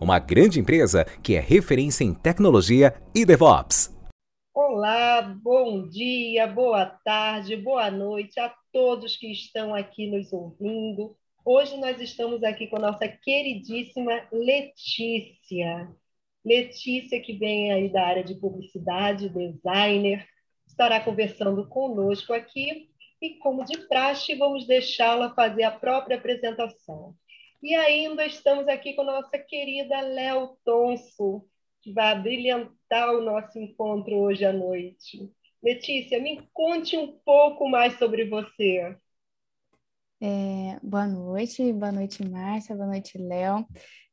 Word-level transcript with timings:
uma 0.00 0.18
grande 0.18 0.60
empresa 0.60 1.04
que 1.22 1.34
é 1.34 1.40
referência 1.40 2.04
em 2.04 2.14
tecnologia 2.14 2.94
e 3.14 3.24
DevOps. 3.24 3.96
Olá, 4.54 5.22
bom 5.22 5.86
dia, 5.88 6.46
boa 6.46 6.86
tarde, 6.86 7.56
boa 7.56 7.90
noite 7.90 8.38
a 8.38 8.52
todos 8.72 9.16
que 9.16 9.30
estão 9.30 9.74
aqui 9.74 10.06
nos 10.10 10.32
ouvindo. 10.32 11.16
Hoje 11.44 11.76
nós 11.78 12.00
estamos 12.00 12.42
aqui 12.42 12.66
com 12.66 12.76
a 12.76 12.90
nossa 12.90 13.08
queridíssima 13.08 14.22
Letícia. 14.32 15.88
Letícia, 16.44 17.20
que 17.20 17.32
vem 17.32 17.72
aí 17.72 17.88
da 17.88 18.04
área 18.04 18.24
de 18.24 18.34
publicidade, 18.34 19.28
designer, 19.28 20.26
estará 20.66 21.00
conversando 21.00 21.66
conosco 21.66 22.32
aqui 22.32 22.90
e, 23.20 23.30
como 23.38 23.64
de 23.64 23.78
praxe, 23.88 24.34
vamos 24.34 24.66
deixá-la 24.66 25.34
fazer 25.34 25.64
a 25.64 25.70
própria 25.70 26.16
apresentação. 26.16 27.14
E 27.60 27.74
ainda 27.74 28.24
estamos 28.24 28.68
aqui 28.68 28.94
com 28.94 29.02
nossa 29.02 29.36
querida 29.36 30.00
Léo 30.00 30.56
Tonso, 30.64 31.44
que 31.82 31.92
vai 31.92 32.20
brilhantar 32.20 33.10
o 33.10 33.20
nosso 33.20 33.58
encontro 33.58 34.16
hoje 34.16 34.44
à 34.44 34.52
noite. 34.52 35.28
Letícia, 35.60 36.22
me 36.22 36.48
conte 36.52 36.96
um 36.96 37.18
pouco 37.24 37.68
mais 37.68 37.98
sobre 37.98 38.26
você. 38.26 38.96
É, 40.20 40.78
boa 40.82 41.08
noite, 41.08 41.72
boa 41.72 41.90
noite, 41.90 42.24
Márcia, 42.24 42.76
boa 42.76 42.86
noite, 42.86 43.18
Léo. 43.18 43.66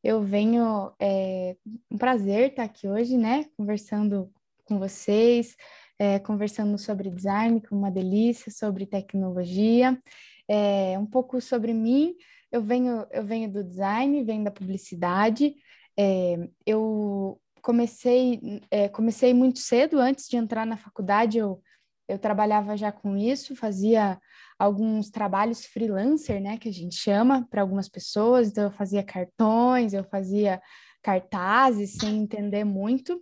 Eu 0.04 0.24
venho, 0.24 0.92
é 1.00 1.56
um 1.92 1.98
prazer 2.00 2.50
estar 2.50 2.64
aqui 2.64 2.88
hoje, 2.88 3.16
né, 3.16 3.46
conversando 3.56 4.32
com 4.66 4.80
vocês, 4.80 5.56
é, 6.00 6.18
conversando 6.18 6.80
sobre 6.80 7.12
design, 7.12 7.62
com 7.62 7.76
uma 7.76 7.92
delícia, 7.92 8.52
sobre 8.52 8.88
tecnologia, 8.88 10.02
é, 10.48 10.98
um 10.98 11.06
pouco 11.06 11.40
sobre 11.40 11.74
mim. 11.74 12.16
Eu 12.52 12.62
venho, 12.62 13.06
eu 13.12 13.24
venho 13.24 13.52
do 13.52 13.64
design, 13.64 14.24
venho 14.24 14.44
da 14.44 14.52
publicidade. 14.52 15.56
É, 15.98 16.50
eu 16.66 17.40
comecei, 17.62 18.62
é, 18.70 18.88
comecei 18.90 19.34
muito 19.34 19.60
cedo, 19.60 20.00
antes 20.00 20.28
de 20.28 20.38
entrar 20.38 20.66
na 20.66 20.78
faculdade, 20.78 21.38
eu, 21.38 21.62
eu 22.08 22.20
trabalhava 22.20 22.78
já 22.78 22.92
com 22.92 23.18
isso, 23.18 23.56
fazia 23.56 24.20
alguns 24.60 25.10
trabalhos 25.10 25.66
freelancer, 25.66 26.40
né, 26.40 26.58
que 26.58 26.70
a 26.70 26.72
gente 26.72 26.96
chama 26.96 27.48
para 27.50 27.62
algumas 27.62 27.90
pessoas. 27.90 28.50
Então, 28.50 28.66
eu 28.66 28.72
fazia 28.72 29.04
cartões, 29.04 29.94
eu 29.94 30.04
fazia 30.04 30.62
cartazes 31.02 31.94
sem 31.98 32.18
entender 32.20 32.64
muito. 32.64 33.20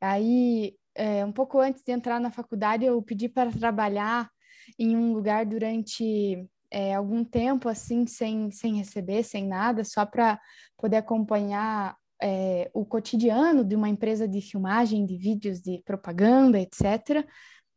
Aí 0.00 0.76
é, 0.94 1.24
um 1.24 1.32
pouco 1.32 1.58
antes 1.58 1.82
de 1.82 1.92
entrar 1.92 2.20
na 2.20 2.30
faculdade, 2.30 2.84
eu 2.84 3.00
pedi 3.02 3.28
para 3.28 3.50
trabalhar 3.50 4.30
em 4.78 4.96
um 4.96 5.12
lugar 5.12 5.44
durante 5.44 6.48
é, 6.72 6.94
algum 6.94 7.22
tempo, 7.22 7.68
assim, 7.68 8.06
sem, 8.06 8.50
sem 8.50 8.76
receber, 8.76 9.22
sem 9.22 9.46
nada, 9.46 9.84
só 9.84 10.06
para 10.06 10.40
poder 10.78 10.96
acompanhar 10.96 11.96
é, 12.20 12.70
o 12.72 12.86
cotidiano 12.86 13.62
de 13.62 13.76
uma 13.76 13.90
empresa 13.90 14.26
de 14.26 14.40
filmagem 14.40 15.04
de 15.04 15.16
vídeos 15.18 15.60
de 15.60 15.82
propaganda, 15.84 16.58
etc. 16.58 17.26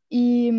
E 0.10 0.50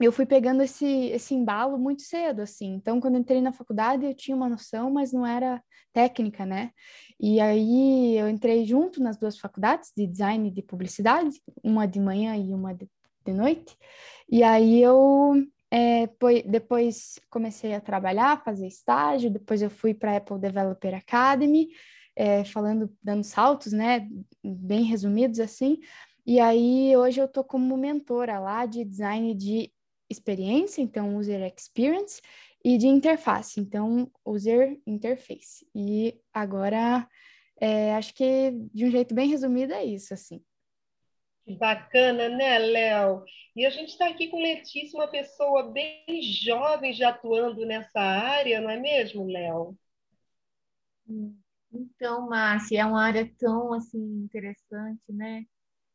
eu 0.00 0.12
fui 0.12 0.24
pegando 0.24 0.62
esse, 0.62 0.86
esse 0.86 1.34
embalo 1.34 1.78
muito 1.78 2.02
cedo, 2.02 2.42
assim. 2.42 2.74
Então, 2.74 3.00
quando 3.00 3.18
entrei 3.18 3.40
na 3.40 3.52
faculdade, 3.52 4.04
eu 4.06 4.14
tinha 4.14 4.36
uma 4.36 4.48
noção, 4.48 4.90
mas 4.90 5.12
não 5.12 5.26
era 5.26 5.60
técnica, 5.92 6.46
né? 6.46 6.70
E 7.18 7.40
aí 7.40 8.16
eu 8.16 8.28
entrei 8.28 8.64
junto 8.64 9.02
nas 9.02 9.16
duas 9.16 9.38
faculdades 9.38 9.90
de 9.96 10.06
design 10.06 10.48
e 10.48 10.52
de 10.52 10.62
publicidade, 10.62 11.40
uma 11.62 11.86
de 11.86 12.00
manhã 12.00 12.36
e 12.36 12.54
uma 12.54 12.72
de, 12.72 12.88
de 13.24 13.32
noite. 13.32 13.76
E 14.30 14.42
aí 14.42 14.80
eu 14.80 15.34
é, 15.74 16.06
depois 16.46 17.18
comecei 17.30 17.72
a 17.72 17.80
trabalhar, 17.80 18.44
fazer 18.44 18.66
estágio, 18.66 19.30
depois 19.30 19.62
eu 19.62 19.70
fui 19.70 19.94
para 19.94 20.12
a 20.12 20.16
Apple 20.18 20.38
Developer 20.38 20.94
Academy, 20.94 21.70
é, 22.14 22.44
falando, 22.44 22.94
dando 23.02 23.24
saltos, 23.24 23.72
né? 23.72 24.06
Bem 24.44 24.82
resumidos 24.82 25.40
assim. 25.40 25.80
E 26.26 26.38
aí 26.38 26.94
hoje 26.94 27.22
eu 27.22 27.26
tô 27.26 27.42
como 27.42 27.74
mentora 27.74 28.38
lá 28.38 28.66
de 28.66 28.84
design 28.84 29.34
de 29.34 29.72
experiência, 30.10 30.82
então 30.82 31.16
user 31.16 31.40
experience, 31.56 32.20
e 32.62 32.76
de 32.76 32.86
interface, 32.86 33.58
então 33.58 34.10
user 34.26 34.78
interface. 34.86 35.66
E 35.74 36.20
agora, 36.34 37.08
é, 37.58 37.94
acho 37.94 38.14
que 38.14 38.52
de 38.74 38.84
um 38.84 38.90
jeito 38.90 39.14
bem 39.14 39.26
resumido 39.26 39.72
é 39.72 39.82
isso, 39.82 40.12
assim. 40.12 40.44
Bacana, 41.58 42.28
né, 42.28 42.58
Léo? 42.58 43.24
E 43.56 43.66
a 43.66 43.70
gente 43.70 43.90
está 43.90 44.08
aqui 44.08 44.28
com 44.28 44.40
Letícia, 44.40 44.98
uma 44.98 45.08
pessoa 45.08 45.70
bem 45.70 46.22
jovem 46.22 46.92
já 46.92 47.10
atuando 47.10 47.66
nessa 47.66 48.00
área, 48.00 48.60
não 48.60 48.70
é 48.70 48.78
mesmo, 48.78 49.26
Léo? 49.26 49.76
Então, 51.72 52.28
Márcia, 52.28 52.80
é 52.80 52.84
uma 52.84 53.02
área 53.02 53.30
tão 53.38 53.72
assim 53.72 53.98
interessante, 53.98 55.02
né? 55.08 55.44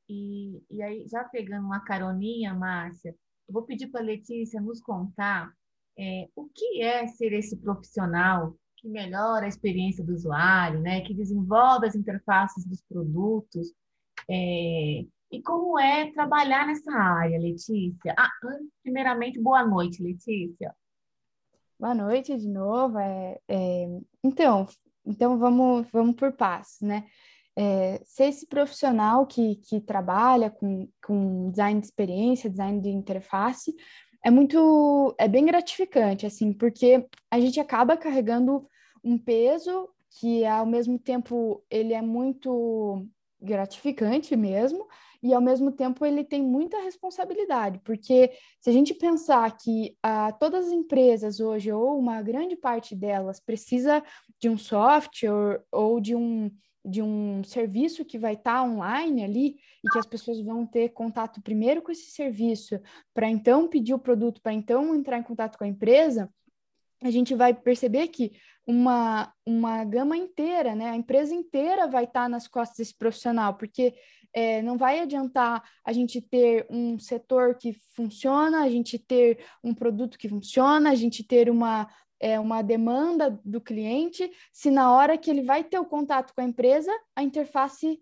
E, 0.09 0.61
e 0.69 0.81
aí, 0.81 1.07
já 1.07 1.23
pegando 1.25 1.65
uma 1.65 1.83
caroninha, 1.83 2.53
Márcia, 2.53 3.15
eu 3.47 3.53
vou 3.53 3.63
pedir 3.63 3.87
para 3.87 4.01
a 4.01 4.03
Letícia 4.03 4.61
nos 4.61 4.81
contar 4.81 5.51
é, 5.97 6.27
o 6.35 6.47
que 6.49 6.81
é 6.81 7.07
ser 7.07 7.33
esse 7.33 7.57
profissional 7.57 8.55
que 8.77 8.87
melhora 8.87 9.45
a 9.45 9.49
experiência 9.49 10.03
do 10.03 10.13
usuário, 10.13 10.79
né, 10.79 11.01
que 11.01 11.13
desenvolve 11.13 11.87
as 11.87 11.95
interfaces 11.95 12.65
dos 12.65 12.81
produtos, 12.83 13.73
é, 14.29 15.05
e 15.31 15.41
como 15.41 15.79
é 15.79 16.11
trabalhar 16.11 16.67
nessa 16.67 16.91
área, 16.91 17.39
Letícia? 17.39 18.15
Ah, 18.17 18.29
primeiramente, 18.83 19.41
boa 19.41 19.65
noite, 19.65 20.01
Letícia. 20.01 20.75
Boa 21.79 21.93
noite 21.93 22.37
de 22.37 22.47
novo. 22.47 22.97
É, 22.97 23.39
é, 23.47 23.87
então, 24.23 24.67
então 25.05 25.37
vamos, 25.37 25.87
vamos 25.91 26.15
por 26.15 26.31
passos, 26.33 26.81
né? 26.81 27.05
é, 27.57 27.99
ser 28.05 28.25
esse 28.25 28.45
profissional 28.45 29.25
que, 29.25 29.55
que 29.55 29.81
trabalha 29.81 30.51
com, 30.51 30.87
com 31.03 31.49
design 31.49 31.79
de 31.79 31.87
experiência, 31.87 32.51
design 32.51 32.79
de 32.79 32.89
interface, 32.89 33.75
é 34.23 34.29
muito, 34.29 35.15
é 35.17 35.27
bem 35.27 35.43
gratificante, 35.43 36.25
assim, 36.25 36.53
porque 36.53 37.07
a 37.31 37.39
gente 37.39 37.59
acaba 37.59 37.97
carregando 37.97 38.67
um 39.03 39.17
peso 39.17 39.89
que, 40.19 40.45
ao 40.45 40.67
mesmo 40.67 40.99
tempo, 40.99 41.63
ele 41.67 41.93
é 41.93 42.01
muito 42.01 43.03
gratificante 43.41 44.35
mesmo, 44.35 44.87
e 45.21 45.33
ao 45.33 45.41
mesmo 45.41 45.71
tempo 45.71 46.05
ele 46.05 46.23
tem 46.23 46.41
muita 46.41 46.81
responsabilidade, 46.81 47.79
porque 47.83 48.31
se 48.59 48.69
a 48.69 48.73
gente 48.73 48.93
pensar 48.93 49.55
que 49.57 49.97
ah, 50.01 50.31
todas 50.31 50.67
as 50.67 50.71
empresas 50.71 51.39
hoje, 51.39 51.71
ou 51.71 51.97
uma 51.97 52.21
grande 52.21 52.55
parte 52.55 52.95
delas, 52.95 53.39
precisa 53.39 54.03
de 54.39 54.49
um 54.49 54.57
software 54.57 55.61
ou 55.71 55.99
de 55.99 56.15
um 56.15 56.51
de 56.89 57.01
um 57.01 57.43
serviço 57.43 58.05
que 58.05 58.17
vai 58.17 58.33
estar 58.33 58.53
tá 58.53 58.63
online 58.63 59.21
ali 59.21 59.57
e 59.83 59.89
que 59.91 59.99
as 59.99 60.05
pessoas 60.05 60.39
vão 60.39 60.65
ter 60.65 60.89
contato 60.89 61.41
primeiro 61.41 61.81
com 61.81 61.91
esse 61.91 62.11
serviço, 62.11 62.79
para 63.13 63.29
então 63.29 63.67
pedir 63.67 63.93
o 63.93 63.99
produto, 63.99 64.41
para 64.41 64.53
então 64.53 64.95
entrar 64.95 65.19
em 65.19 65.23
contato 65.23 65.57
com 65.57 65.65
a 65.65 65.67
empresa, 65.67 66.31
a 67.03 67.11
gente 67.11 67.35
vai 67.35 67.53
perceber 67.53 68.07
que 68.07 68.31
uma, 68.65 69.31
uma 69.45 69.83
gama 69.83 70.17
inteira, 70.17 70.75
né? 70.75 70.89
A 70.89 70.95
empresa 70.95 71.33
inteira 71.33 71.87
vai 71.87 72.05
estar 72.05 72.23
tá 72.23 72.29
nas 72.29 72.47
costas 72.47 72.77
desse 72.77 72.97
profissional, 72.97 73.53
porque 73.55 73.93
é, 74.37 74.61
não 74.61 74.77
vai 74.77 74.99
adiantar 74.99 75.67
a 75.83 75.91
gente 75.91 76.21
ter 76.21 76.67
um 76.69 76.99
setor 76.99 77.55
que 77.55 77.73
funciona, 77.95 78.61
a 78.61 78.69
gente 78.69 78.99
ter 78.99 79.43
um 79.63 79.73
produto 79.73 80.15
que 80.15 80.29
funciona, 80.29 80.91
a 80.91 80.95
gente 80.95 81.23
ter 81.23 81.49
uma, 81.49 81.89
é, 82.19 82.39
uma 82.39 82.61
demanda 82.61 83.41
do 83.43 83.59
cliente, 83.59 84.31
se 84.53 84.69
na 84.69 84.93
hora 84.93 85.17
que 85.17 85.31
ele 85.31 85.41
vai 85.41 85.63
ter 85.63 85.79
o 85.79 85.85
contato 85.85 86.35
com 86.35 86.41
a 86.41 86.43
empresa, 86.43 86.91
a 87.15 87.23
interface 87.23 87.99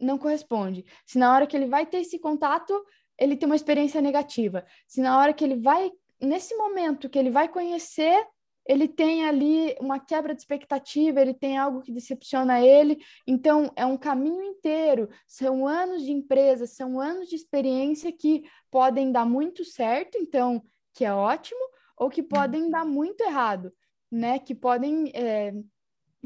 não 0.00 0.16
corresponde. 0.16 0.86
Se 1.04 1.18
na 1.18 1.34
hora 1.34 1.46
que 1.46 1.54
ele 1.54 1.66
vai 1.66 1.84
ter 1.84 1.98
esse 1.98 2.18
contato, 2.18 2.72
ele 3.18 3.36
tem 3.36 3.44
uma 3.44 3.54
experiência 3.54 4.00
negativa. 4.00 4.64
Se 4.88 5.02
na 5.02 5.18
hora 5.18 5.34
que 5.34 5.44
ele 5.44 5.56
vai, 5.56 5.92
nesse 6.18 6.56
momento 6.56 7.10
que 7.10 7.18
ele 7.18 7.30
vai 7.30 7.46
conhecer 7.46 8.26
ele 8.66 8.88
tem 8.88 9.26
ali 9.26 9.76
uma 9.78 9.98
quebra 9.98 10.34
de 10.34 10.40
expectativa, 10.40 11.20
ele 11.20 11.34
tem 11.34 11.58
algo 11.58 11.82
que 11.82 11.92
decepciona 11.92 12.60
ele. 12.60 12.98
Então, 13.26 13.70
é 13.76 13.84
um 13.84 13.96
caminho 13.96 14.42
inteiro, 14.42 15.08
são 15.26 15.66
anos 15.66 16.02
de 16.02 16.12
empresa, 16.12 16.66
são 16.66 16.98
anos 16.98 17.28
de 17.28 17.36
experiência 17.36 18.10
que 18.10 18.42
podem 18.70 19.12
dar 19.12 19.26
muito 19.26 19.64
certo, 19.64 20.16
então, 20.16 20.62
que 20.94 21.04
é 21.04 21.12
ótimo, 21.12 21.60
ou 21.96 22.08
que 22.08 22.22
podem 22.22 22.70
dar 22.70 22.84
muito 22.84 23.20
errado, 23.22 23.72
né? 24.10 24.38
Que 24.38 24.54
podem 24.54 25.12
é, 25.14 25.52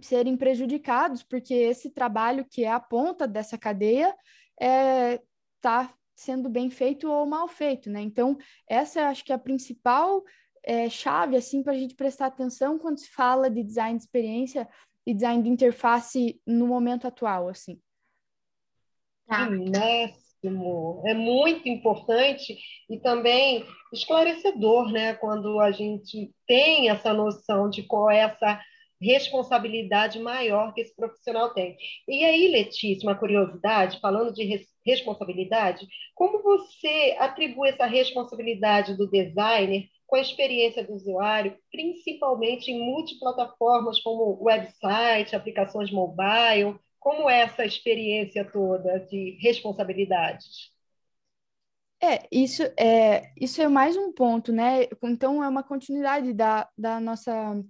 serem 0.01 0.37
prejudicados, 0.37 1.23
porque 1.23 1.55
esse 1.55 1.91
trabalho 1.91 2.47
que 2.49 2.65
é 2.65 2.71
a 2.71 2.81
ponta 2.81 3.27
dessa 3.27 3.59
cadeia 3.59 4.15
está 4.55 4.65
é, 4.65 5.23
tá 5.61 5.95
sendo 6.15 6.49
bem 6.49 6.69
feito 6.69 7.11
ou 7.11 7.27
mal 7.27 7.47
feito, 7.47 7.91
né? 7.91 8.01
Então, 8.01 8.37
essa 8.69 9.09
acho 9.09 9.25
que 9.25 9.33
é 9.33 9.35
a 9.35 9.39
principal 9.39 10.25
é, 10.69 10.91
chave 10.91 11.35
assim 11.35 11.63
para 11.63 11.73
a 11.73 11.77
gente 11.77 11.95
prestar 11.95 12.27
atenção 12.27 12.79
quando 12.79 12.99
se 12.99 13.09
fala 13.09 13.49
de 13.49 13.65
design 13.65 13.97
de 13.97 14.05
experiência 14.05 14.69
e 15.07 15.15
design 15.15 15.43
de 15.43 15.49
interface 15.49 16.39
no 16.47 16.67
momento 16.67 17.07
atual, 17.07 17.49
assim. 17.49 17.81
Tá. 19.27 19.49
Máximo, 19.49 21.03
é 21.07 21.15
muito 21.15 21.67
importante 21.67 22.59
e 22.91 22.99
também 22.99 23.65
esclarecedor, 23.95 24.93
né? 24.93 25.15
Quando 25.15 25.59
a 25.59 25.71
gente 25.71 26.31
tem 26.47 26.91
essa 26.91 27.15
noção 27.15 27.71
de 27.71 27.83
qual 27.85 28.11
é 28.11 28.19
essa 28.19 28.61
responsabilidade 29.01 30.19
maior 30.19 30.75
que 30.75 30.83
esse 30.83 30.95
profissional 30.95 31.55
tem. 31.55 31.79
E 32.07 32.25
aí, 32.25 32.49
Letícia, 32.49 33.09
uma 33.09 33.19
curiosidade, 33.19 34.01
falando 34.01 34.35
de 34.35 34.45
res 34.45 34.69
responsabilidade, 34.85 35.87
como 36.15 36.43
você 36.43 37.15
atribui 37.19 37.69
essa 37.69 37.85
responsabilidade 37.85 38.97
do 38.97 39.07
designer 39.07 39.87
com 40.09 40.17
a 40.17 40.21
experiência 40.21 40.83
do 40.83 40.95
usuário, 40.95 41.55
principalmente 41.71 42.73
em 42.73 42.81
multiplataformas 42.81 44.01
como 44.01 44.43
website, 44.43 45.37
aplicações 45.37 45.93
mobile. 45.93 46.81
Como 46.99 47.29
é 47.29 47.43
essa 47.43 47.65
experiência 47.65 48.43
toda 48.43 49.01
de 49.01 49.39
responsabilidades? 49.43 50.73
É, 52.03 52.27
isso 52.33 52.63
é, 52.79 53.31
isso 53.39 53.61
é 53.61 53.69
mais 53.69 53.99
um 53.99 54.11
ponto, 54.11 54.51
né? 54.51 54.89
Então, 55.03 55.45
é 55.45 55.49
uma 55.49 55.63
continuidade 55.63 56.33
da, 56.33 56.67
da, 56.77 56.99
nossa, 56.99 57.63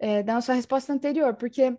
é, 0.00 0.24
da 0.24 0.34
nossa 0.34 0.52
resposta 0.52 0.92
anterior, 0.92 1.36
porque 1.36 1.76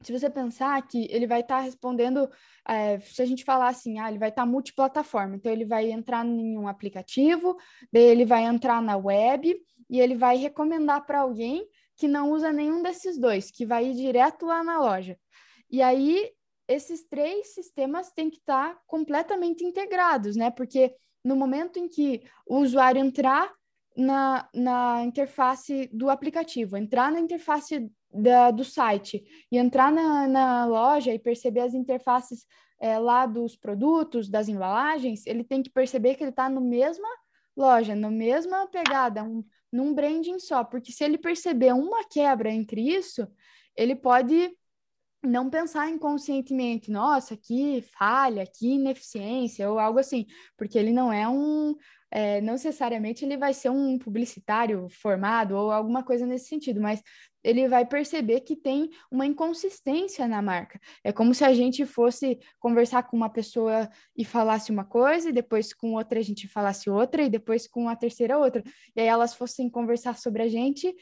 se 0.00 0.12
você 0.12 0.30
pensar 0.30 0.80
que 0.86 1.08
ele 1.10 1.26
vai 1.26 1.40
estar 1.40 1.56
tá 1.56 1.60
respondendo, 1.60 2.30
é, 2.66 3.00
se 3.00 3.20
a 3.20 3.26
gente 3.26 3.44
falar 3.44 3.68
assim, 3.68 3.98
ah, 3.98 4.08
ele 4.08 4.18
vai 4.18 4.28
estar 4.28 4.42
tá 4.42 4.46
multiplataforma, 4.46 5.36
então 5.36 5.50
ele 5.50 5.64
vai 5.64 5.90
entrar 5.90 6.24
em 6.24 6.56
um 6.56 6.68
aplicativo, 6.68 7.56
daí 7.92 8.04
ele 8.04 8.24
vai 8.24 8.44
entrar 8.44 8.80
na 8.80 8.96
web 8.96 9.56
e 9.90 10.00
ele 10.00 10.14
vai 10.14 10.36
recomendar 10.36 11.04
para 11.04 11.20
alguém 11.20 11.66
que 11.96 12.06
não 12.06 12.30
usa 12.30 12.52
nenhum 12.52 12.80
desses 12.80 13.18
dois, 13.18 13.50
que 13.50 13.66
vai 13.66 13.86
ir 13.86 13.94
direto 13.94 14.46
lá 14.46 14.62
na 14.62 14.80
loja. 14.80 15.18
E 15.68 15.82
aí, 15.82 16.30
esses 16.68 17.02
três 17.04 17.54
sistemas 17.54 18.12
têm 18.12 18.30
que 18.30 18.38
estar 18.38 18.74
tá 18.74 18.80
completamente 18.86 19.64
integrados, 19.64 20.36
né? 20.36 20.50
Porque 20.50 20.94
no 21.24 21.34
momento 21.34 21.78
em 21.78 21.88
que 21.88 22.22
o 22.46 22.58
usuário 22.58 23.00
entrar 23.00 23.52
na, 23.96 24.48
na 24.54 25.02
interface 25.02 25.90
do 25.92 26.08
aplicativo, 26.08 26.76
entrar 26.76 27.10
na 27.10 27.18
interface 27.18 27.90
da, 28.12 28.50
do 28.50 28.64
site. 28.64 29.24
E 29.50 29.58
entrar 29.58 29.92
na, 29.92 30.26
na 30.26 30.66
loja 30.66 31.12
e 31.12 31.18
perceber 31.18 31.60
as 31.60 31.74
interfaces 31.74 32.46
é, 32.80 32.98
lá 32.98 33.26
dos 33.26 33.56
produtos, 33.56 34.28
das 34.28 34.48
embalagens, 34.48 35.26
ele 35.26 35.44
tem 35.44 35.62
que 35.62 35.70
perceber 35.70 36.14
que 36.14 36.22
ele 36.22 36.30
está 36.30 36.48
na 36.48 36.60
mesma 36.60 37.08
loja, 37.56 37.94
na 37.94 38.10
mesma 38.10 38.68
pegada, 38.68 39.24
um, 39.24 39.44
num 39.72 39.92
branding 39.92 40.38
só, 40.38 40.62
porque 40.62 40.92
se 40.92 41.02
ele 41.02 41.18
perceber 41.18 41.74
uma 41.74 42.04
quebra 42.04 42.50
entre 42.50 42.80
isso, 42.80 43.26
ele 43.76 43.96
pode 43.96 44.56
não 45.22 45.50
pensar 45.50 45.90
inconscientemente, 45.90 46.90
nossa, 46.90 47.36
que 47.36 47.82
falha, 47.98 48.46
que 48.46 48.74
ineficiência 48.74 49.68
ou 49.68 49.78
algo 49.78 49.98
assim, 49.98 50.26
porque 50.56 50.78
ele 50.78 50.92
não 50.92 51.12
é 51.12 51.28
um, 51.28 51.74
é, 52.10 52.40
não 52.40 52.52
necessariamente 52.52 53.24
ele 53.24 53.36
vai 53.36 53.52
ser 53.52 53.70
um 53.70 53.98
publicitário 53.98 54.88
formado 54.88 55.56
ou 55.56 55.72
alguma 55.72 56.02
coisa 56.04 56.24
nesse 56.24 56.48
sentido, 56.48 56.80
mas 56.80 57.02
ele 57.42 57.68
vai 57.68 57.86
perceber 57.86 58.40
que 58.40 58.56
tem 58.56 58.90
uma 59.10 59.26
inconsistência 59.26 60.26
na 60.26 60.42
marca. 60.42 60.80
É 61.02 61.12
como 61.12 61.34
se 61.34 61.44
a 61.44 61.52
gente 61.52 61.86
fosse 61.86 62.38
conversar 62.58 63.04
com 63.04 63.16
uma 63.16 63.30
pessoa 63.30 63.88
e 64.16 64.24
falasse 64.24 64.70
uma 64.70 64.84
coisa, 64.84 65.28
e 65.28 65.32
depois 65.32 65.72
com 65.72 65.94
outra 65.94 66.18
a 66.18 66.22
gente 66.22 66.48
falasse 66.48 66.90
outra, 66.90 67.22
e 67.22 67.30
depois 67.30 67.66
com 67.66 67.88
a 67.88 67.96
terceira 67.96 68.38
outra. 68.38 68.62
E 68.94 69.00
aí 69.00 69.06
elas 69.06 69.34
fossem 69.34 69.68
conversar 69.70 70.18
sobre 70.18 70.42
a 70.42 70.48
gente, 70.48 70.94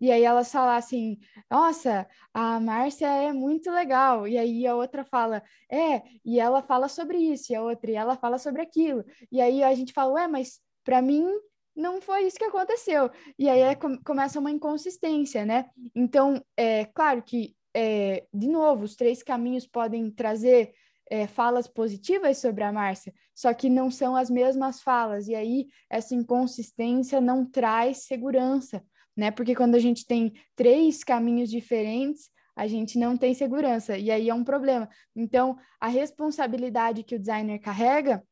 e 0.00 0.10
aí 0.10 0.24
elas 0.24 0.50
falassem, 0.50 1.18
nossa, 1.50 2.06
a 2.32 2.58
Márcia 2.58 3.06
é 3.06 3.32
muito 3.32 3.70
legal. 3.70 4.26
E 4.26 4.36
aí 4.36 4.66
a 4.66 4.74
outra 4.74 5.04
fala, 5.04 5.42
é, 5.70 6.02
e 6.24 6.40
ela 6.40 6.62
fala 6.62 6.88
sobre 6.88 7.18
isso, 7.18 7.52
e 7.52 7.54
a 7.54 7.62
outra, 7.62 7.90
e 7.90 7.94
ela 7.94 8.16
fala 8.16 8.38
sobre 8.38 8.62
aquilo. 8.62 9.04
E 9.30 9.40
aí 9.40 9.62
a 9.62 9.74
gente 9.74 9.92
fala, 9.92 10.12
ué, 10.14 10.28
mas 10.28 10.60
para 10.84 11.00
mim 11.00 11.26
não 11.74 12.00
foi 12.00 12.26
isso 12.26 12.38
que 12.38 12.44
aconteceu. 12.44 13.10
E 13.38 13.48
aí 13.48 13.60
é, 13.60 13.74
começa 14.04 14.38
uma 14.38 14.50
inconsistência, 14.50 15.44
né? 15.44 15.66
Então, 15.94 16.42
é 16.56 16.84
claro 16.86 17.22
que, 17.22 17.54
é, 17.74 18.24
de 18.32 18.48
novo, 18.48 18.84
os 18.84 18.96
três 18.96 19.22
caminhos 19.22 19.66
podem 19.66 20.10
trazer 20.10 20.72
é, 21.10 21.26
falas 21.26 21.66
positivas 21.66 22.38
sobre 22.38 22.64
a 22.64 22.72
Márcia, 22.72 23.12
só 23.34 23.52
que 23.52 23.68
não 23.68 23.90
são 23.90 24.16
as 24.16 24.30
mesmas 24.30 24.80
falas, 24.80 25.28
e 25.28 25.34
aí 25.34 25.66
essa 25.90 26.14
inconsistência 26.14 27.20
não 27.20 27.44
traz 27.44 28.04
segurança, 28.04 28.82
né? 29.16 29.30
Porque 29.30 29.54
quando 29.54 29.74
a 29.74 29.78
gente 29.78 30.06
tem 30.06 30.32
três 30.56 31.04
caminhos 31.04 31.50
diferentes, 31.50 32.30
a 32.56 32.66
gente 32.66 32.98
não 32.98 33.16
tem 33.16 33.34
segurança, 33.34 33.98
e 33.98 34.10
aí 34.10 34.30
é 34.30 34.34
um 34.34 34.44
problema. 34.44 34.88
Então, 35.14 35.58
a 35.80 35.88
responsabilidade 35.88 37.02
que 37.02 37.16
o 37.16 37.18
designer 37.18 37.58
carrega 37.58 38.22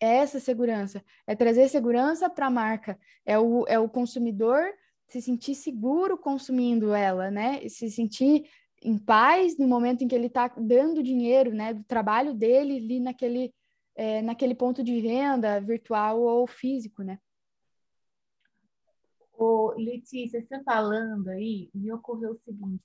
é 0.00 0.16
essa 0.16 0.38
segurança, 0.40 1.02
é 1.26 1.34
trazer 1.34 1.68
segurança 1.68 2.28
para 2.28 2.46
a 2.46 2.50
marca, 2.50 2.98
é 3.24 3.38
o, 3.38 3.64
é 3.66 3.78
o 3.78 3.88
consumidor 3.88 4.62
se 5.06 5.22
sentir 5.22 5.54
seguro 5.54 6.18
consumindo 6.18 6.92
ela, 6.94 7.30
né? 7.30 7.66
Se 7.68 7.90
sentir 7.90 8.48
em 8.82 8.98
paz 8.98 9.56
no 9.56 9.66
momento 9.66 10.02
em 10.02 10.08
que 10.08 10.14
ele 10.14 10.26
está 10.26 10.48
dando 10.48 11.02
dinheiro, 11.02 11.52
né, 11.52 11.72
do 11.74 11.82
trabalho 11.84 12.34
dele 12.34 12.76
ali 12.76 13.00
naquele, 13.00 13.54
é, 13.94 14.20
naquele 14.22 14.54
ponto 14.54 14.82
de 14.82 15.00
venda 15.00 15.60
virtual 15.60 16.20
ou 16.20 16.46
físico, 16.46 17.02
né? 17.02 17.18
Ô, 19.32 19.74
Letícia, 19.76 20.40
você 20.40 20.62
falando 20.62 21.28
aí, 21.28 21.68
me 21.74 21.92
ocorreu 21.92 22.32
o 22.32 22.40
seguinte: 22.44 22.82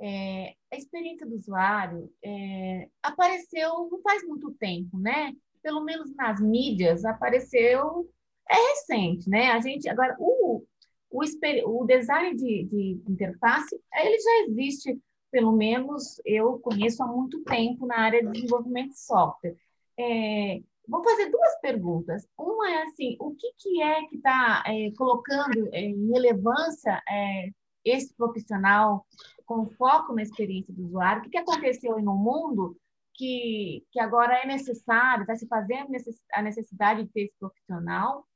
é, 0.00 0.54
a 0.72 0.76
experiência 0.76 1.26
do 1.26 1.36
usuário 1.36 2.12
é, 2.24 2.88
apareceu 3.02 3.88
não 3.90 4.00
faz 4.02 4.26
muito 4.26 4.52
tempo, 4.54 4.98
né? 4.98 5.32
Pelo 5.62 5.82
menos 5.84 6.14
nas 6.14 6.40
mídias, 6.40 7.04
apareceu 7.04 8.08
é 8.50 8.54
recente, 8.54 9.28
né? 9.30 9.52
A 9.52 9.60
gente 9.60 9.88
agora 9.88 10.16
o 10.18 10.64
o, 11.12 11.22
o 11.66 11.84
design 11.84 12.34
de, 12.34 12.64
de 12.64 13.02
interface 13.06 13.78
ele 13.94 14.18
já 14.18 14.46
existe 14.48 14.98
pelo 15.32 15.52
menos 15.52 16.20
eu 16.26 16.58
conheço 16.58 17.02
há 17.02 17.06
muito 17.06 17.42
tempo 17.44 17.86
na 17.86 17.98
área 17.98 18.22
de 18.22 18.30
desenvolvimento 18.32 18.90
de 18.90 19.00
software. 19.00 19.56
É, 19.98 20.60
vou 20.86 21.02
fazer 21.02 21.30
duas 21.30 21.58
perguntas. 21.60 22.28
Uma 22.38 22.70
é 22.70 22.82
assim, 22.82 23.16
o 23.18 23.34
que, 23.34 23.50
que 23.58 23.82
é 23.82 24.02
que 24.08 24.16
está 24.16 24.62
é, 24.66 24.90
colocando 24.94 25.70
é, 25.72 25.80
em 25.80 26.10
relevância 26.10 27.02
é, 27.08 27.48
esse 27.82 28.14
profissional 28.14 29.06
com 29.46 29.70
foco 29.70 30.14
na 30.14 30.22
experiência 30.22 30.74
do 30.74 30.84
usuário? 30.84 31.20
O 31.20 31.24
que, 31.24 31.30
que 31.30 31.38
aconteceu 31.38 31.98
no 32.02 32.14
mundo 32.14 32.76
que, 33.14 33.84
que 33.90 34.00
agora 34.00 34.34
é 34.38 34.46
necessário, 34.46 35.22
está 35.22 35.36
se 35.36 35.46
fazendo 35.46 35.90
a 36.34 36.42
necessidade 36.42 37.04
de 37.04 37.10
ter 37.10 37.22
esse 37.22 37.38
profissional. 37.38 38.26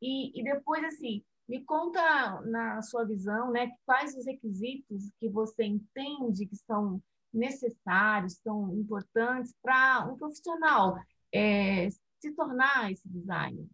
E, 0.00 0.38
e 0.38 0.44
depois, 0.44 0.82
assim, 0.84 1.22
me 1.48 1.64
conta 1.64 2.40
na 2.42 2.80
sua 2.82 3.04
visão, 3.04 3.50
né, 3.50 3.72
quais 3.84 4.16
os 4.16 4.24
requisitos 4.24 5.10
que 5.18 5.28
você 5.28 5.64
entende 5.64 6.46
que 6.46 6.56
são 6.56 7.02
necessários, 7.32 8.38
são 8.42 8.74
importantes 8.76 9.54
para 9.62 10.08
um 10.08 10.16
profissional 10.16 10.96
é, 11.32 11.88
se 11.90 12.32
tornar 12.34 12.90
esse 12.90 13.08
designer. 13.08 13.66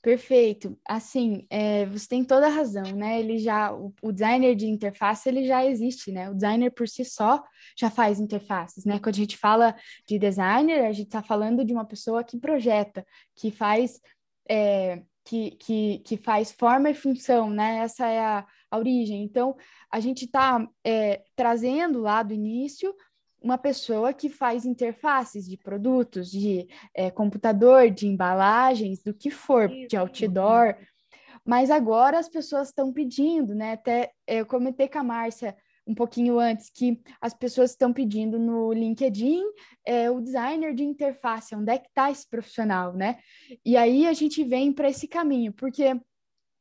Perfeito. 0.00 0.78
Assim, 0.86 1.44
é, 1.50 1.84
você 1.86 2.06
tem 2.08 2.24
toda 2.24 2.46
a 2.46 2.50
razão, 2.50 2.84
né? 2.94 3.18
Ele 3.18 3.36
já, 3.38 3.74
o, 3.74 3.92
o, 4.00 4.12
designer 4.12 4.54
de 4.54 4.66
interface, 4.66 5.28
ele 5.28 5.44
já 5.44 5.66
existe, 5.66 6.12
né? 6.12 6.30
O 6.30 6.34
designer 6.34 6.70
por 6.70 6.88
si 6.88 7.04
só 7.04 7.42
já 7.76 7.90
faz 7.90 8.20
interfaces, 8.20 8.84
né? 8.84 9.00
Quando 9.00 9.16
a 9.16 9.18
gente 9.18 9.36
fala 9.36 9.74
de 10.06 10.18
designer, 10.18 10.86
a 10.86 10.92
gente 10.92 11.08
está 11.08 11.22
falando 11.22 11.64
de 11.64 11.72
uma 11.72 11.84
pessoa 11.84 12.22
que 12.22 12.38
projeta, 12.38 13.04
que 13.34 13.50
faz, 13.50 14.00
é, 14.48 15.02
que, 15.24 15.50
que, 15.52 15.98
que 16.04 16.16
faz 16.16 16.52
forma 16.52 16.90
e 16.90 16.94
função, 16.94 17.50
né? 17.50 17.78
Essa 17.78 18.06
é 18.06 18.20
a, 18.20 18.46
a 18.70 18.78
origem. 18.78 19.24
Então, 19.24 19.56
a 19.92 19.98
gente 19.98 20.26
está 20.26 20.64
é, 20.84 21.24
trazendo 21.34 22.00
lá 22.00 22.22
do 22.22 22.32
início 22.32 22.94
uma 23.40 23.56
pessoa 23.56 24.12
que 24.12 24.28
faz 24.28 24.64
interfaces 24.64 25.48
de 25.48 25.56
produtos, 25.56 26.30
de 26.30 26.66
é, 26.94 27.10
computador, 27.10 27.90
de 27.90 28.06
embalagens, 28.06 29.02
do 29.02 29.14
que 29.14 29.30
for, 29.30 29.68
de 29.68 29.96
outdoor. 29.96 30.76
mas 31.44 31.70
agora 31.70 32.18
as 32.18 32.28
pessoas 32.28 32.68
estão 32.68 32.92
pedindo, 32.92 33.54
né? 33.54 33.72
Até 33.72 34.10
eu 34.26 34.44
comentei 34.44 34.88
com 34.88 34.98
a 34.98 35.04
Márcia 35.04 35.56
um 35.86 35.94
pouquinho 35.94 36.38
antes 36.38 36.68
que 36.68 37.00
as 37.18 37.32
pessoas 37.32 37.70
estão 37.70 37.94
pedindo 37.94 38.38
no 38.38 38.74
LinkedIn 38.74 39.42
é, 39.86 40.10
o 40.10 40.20
designer 40.20 40.74
de 40.74 40.84
interface, 40.84 41.54
onde 41.54 41.72
é 41.72 41.78
que 41.78 41.88
está 41.88 42.10
esse 42.10 42.28
profissional, 42.28 42.92
né? 42.92 43.18
E 43.64 43.74
aí 43.74 44.06
a 44.06 44.12
gente 44.12 44.44
vem 44.44 44.70
para 44.70 44.90
esse 44.90 45.08
caminho, 45.08 45.50
porque 45.54 45.98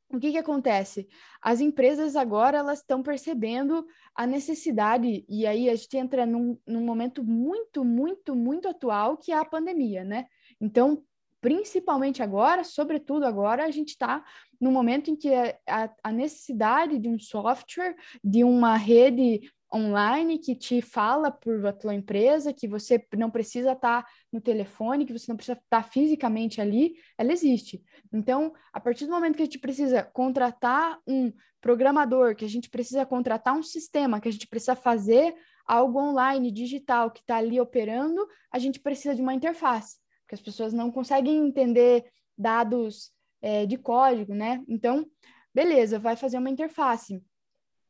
o 0.09 0.19
que, 0.19 0.31
que 0.31 0.37
acontece? 0.37 1.07
As 1.41 1.59
empresas 1.59 2.15
agora 2.15 2.57
elas 2.57 2.79
estão 2.79 3.03
percebendo 3.03 3.85
a 4.15 4.25
necessidade, 4.25 5.25
e 5.27 5.45
aí 5.45 5.69
a 5.69 5.75
gente 5.75 5.97
entra 5.97 6.25
num, 6.25 6.57
num 6.65 6.85
momento 6.85 7.23
muito, 7.23 7.83
muito, 7.83 8.35
muito 8.35 8.67
atual, 8.67 9.17
que 9.17 9.31
é 9.31 9.37
a 9.37 9.45
pandemia, 9.45 10.03
né? 10.03 10.25
Então, 10.61 11.03
principalmente 11.41 12.23
agora, 12.23 12.63
sobretudo 12.63 13.25
agora, 13.25 13.65
a 13.65 13.71
gente 13.71 13.89
está 13.89 14.23
no 14.59 14.71
momento 14.71 15.11
em 15.11 15.15
que 15.15 15.29
a, 15.67 15.93
a, 16.03 16.11
necessidade 16.11 16.97
de 16.97 17.07
um 17.07 17.19
software, 17.19 17.95
de 18.23 18.43
uma 18.43 18.75
rede 18.75 19.51
online 19.74 20.39
que 20.39 20.55
te 20.55 20.81
fala 20.81 21.29
por 21.29 21.65
a 21.65 21.74
tua 21.74 21.93
empresa, 21.93 22.53
que 22.53 22.67
você 22.67 23.05
não 23.15 23.29
precisa 23.29 23.74
estar 23.74 24.03
tá 24.03 24.09
no 24.31 24.39
telefone, 24.39 25.05
que 25.05 25.13
você 25.13 25.31
não 25.31 25.36
precisa 25.36 25.57
estar 25.57 25.83
tá 25.83 25.89
fisicamente 25.89 26.62
ali, 26.62 26.95
ela 27.17 27.31
existe. 27.31 27.83
Então, 28.13 28.53
a 28.71 28.79
partir 28.79 29.05
do 29.05 29.12
momento 29.12 29.36
que 29.36 29.41
a 29.41 29.45
gente 29.45 29.59
precisa 29.59 30.03
contratar 30.03 31.00
um 31.07 31.31
programador, 31.59 32.36
que 32.36 32.45
a 32.45 32.50
gente 32.50 32.69
precisa 32.69 33.05
contratar 33.05 33.53
um 33.53 33.63
sistema, 33.63 34.21
que 34.21 34.29
a 34.29 34.31
gente 34.31 34.47
precisa 34.47 34.75
fazer 34.75 35.36
algo 35.65 36.00
online, 36.00 36.51
digital, 36.51 37.12
que 37.12 37.19
está 37.19 37.38
ali 37.38 37.59
operando, 37.59 38.25
a 38.51 38.57
gente 38.57 38.79
precisa 38.79 39.13
de 39.13 39.21
uma 39.21 39.33
interface, 39.33 39.97
porque 40.21 40.36
as 40.36 40.41
pessoas 40.41 40.71
não 40.71 40.89
conseguem 40.89 41.45
entender 41.45 42.05
dados 42.38 43.12
é, 43.41 43.65
de 43.65 43.77
código, 43.77 44.33
né? 44.33 44.63
Então, 44.67 45.05
beleza, 45.53 46.00
vai 46.00 46.15
fazer 46.15 46.38
uma 46.38 46.50
interface. 46.50 47.21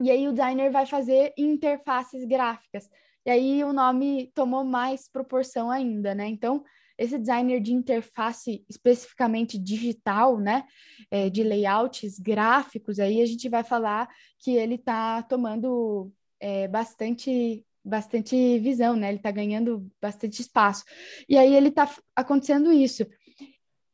E 0.01 0.11
aí 0.11 0.27
o 0.27 0.31
designer 0.31 0.71
vai 0.71 0.85
fazer 0.85 1.33
interfaces 1.37 2.23
gráficas. 2.25 2.89
E 3.25 3.29
aí 3.29 3.63
o 3.63 3.73
nome 3.73 4.31
tomou 4.33 4.63
mais 4.63 5.09
proporção 5.09 5.69
ainda, 5.69 6.15
né? 6.15 6.27
Então, 6.27 6.63
esse 6.97 7.17
designer 7.17 7.59
de 7.61 7.73
interface 7.73 8.65
especificamente 8.67 9.57
digital, 9.57 10.39
né, 10.39 10.65
é, 11.11 11.29
de 11.29 11.43
layouts 11.43 12.17
gráficos, 12.19 12.99
aí 12.99 13.21
a 13.21 13.25
gente 13.25 13.47
vai 13.47 13.63
falar 13.63 14.09
que 14.39 14.51
ele 14.51 14.75
está 14.75 15.21
tomando 15.23 16.11
é, 16.39 16.67
bastante 16.67 17.63
bastante 17.87 18.59
visão, 18.59 18.97
né? 18.97 19.07
Ele 19.07 19.17
está 19.17 19.31
ganhando 19.31 19.89
bastante 20.01 20.41
espaço. 20.41 20.83
E 21.29 21.37
aí 21.37 21.55
ele 21.55 21.69
está 21.69 21.89
acontecendo 22.13 22.69
isso. 22.71 23.07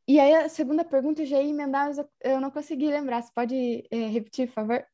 E 0.08 0.20
aí 0.20 0.34
a 0.34 0.50
segunda 0.50 0.84
pergunta 0.84 1.24
já 1.26 1.40
ia 1.40 1.50
emendar, 1.50 1.88
mas 1.88 1.98
eu 2.24 2.42
não 2.42 2.50
consegui 2.50 2.88
lembrar. 2.88 3.22
Você 3.22 3.32
pode 3.34 3.88
é, 3.92 4.08
repetir, 4.08 4.48
por 4.48 4.54
favor? 4.54 4.86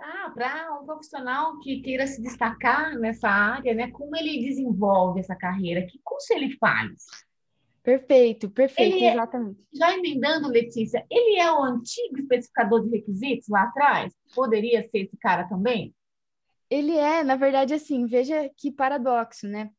Ah, 0.00 0.30
para 0.32 0.78
um 0.80 0.86
profissional 0.86 1.58
que 1.58 1.80
queira 1.80 2.06
se 2.06 2.22
destacar 2.22 2.96
nessa 2.98 3.28
área, 3.28 3.74
né? 3.74 3.90
Como 3.90 4.14
ele 4.16 4.46
desenvolve 4.46 5.20
essa 5.20 5.34
carreira? 5.34 5.86
Que 5.86 5.98
curso 6.04 6.32
ele 6.32 6.56
faz? 6.56 7.04
Perfeito, 7.82 8.50
perfeito, 8.50 8.96
ele 8.96 9.04
é 9.06 9.12
exatamente. 9.12 9.60
É, 9.60 9.76
já 9.76 9.96
emendando, 9.96 10.48
Letícia, 10.48 11.04
ele 11.10 11.38
é 11.38 11.50
o 11.50 11.62
antigo 11.62 12.18
especificador 12.18 12.84
de 12.84 12.90
requisitos 12.90 13.48
lá 13.48 13.62
atrás? 13.62 14.12
Poderia 14.34 14.86
ser 14.88 14.98
esse 15.00 15.16
cara 15.16 15.48
também? 15.48 15.94
Ele 16.70 16.94
é, 16.96 17.24
na 17.24 17.34
verdade, 17.34 17.72
assim, 17.72 18.06
veja 18.06 18.48
que 18.56 18.70
paradoxo, 18.70 19.48
né? 19.48 19.70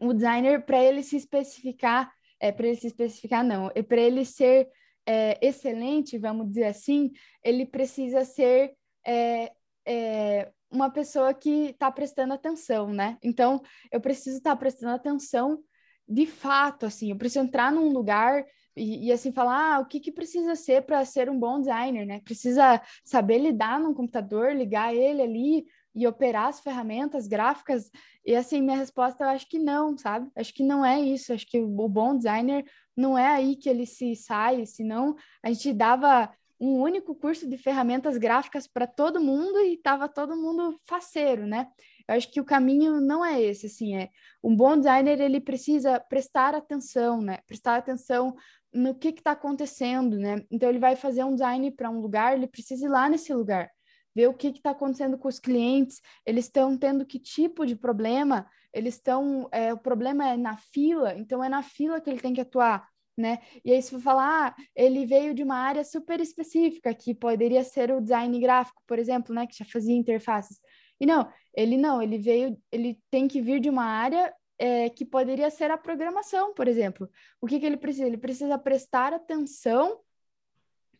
O 0.00 0.14
designer, 0.14 0.64
para 0.64 0.82
ele 0.82 1.02
se 1.02 1.16
especificar, 1.16 2.10
é, 2.38 2.52
para 2.52 2.68
ele 2.68 2.76
se 2.76 2.86
especificar, 2.86 3.44
não, 3.44 3.70
é 3.74 3.82
para 3.82 4.00
ele 4.00 4.24
ser 4.24 4.68
é, 5.04 5.36
excelente, 5.44 6.16
vamos 6.18 6.48
dizer 6.48 6.64
assim, 6.64 7.10
ele 7.44 7.66
precisa 7.66 8.24
ser 8.24 8.72
é, 9.06 9.52
é, 9.86 10.52
uma 10.70 10.90
pessoa 10.90 11.34
que 11.34 11.70
está 11.70 11.90
prestando 11.90 12.34
atenção, 12.34 12.92
né? 12.92 13.18
Então, 13.22 13.60
eu 13.90 14.00
preciso 14.00 14.38
estar 14.38 14.50
tá 14.50 14.56
prestando 14.56 14.94
atenção 14.94 15.62
de 16.08 16.26
fato, 16.26 16.86
assim, 16.86 17.10
eu 17.10 17.16
preciso 17.16 17.44
entrar 17.44 17.70
num 17.72 17.90
lugar 17.92 18.44
e, 18.76 19.06
e 19.06 19.12
assim 19.12 19.32
falar 19.32 19.76
ah, 19.76 19.80
o 19.80 19.86
que, 19.86 20.00
que 20.00 20.10
precisa 20.10 20.54
ser 20.54 20.82
para 20.82 21.04
ser 21.04 21.30
um 21.30 21.38
bom 21.38 21.60
designer, 21.60 22.06
né? 22.06 22.20
Precisa 22.24 22.80
saber 23.04 23.38
lidar 23.38 23.78
num 23.78 23.94
computador, 23.94 24.54
ligar 24.54 24.94
ele 24.94 25.22
ali 25.22 25.66
e 25.94 26.06
operar 26.06 26.48
as 26.48 26.60
ferramentas 26.60 27.26
gráficas. 27.26 27.90
E 28.24 28.34
assim, 28.34 28.62
minha 28.62 28.76
resposta 28.76 29.24
eu 29.24 29.28
acho 29.28 29.48
que 29.48 29.58
não, 29.58 29.96
sabe? 29.96 30.30
Acho 30.34 30.54
que 30.54 30.62
não 30.62 30.84
é 30.84 31.00
isso. 31.00 31.32
Acho 31.32 31.46
que 31.46 31.60
o 31.60 31.88
bom 31.88 32.16
designer 32.16 32.64
não 32.96 33.16
é 33.16 33.28
aí 33.28 33.56
que 33.56 33.68
ele 33.68 33.86
se 33.86 34.14
sai, 34.16 34.64
senão 34.66 35.14
a 35.42 35.48
gente 35.48 35.72
dava 35.72 36.30
um 36.62 36.80
único 36.80 37.12
curso 37.12 37.48
de 37.48 37.58
ferramentas 37.58 38.16
gráficas 38.16 38.68
para 38.68 38.86
todo 38.86 39.20
mundo 39.20 39.58
e 39.58 39.74
estava 39.74 40.08
todo 40.08 40.36
mundo 40.36 40.78
faceiro, 40.86 41.44
né? 41.44 41.66
Eu 42.08 42.14
acho 42.14 42.30
que 42.30 42.40
o 42.40 42.44
caminho 42.44 43.00
não 43.00 43.24
é 43.24 43.42
esse, 43.42 43.66
assim, 43.66 43.96
é 43.96 44.10
um 44.40 44.54
bom 44.54 44.76
designer 44.76 45.20
ele 45.20 45.40
precisa 45.40 45.98
prestar 45.98 46.54
atenção, 46.54 47.20
né? 47.20 47.38
Prestar 47.48 47.78
atenção 47.78 48.36
no 48.72 48.94
que 48.94 49.08
está 49.08 49.32
acontecendo, 49.32 50.16
né? 50.16 50.44
Então 50.52 50.68
ele 50.68 50.78
vai 50.78 50.94
fazer 50.94 51.24
um 51.24 51.34
design 51.34 51.68
para 51.72 51.90
um 51.90 52.00
lugar, 52.00 52.36
ele 52.36 52.46
precisa 52.46 52.86
ir 52.86 52.88
lá 52.88 53.08
nesse 53.08 53.34
lugar, 53.34 53.68
ver 54.14 54.28
o 54.28 54.34
que 54.34 54.46
está 54.46 54.70
acontecendo 54.70 55.18
com 55.18 55.26
os 55.26 55.40
clientes, 55.40 56.00
eles 56.24 56.44
estão 56.44 56.78
tendo 56.78 57.04
que 57.04 57.18
tipo 57.18 57.66
de 57.66 57.74
problema, 57.74 58.46
eles 58.72 58.94
estão, 58.94 59.48
é, 59.50 59.74
o 59.74 59.78
problema 59.78 60.28
é 60.28 60.36
na 60.36 60.56
fila, 60.56 61.12
então 61.16 61.42
é 61.42 61.48
na 61.48 61.64
fila 61.64 62.00
que 62.00 62.08
ele 62.08 62.20
tem 62.20 62.32
que 62.32 62.40
atuar 62.40 62.88
né? 63.22 63.38
E 63.64 63.72
aí, 63.72 63.80
se 63.80 63.90
for 63.90 64.00
falar, 64.00 64.48
ah, 64.50 64.62
ele 64.76 65.06
veio 65.06 65.34
de 65.34 65.42
uma 65.42 65.56
área 65.56 65.84
super 65.84 66.20
específica, 66.20 66.94
que 66.94 67.14
poderia 67.14 67.64
ser 67.64 67.90
o 67.92 68.00
design 68.00 68.38
gráfico, 68.40 68.82
por 68.86 68.98
exemplo, 68.98 69.34
né? 69.34 69.46
Que 69.46 69.56
já 69.56 69.64
fazia 69.64 69.96
interfaces. 69.96 70.60
E 71.00 71.06
não, 71.06 71.28
ele 71.56 71.76
não, 71.76 72.02
ele 72.02 72.18
veio, 72.18 72.56
ele 72.70 73.00
tem 73.10 73.26
que 73.26 73.40
vir 73.40 73.60
de 73.60 73.70
uma 73.70 73.84
área 73.84 74.32
é, 74.58 74.88
que 74.90 75.04
poderia 75.04 75.50
ser 75.50 75.70
a 75.70 75.78
programação, 75.78 76.54
por 76.54 76.68
exemplo. 76.68 77.08
O 77.40 77.46
que, 77.46 77.58
que 77.58 77.66
ele 77.66 77.76
precisa? 77.76 78.06
Ele 78.06 78.18
precisa 78.18 78.58
prestar 78.58 79.12
atenção 79.12 80.00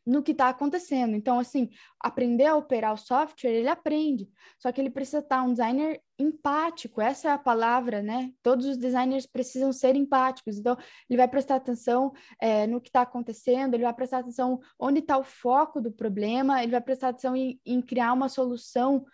no 0.05 0.23
que 0.23 0.33
está 0.33 0.49
acontecendo. 0.49 1.15
Então, 1.15 1.39
assim, 1.39 1.71
aprender 2.01 2.47
a 2.47 2.57
operar 2.57 2.93
o 2.93 2.97
software, 2.97 3.51
ele 3.51 3.69
aprende. 3.69 4.29
Só 4.59 4.73
que 4.73 4.81
ele 4.81 4.91
precisa 4.91 5.19
estar 5.19 5.43
um 5.43 5.53
designer 5.53 6.01
empático, 6.19 7.01
essa 7.01 7.29
é 7.29 7.33
a 7.33 7.39
palavra, 7.39 8.03
né? 8.03 8.33
Todos 8.43 8.67
os 8.67 8.77
designers 8.77 9.27
precisam 9.27 9.73
ser 9.73 9.97
empáticos. 9.97 10.59
Então, 10.59 10.77
ele 11.09 11.17
vai 11.17 11.29
prestar 11.29 11.57
atenção 11.57 12.13
é, 12.41 12.67
no 12.67 12.81
que 12.81 12.89
está 12.89 13.03
acontecendo, 13.03 13.75
ele 13.75 13.85
vai 13.85 13.95
prestar 13.95 14.19
atenção 14.19 14.61
onde 14.79 15.01
está 15.01 15.17
o 15.19 15.25
foco 15.25 15.81
do 15.81 15.91
problema, 15.93 16.63
ele 16.63 16.73
vai 16.73 16.81
prestar 16.81 17.09
atenção 17.09 17.37
em, 17.37 17.61
em 17.65 17.81
criar 17.81 18.13
uma 18.13 18.29
solução 18.29 19.05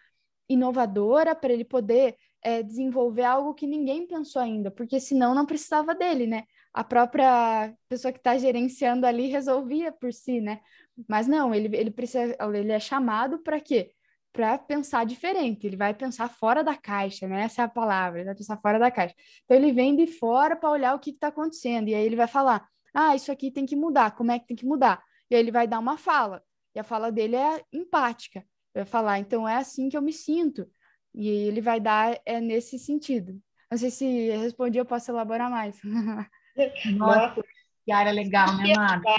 inovadora 0.48 1.34
para 1.34 1.52
ele 1.52 1.64
poder 1.64 2.16
é, 2.42 2.62
desenvolver 2.62 3.24
algo 3.24 3.54
que 3.54 3.66
ninguém 3.66 4.06
pensou 4.06 4.40
ainda, 4.40 4.70
porque 4.70 5.00
senão 5.00 5.34
não 5.34 5.46
precisava 5.46 5.94
dele, 5.94 6.26
né? 6.26 6.44
A 6.72 6.84
própria 6.84 7.74
pessoa 7.88 8.12
que 8.12 8.18
está 8.18 8.36
gerenciando 8.38 9.06
ali 9.06 9.26
resolvia 9.28 9.90
por 9.92 10.12
si, 10.12 10.40
né? 10.40 10.60
Mas 11.08 11.26
não, 11.26 11.54
ele, 11.54 11.74
ele 11.76 11.90
precisa, 11.90 12.36
ele 12.54 12.72
é 12.72 12.80
chamado 12.80 13.38
para 13.40 13.60
quê? 13.60 13.92
Para 14.32 14.58
pensar 14.58 15.04
diferente, 15.06 15.66
ele 15.66 15.76
vai 15.76 15.94
pensar 15.94 16.28
fora 16.28 16.62
da 16.62 16.76
caixa, 16.76 17.26
né? 17.26 17.42
Essa 17.42 17.62
é 17.62 17.64
a 17.64 17.68
palavra, 17.68 18.20
ele 18.20 18.26
vai 18.26 18.34
pensar 18.36 18.58
fora 18.60 18.78
da 18.78 18.90
caixa. 18.90 19.14
Então 19.44 19.56
ele 19.56 19.72
vem 19.72 19.96
de 19.96 20.06
fora 20.06 20.54
para 20.56 20.70
olhar 20.70 20.94
o 20.94 20.98
que 21.00 21.10
está 21.10 21.28
acontecendo, 21.28 21.88
e 21.88 21.94
aí 21.94 22.04
ele 22.04 22.16
vai 22.16 22.28
falar: 22.28 22.66
ah, 22.94 23.16
isso 23.16 23.32
aqui 23.32 23.50
tem 23.50 23.66
que 23.66 23.76
mudar, 23.76 24.12
como 24.12 24.30
é 24.30 24.38
que 24.38 24.46
tem 24.46 24.56
que 24.56 24.66
mudar? 24.66 25.02
E 25.30 25.34
aí 25.34 25.40
ele 25.40 25.50
vai 25.50 25.66
dar 25.66 25.78
uma 25.78 25.96
fala, 25.98 26.42
e 26.74 26.78
a 26.78 26.84
fala 26.84 27.10
dele 27.10 27.36
é 27.36 27.62
empática. 27.72 28.44
Vai 28.74 28.84
falar, 28.84 29.18
então 29.18 29.48
é 29.48 29.56
assim 29.56 29.88
que 29.88 29.96
eu 29.96 30.02
me 30.02 30.12
sinto. 30.12 30.66
E 31.18 31.28
ele 31.28 31.60
vai 31.60 31.80
dar 31.80 32.16
é 32.24 32.40
nesse 32.40 32.78
sentido. 32.78 33.42
Não 33.68 33.76
sei 33.76 33.90
se 33.90 34.30
respondi, 34.30 34.78
eu 34.78 34.86
posso 34.86 35.10
elaborar 35.10 35.50
mais. 35.50 35.76
Nossa, 36.96 37.42
que 37.84 37.90
área 37.90 38.12
legal, 38.12 38.56
né, 38.56 38.72
Marta? 38.76 39.10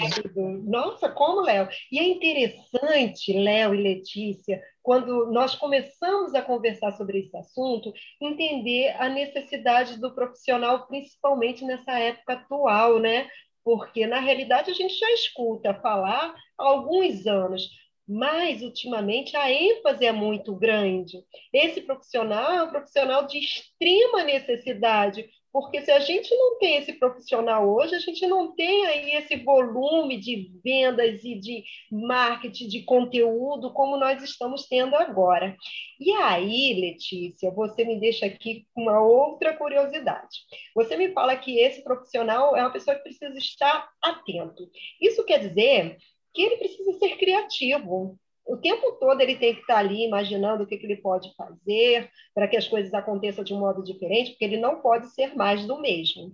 Nossa, 0.64 1.10
como, 1.10 1.42
Léo? 1.42 1.68
E 1.92 1.98
é 1.98 2.04
interessante, 2.04 3.34
Léo 3.34 3.74
e 3.74 3.82
Letícia, 3.82 4.62
quando 4.82 5.30
nós 5.30 5.54
começamos 5.54 6.34
a 6.34 6.40
conversar 6.40 6.92
sobre 6.92 7.18
esse 7.18 7.36
assunto, 7.36 7.92
entender 8.18 8.96
a 8.98 9.06
necessidade 9.06 10.00
do 10.00 10.14
profissional, 10.14 10.86
principalmente 10.86 11.66
nessa 11.66 11.98
época 11.98 12.32
atual, 12.32 12.98
né? 12.98 13.28
Porque, 13.62 14.06
na 14.06 14.20
realidade, 14.20 14.70
a 14.70 14.74
gente 14.74 14.94
já 14.94 15.10
escuta 15.12 15.74
falar 15.74 16.34
há 16.58 16.64
alguns 16.64 17.26
anos 17.26 17.68
mas 18.10 18.60
ultimamente 18.60 19.36
a 19.36 19.48
ênfase 19.48 20.04
é 20.04 20.10
muito 20.10 20.52
grande. 20.56 21.24
Esse 21.52 21.80
profissional 21.80 22.50
é 22.50 22.60
um 22.60 22.70
profissional 22.70 23.24
de 23.24 23.38
extrema 23.38 24.24
necessidade, 24.24 25.30
porque 25.52 25.80
se 25.82 25.92
a 25.92 26.00
gente 26.00 26.34
não 26.34 26.58
tem 26.58 26.78
esse 26.78 26.94
profissional 26.94 27.68
hoje, 27.68 27.94
a 27.94 28.00
gente 28.00 28.26
não 28.26 28.52
tem 28.52 28.84
aí 28.86 29.12
esse 29.12 29.36
volume 29.36 30.16
de 30.16 30.50
vendas 30.64 31.22
e 31.22 31.36
de 31.36 31.62
marketing 31.90 32.66
de 32.66 32.82
conteúdo 32.82 33.72
como 33.72 33.96
nós 33.96 34.20
estamos 34.24 34.66
tendo 34.66 34.96
agora. 34.96 35.56
E 36.00 36.10
aí, 36.10 36.80
Letícia, 36.80 37.52
você 37.52 37.84
me 37.84 38.00
deixa 38.00 38.26
aqui 38.26 38.66
com 38.74 38.82
uma 38.82 39.00
outra 39.00 39.56
curiosidade. 39.56 40.38
Você 40.74 40.96
me 40.96 41.12
fala 41.12 41.36
que 41.36 41.60
esse 41.60 41.84
profissional 41.84 42.56
é 42.56 42.62
uma 42.62 42.72
pessoa 42.72 42.96
que 42.96 43.04
precisa 43.04 43.38
estar 43.38 43.88
atento. 44.02 44.68
Isso 45.00 45.24
quer 45.24 45.38
dizer 45.38 45.96
que 46.32 46.42
ele 46.42 46.56
precisa 46.56 46.92
ser 46.94 47.16
criativo. 47.16 48.18
O 48.46 48.56
tempo 48.56 48.92
todo 48.92 49.20
ele 49.20 49.36
tem 49.36 49.54
que 49.54 49.60
estar 49.60 49.78
ali 49.78 50.04
imaginando 50.04 50.64
o 50.64 50.66
que, 50.66 50.76
que 50.76 50.86
ele 50.86 50.96
pode 50.96 51.32
fazer 51.36 52.10
para 52.34 52.48
que 52.48 52.56
as 52.56 52.66
coisas 52.66 52.92
aconteçam 52.92 53.44
de 53.44 53.54
um 53.54 53.60
modo 53.60 53.82
diferente, 53.84 54.30
porque 54.30 54.44
ele 54.44 54.56
não 54.56 54.80
pode 54.80 55.12
ser 55.14 55.36
mais 55.36 55.66
do 55.66 55.80
mesmo. 55.80 56.32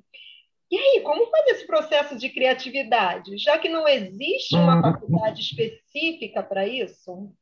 E 0.70 0.76
aí, 0.76 1.00
como 1.02 1.30
fazer 1.30 1.50
esse 1.50 1.66
processo 1.66 2.16
de 2.16 2.28
criatividade? 2.28 3.38
Já 3.38 3.58
que 3.58 3.68
não 3.68 3.86
existe 3.86 4.56
uma 4.56 4.76
uhum. 4.76 4.82
faculdade 4.82 5.40
específica 5.40 6.42
para 6.42 6.66
isso, 6.66 7.32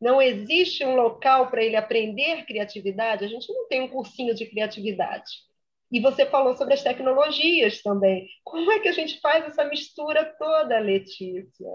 não 0.00 0.20
existe 0.20 0.84
um 0.84 0.94
local 0.94 1.50
para 1.50 1.64
ele 1.64 1.76
aprender 1.76 2.44
criatividade, 2.44 3.24
a 3.24 3.28
gente 3.28 3.50
não 3.50 3.66
tem 3.66 3.80
um 3.80 3.88
cursinho 3.88 4.34
de 4.34 4.44
criatividade. 4.46 5.46
E 5.90 6.00
você 6.00 6.26
falou 6.26 6.54
sobre 6.54 6.74
as 6.74 6.82
tecnologias 6.82 7.80
também. 7.80 8.28
Como 8.44 8.70
é 8.72 8.80
que 8.80 8.88
a 8.88 8.92
gente 8.92 9.20
faz 9.20 9.46
essa 9.46 9.64
mistura 9.64 10.24
toda, 10.38 10.78
Letícia? 10.78 11.68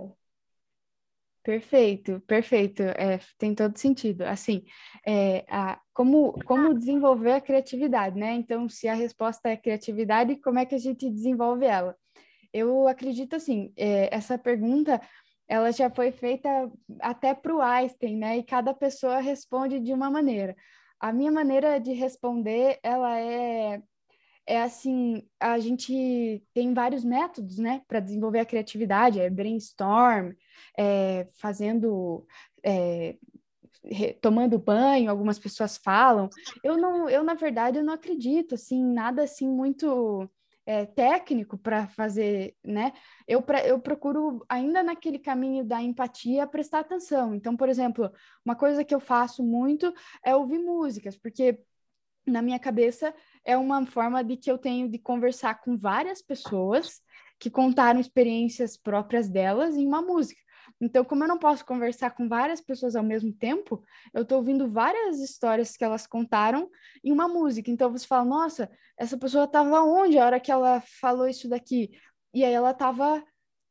Perfeito, 1.44 2.22
perfeito. 2.28 2.84
É, 2.84 3.20
tem 3.38 3.56
todo 3.56 3.78
sentido. 3.78 4.22
Assim, 4.24 4.64
é, 5.06 5.44
a, 5.50 5.80
como, 5.94 6.34
como 6.46 6.74
desenvolver 6.78 7.34
a 7.34 7.42
criatividade, 7.42 8.18
né? 8.18 8.34
Então, 8.34 8.70
se 8.70 8.88
a 8.88 8.94
resposta 8.94 9.50
é 9.50 9.58
criatividade, 9.58 10.36
como 10.38 10.60
é 10.60 10.66
que 10.66 10.76
a 10.76 10.80
gente 10.80 11.10
desenvolve 11.10 11.66
ela? 11.66 11.96
Eu 12.54 12.88
acredito 12.88 13.36
assim, 13.36 13.74
é, 13.78 14.14
essa 14.16 14.38
pergunta 14.38 15.02
ela 15.48 15.72
já 15.72 15.90
foi 15.90 16.12
feita 16.12 16.50
até 17.02 17.34
para 17.34 17.54
o 17.54 17.62
Einstein, 17.62 18.18
né? 18.18 18.38
E 18.38 18.44
cada 18.44 18.74
pessoa 18.74 19.20
responde 19.20 19.80
de 19.80 19.94
uma 19.94 20.10
maneira. 20.10 20.56
A 21.00 21.12
minha 21.12 21.32
maneira 21.32 21.80
de 21.80 21.92
responder, 21.94 22.80
ela 22.84 23.20
é 23.20 23.82
é 24.46 24.62
assim, 24.62 25.28
a 25.40 25.60
gente 25.60 26.44
tem 26.54 26.74
vários 26.74 27.04
métodos, 27.04 27.58
né, 27.58 27.82
para 27.88 28.00
desenvolver 28.00 28.40
a 28.40 28.46
criatividade, 28.46 29.20
é 29.20 29.30
brainstorm, 29.30 30.34
é, 30.78 31.28
fazendo, 31.34 32.26
é, 32.64 33.18
tomando 34.22 34.60
banho, 34.60 35.10
algumas 35.10 35.40
pessoas 35.40 35.78
falam. 35.78 36.30
Eu 36.64 36.78
não, 36.78 37.10
eu 37.10 37.24
na 37.24 37.34
verdade 37.34 37.78
eu 37.78 37.84
não 37.84 37.94
acredito 37.94 38.56
assim 38.56 38.84
nada 38.84 39.24
assim 39.24 39.48
muito 39.48 40.30
é, 40.66 40.86
técnico 40.86 41.58
para 41.58 41.88
fazer, 41.88 42.56
né? 42.64 42.94
Eu, 43.28 43.42
pra, 43.42 43.66
eu 43.66 43.80
procuro 43.80 44.46
ainda 44.48 44.84
naquele 44.84 45.20
caminho 45.20 45.64
da 45.64 45.82
empatia 45.82 46.48
prestar 46.48 46.80
atenção. 46.80 47.34
Então, 47.34 47.58
por 47.58 47.68
exemplo, 47.70 48.12
uma 48.46 48.56
coisa 48.56 48.84
que 48.84 48.94
eu 48.94 49.00
faço 49.00 49.44
muito 49.44 49.94
é 50.24 50.36
ouvir 50.36 50.60
músicas, 50.60 51.18
porque 51.18 51.60
na 52.26 52.42
minha 52.42 52.60
cabeça 52.60 53.14
é 53.46 53.58
uma 53.58 53.86
forma 53.86 54.24
de 54.24 54.38
que 54.38 54.52
eu 54.52 54.58
tenho 54.58 54.90
de 54.90 54.98
conversar 55.00 55.62
com 55.62 55.78
várias 55.78 56.22
pessoas 56.22 57.02
que 57.40 57.50
contaram 57.50 58.00
experiências 58.00 58.78
próprias 58.78 59.28
delas 59.28 59.76
em 59.76 59.88
uma 59.88 60.02
música. 60.02 60.40
Então, 60.80 61.04
como 61.04 61.24
eu 61.24 61.28
não 61.28 61.38
posso 61.38 61.66
conversar 61.66 62.12
com 62.12 62.28
várias 62.28 62.60
pessoas 62.60 62.96
ao 62.96 63.04
mesmo 63.04 63.32
tempo, 63.34 63.84
eu 64.14 64.24
estou 64.24 64.40
ouvindo 64.40 64.68
várias 64.70 65.20
histórias 65.20 65.78
que 65.78 65.84
elas 65.84 66.08
contaram 66.08 66.70
em 67.04 67.12
uma 67.12 67.28
música. 67.28 67.70
Então, 67.70 67.92
você 67.92 68.06
fala, 68.06 68.26
nossa, 68.26 68.70
essa 68.98 69.18
pessoa 69.18 69.46
estava 69.46 69.82
onde 69.82 70.18
a 70.18 70.26
hora 70.26 70.40
que 70.40 70.52
ela 70.52 70.82
falou 71.00 71.28
isso 71.28 71.48
daqui? 71.48 71.92
E 72.34 72.44
aí 72.44 72.54
ela 72.54 72.72
estava 72.72 73.24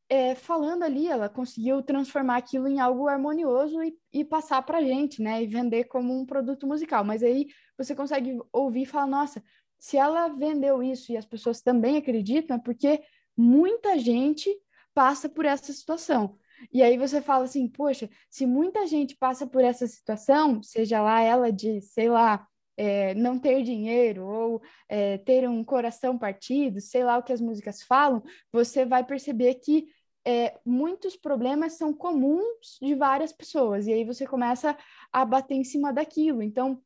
é, 0.08 0.34
falando 0.34 0.82
ali, 0.82 1.06
ela 1.06 1.28
conseguiu 1.28 1.82
transformar 1.82 2.36
aquilo 2.36 2.66
em 2.68 2.80
algo 2.80 3.08
harmonioso 3.08 3.82
e, 3.82 3.96
e 4.12 4.24
passar 4.24 4.60
para 4.62 4.78
a 4.78 4.82
gente, 4.82 5.22
né? 5.22 5.42
E 5.42 5.46
vender 5.46 5.84
como 5.84 6.12
um 6.12 6.26
produto 6.26 6.66
musical. 6.66 7.04
Mas 7.04 7.22
aí 7.22 7.46
você 7.78 7.94
consegue 7.94 8.36
ouvir 8.52 8.82
e 8.82 8.86
falar, 8.86 9.06
nossa, 9.06 9.42
se 9.80 9.96
ela 9.96 10.28
vendeu 10.28 10.82
isso 10.82 11.10
e 11.10 11.16
as 11.16 11.24
pessoas 11.24 11.62
também 11.62 11.96
acreditam, 11.96 12.56
é 12.56 12.60
porque 12.60 13.02
muita 13.36 13.98
gente 13.98 14.48
passa 14.94 15.28
por 15.28 15.46
essa 15.46 15.72
situação. 15.72 16.36
E 16.72 16.82
aí 16.82 16.98
você 16.98 17.22
fala 17.22 17.44
assim, 17.44 17.66
poxa, 17.66 18.08
se 18.28 18.44
muita 18.44 18.86
gente 18.86 19.16
passa 19.16 19.46
por 19.46 19.64
essa 19.64 19.86
situação, 19.86 20.62
seja 20.62 21.00
lá 21.00 21.22
ela 21.22 21.50
de, 21.50 21.80
sei 21.80 22.10
lá, 22.10 22.46
é, 22.76 23.14
não 23.14 23.38
ter 23.38 23.62
dinheiro 23.62 24.26
ou 24.26 24.62
é, 24.88 25.18
ter 25.18 25.48
um 25.48 25.64
coração 25.64 26.18
partido, 26.18 26.80
sei 26.80 27.02
lá 27.02 27.18
o 27.18 27.22
que 27.22 27.32
as 27.32 27.40
músicas 27.40 27.82
falam, 27.82 28.22
você 28.52 28.84
vai 28.84 29.04
perceber 29.04 29.54
que 29.54 29.86
é, 30.26 30.58
muitos 30.64 31.16
problemas 31.16 31.74
são 31.74 31.94
comuns 31.94 32.78
de 32.80 32.94
várias 32.94 33.32
pessoas, 33.32 33.86
e 33.86 33.92
aí 33.92 34.04
você 34.04 34.26
começa 34.26 34.76
a 35.10 35.24
bater 35.24 35.54
em 35.54 35.64
cima 35.64 35.92
daquilo. 35.92 36.42
Então, 36.42 36.82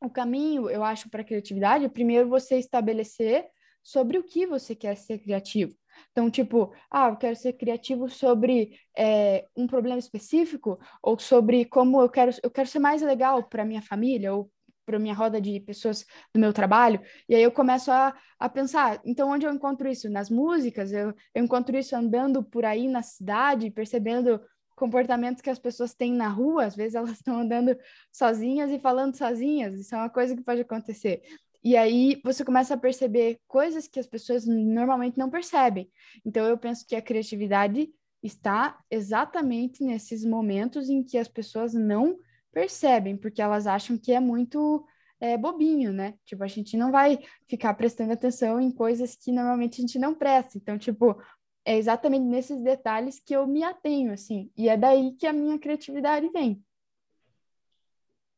o 0.00 0.10
caminho, 0.10 0.68
eu 0.68 0.84
acho, 0.84 1.08
para 1.10 1.22
a 1.22 1.24
criatividade 1.24 1.84
é 1.84 1.88
primeiro 1.88 2.28
você 2.28 2.58
estabelecer 2.58 3.46
sobre 3.82 4.18
o 4.18 4.24
que 4.24 4.46
você 4.46 4.74
quer 4.74 4.96
ser 4.96 5.18
criativo. 5.18 5.74
Então, 6.12 6.30
tipo, 6.30 6.72
ah, 6.90 7.08
eu 7.08 7.16
quero 7.16 7.36
ser 7.36 7.54
criativo 7.54 8.08
sobre 8.08 8.78
é, 8.96 9.46
um 9.56 9.66
problema 9.66 9.98
específico, 9.98 10.78
ou 11.02 11.18
sobre 11.18 11.64
como 11.64 12.00
eu 12.02 12.08
quero, 12.08 12.32
eu 12.42 12.50
quero 12.50 12.68
ser 12.68 12.78
mais 12.78 13.00
legal 13.00 13.44
para 13.44 13.64
minha 13.64 13.80
família, 13.80 14.34
ou 14.34 14.50
para 14.84 14.98
minha 14.98 15.14
roda 15.14 15.40
de 15.40 15.58
pessoas 15.60 16.06
do 16.32 16.38
meu 16.40 16.52
trabalho, 16.52 17.00
e 17.28 17.34
aí 17.34 17.42
eu 17.42 17.50
começo 17.50 17.90
a, 17.90 18.14
a 18.38 18.48
pensar, 18.48 19.00
então 19.04 19.30
onde 19.30 19.44
eu 19.44 19.52
encontro 19.52 19.88
isso? 19.88 20.08
Nas 20.08 20.30
músicas? 20.30 20.92
Eu, 20.92 21.12
eu 21.34 21.44
encontro 21.44 21.76
isso 21.76 21.96
andando 21.96 22.42
por 22.42 22.64
aí 22.64 22.86
na 22.86 23.02
cidade, 23.02 23.70
percebendo 23.70 24.40
comportamentos 24.76 25.42
que 25.42 25.50
as 25.50 25.58
pessoas 25.58 25.94
têm 25.94 26.12
na 26.12 26.28
rua, 26.28 26.66
às 26.66 26.76
vezes 26.76 26.94
elas 26.94 27.10
estão 27.18 27.40
andando 27.40 27.76
sozinhas 28.12 28.70
e 28.70 28.78
falando 28.78 29.16
sozinhas, 29.16 29.80
isso 29.80 29.94
é 29.94 29.98
uma 29.98 30.10
coisa 30.10 30.36
que 30.36 30.42
pode 30.42 30.60
acontecer. 30.60 31.22
E 31.64 31.76
aí 31.76 32.20
você 32.22 32.44
começa 32.44 32.74
a 32.74 32.78
perceber 32.78 33.40
coisas 33.48 33.88
que 33.88 33.98
as 33.98 34.06
pessoas 34.06 34.46
normalmente 34.46 35.18
não 35.18 35.28
percebem. 35.28 35.90
Então 36.24 36.46
eu 36.46 36.56
penso 36.56 36.86
que 36.86 36.94
a 36.94 37.02
criatividade 37.02 37.88
está 38.22 38.78
exatamente 38.90 39.82
nesses 39.82 40.24
momentos 40.24 40.88
em 40.88 41.02
que 41.02 41.18
as 41.18 41.26
pessoas 41.26 41.74
não 41.74 42.18
percebem, 42.52 43.16
porque 43.16 43.42
elas 43.42 43.66
acham 43.66 43.98
que 43.98 44.12
é 44.12 44.20
muito 44.20 44.86
é, 45.20 45.36
bobinho, 45.36 45.92
né? 45.92 46.14
Tipo, 46.24 46.44
a 46.44 46.46
gente 46.46 46.76
não 46.76 46.90
vai 46.90 47.18
ficar 47.48 47.74
prestando 47.74 48.12
atenção 48.12 48.60
em 48.60 48.70
coisas 48.70 49.16
que 49.16 49.32
normalmente 49.32 49.80
a 49.80 49.82
gente 49.82 49.98
não 49.98 50.14
presta. 50.14 50.58
Então, 50.58 50.78
tipo, 50.78 51.20
é 51.66 51.76
exatamente 51.76 52.24
nesses 52.24 52.62
detalhes 52.62 53.18
que 53.18 53.34
eu 53.34 53.46
me 53.46 53.64
atenho, 53.64 54.12
assim, 54.12 54.50
e 54.56 54.68
é 54.68 54.76
daí 54.76 55.12
que 55.18 55.26
a 55.26 55.32
minha 55.32 55.58
criatividade 55.58 56.28
vem. 56.28 56.62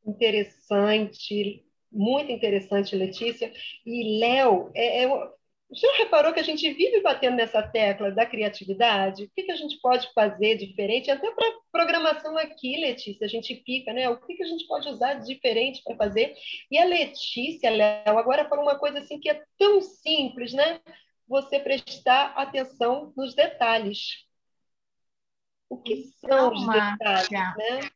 Interessante, 0.04 1.64
muito 1.92 2.32
interessante, 2.32 2.96
Letícia. 2.96 3.52
E, 3.84 4.18
Léo, 4.18 4.70
é, 4.74 5.04
é, 5.04 5.06
senhor 5.76 5.94
reparou 5.98 6.32
que 6.32 6.40
a 6.40 6.44
gente 6.44 6.72
vive 6.72 7.02
batendo 7.02 7.36
nessa 7.36 7.62
tecla 7.62 8.10
da 8.10 8.24
criatividade? 8.24 9.24
O 9.24 9.30
que, 9.34 9.42
que 9.42 9.52
a 9.52 9.56
gente 9.56 9.78
pode 9.82 10.10
fazer 10.14 10.56
diferente? 10.56 11.10
Até 11.10 11.30
para 11.30 11.58
programação 11.70 12.38
aqui, 12.38 12.78
Letícia, 12.80 13.26
a 13.26 13.28
gente 13.28 13.62
fica, 13.62 13.92
né? 13.92 14.08
O 14.08 14.18
que, 14.18 14.34
que 14.34 14.42
a 14.42 14.46
gente 14.46 14.66
pode 14.66 14.88
usar 14.88 15.14
de 15.14 15.26
diferente 15.26 15.82
para 15.84 15.96
fazer? 15.96 16.34
E 16.70 16.78
a 16.78 16.84
Letícia, 16.86 17.68
Léo, 17.68 18.18
agora 18.18 18.48
falou 18.48 18.64
uma 18.64 18.78
coisa 18.78 19.00
assim 19.00 19.20
que 19.20 19.28
é 19.28 19.42
tão 19.58 19.82
simples, 19.82 20.54
né? 20.54 20.80
Você 21.28 21.60
prestar 21.60 22.32
atenção 22.36 23.12
nos 23.16 23.34
detalhes. 23.34 24.26
O 25.68 25.76
que 25.76 26.04
são 26.04 26.52
os 26.52 26.66
detalhes, 26.66 27.30
né? 27.30 27.90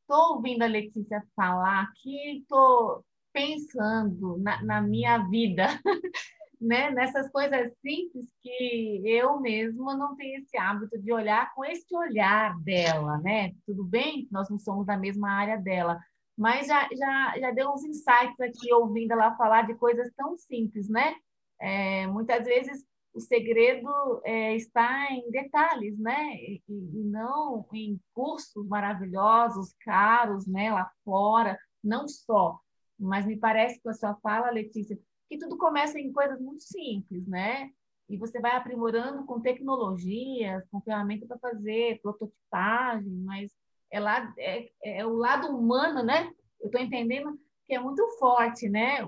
Estou 0.00 0.34
ouvindo 0.34 0.62
a 0.62 0.66
Letícia 0.66 1.22
falar 1.34 1.84
aqui, 1.84 2.38
estou 2.38 3.04
pensando 3.32 4.38
na, 4.38 4.62
na, 4.62 4.80
minha 4.80 5.18
vida, 5.28 5.66
né? 6.60 6.90
nessas 6.90 7.30
coisas 7.30 7.72
simples 7.80 8.26
que 8.42 9.02
eu 9.04 9.38
mesma 9.40 9.96
não 9.96 10.16
tenho 10.16 10.40
esse 10.40 10.56
hábito 10.56 10.98
de 10.98 11.12
olhar 11.12 11.54
com 11.54 11.64
esse 11.64 11.94
olhar 11.94 12.58
dela, 12.60 13.18
né? 13.18 13.52
Tudo 13.66 13.84
bem, 13.84 14.26
nós 14.30 14.48
não 14.48 14.58
somos 14.58 14.86
da 14.86 14.96
mesma 14.96 15.30
área 15.30 15.58
dela, 15.58 16.00
mas 16.36 16.66
já, 16.66 16.88
já, 16.92 17.38
já 17.38 17.50
deu 17.52 17.70
uns 17.70 17.84
insights 17.84 18.40
aqui 18.40 18.72
ouvindo 18.72 19.12
ela 19.12 19.36
falar 19.36 19.66
de 19.66 19.74
coisas 19.74 20.12
tão 20.16 20.36
simples, 20.36 20.88
né? 20.88 21.14
É, 21.60 22.06
muitas 22.06 22.44
vezes 22.44 22.84
o 23.14 23.20
segredo 23.20 23.88
é, 24.24 24.54
está 24.54 25.10
em 25.10 25.30
detalhes, 25.30 25.98
né? 25.98 26.34
E, 26.36 26.62
e, 26.68 27.04
não 27.04 27.66
em 27.72 27.98
cursos 28.12 28.66
maravilhosos, 28.68 29.74
caros, 29.80 30.46
né? 30.46 30.70
Lá 30.70 30.90
fora, 31.04 31.58
não 31.82 32.06
só. 32.06 32.60
Mas 32.98 33.24
me 33.26 33.38
parece 33.38 33.80
que 33.80 33.88
a 33.88 33.94
sua 33.94 34.14
fala, 34.16 34.50
Letícia, 34.50 34.98
que 35.28 35.38
tudo 35.38 35.56
começa 35.56 35.98
em 35.98 36.12
coisas 36.12 36.40
muito 36.40 36.62
simples, 36.62 37.26
né? 37.26 37.70
E 38.08 38.16
você 38.16 38.38
vai 38.40 38.52
aprimorando 38.54 39.24
com 39.24 39.40
tecnologias, 39.40 40.62
com 40.70 40.80
ferramentas 40.80 41.26
para 41.26 41.38
fazer 41.38 42.00
prototipagem, 42.02 43.10
mas 43.24 43.50
é, 43.90 43.98
lá, 43.98 44.32
é, 44.38 44.70
é 44.84 45.06
o 45.06 45.14
lado 45.14 45.48
humano, 45.48 46.02
né? 46.04 46.30
Eu 46.60 46.66
estou 46.66 46.80
entendendo 46.80 47.38
que 47.66 47.74
é 47.74 47.80
muito 47.80 48.06
forte, 48.18 48.68
né? 48.68 49.06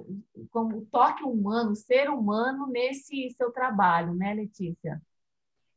Como 0.51 0.79
o 0.79 0.87
toque 0.87 1.25
humano, 1.25 1.75
ser 1.77 2.11
humano 2.11 2.67
nesse 2.67 3.31
seu 3.37 3.53
trabalho, 3.53 4.15
né, 4.15 4.35
Letícia? 4.35 5.01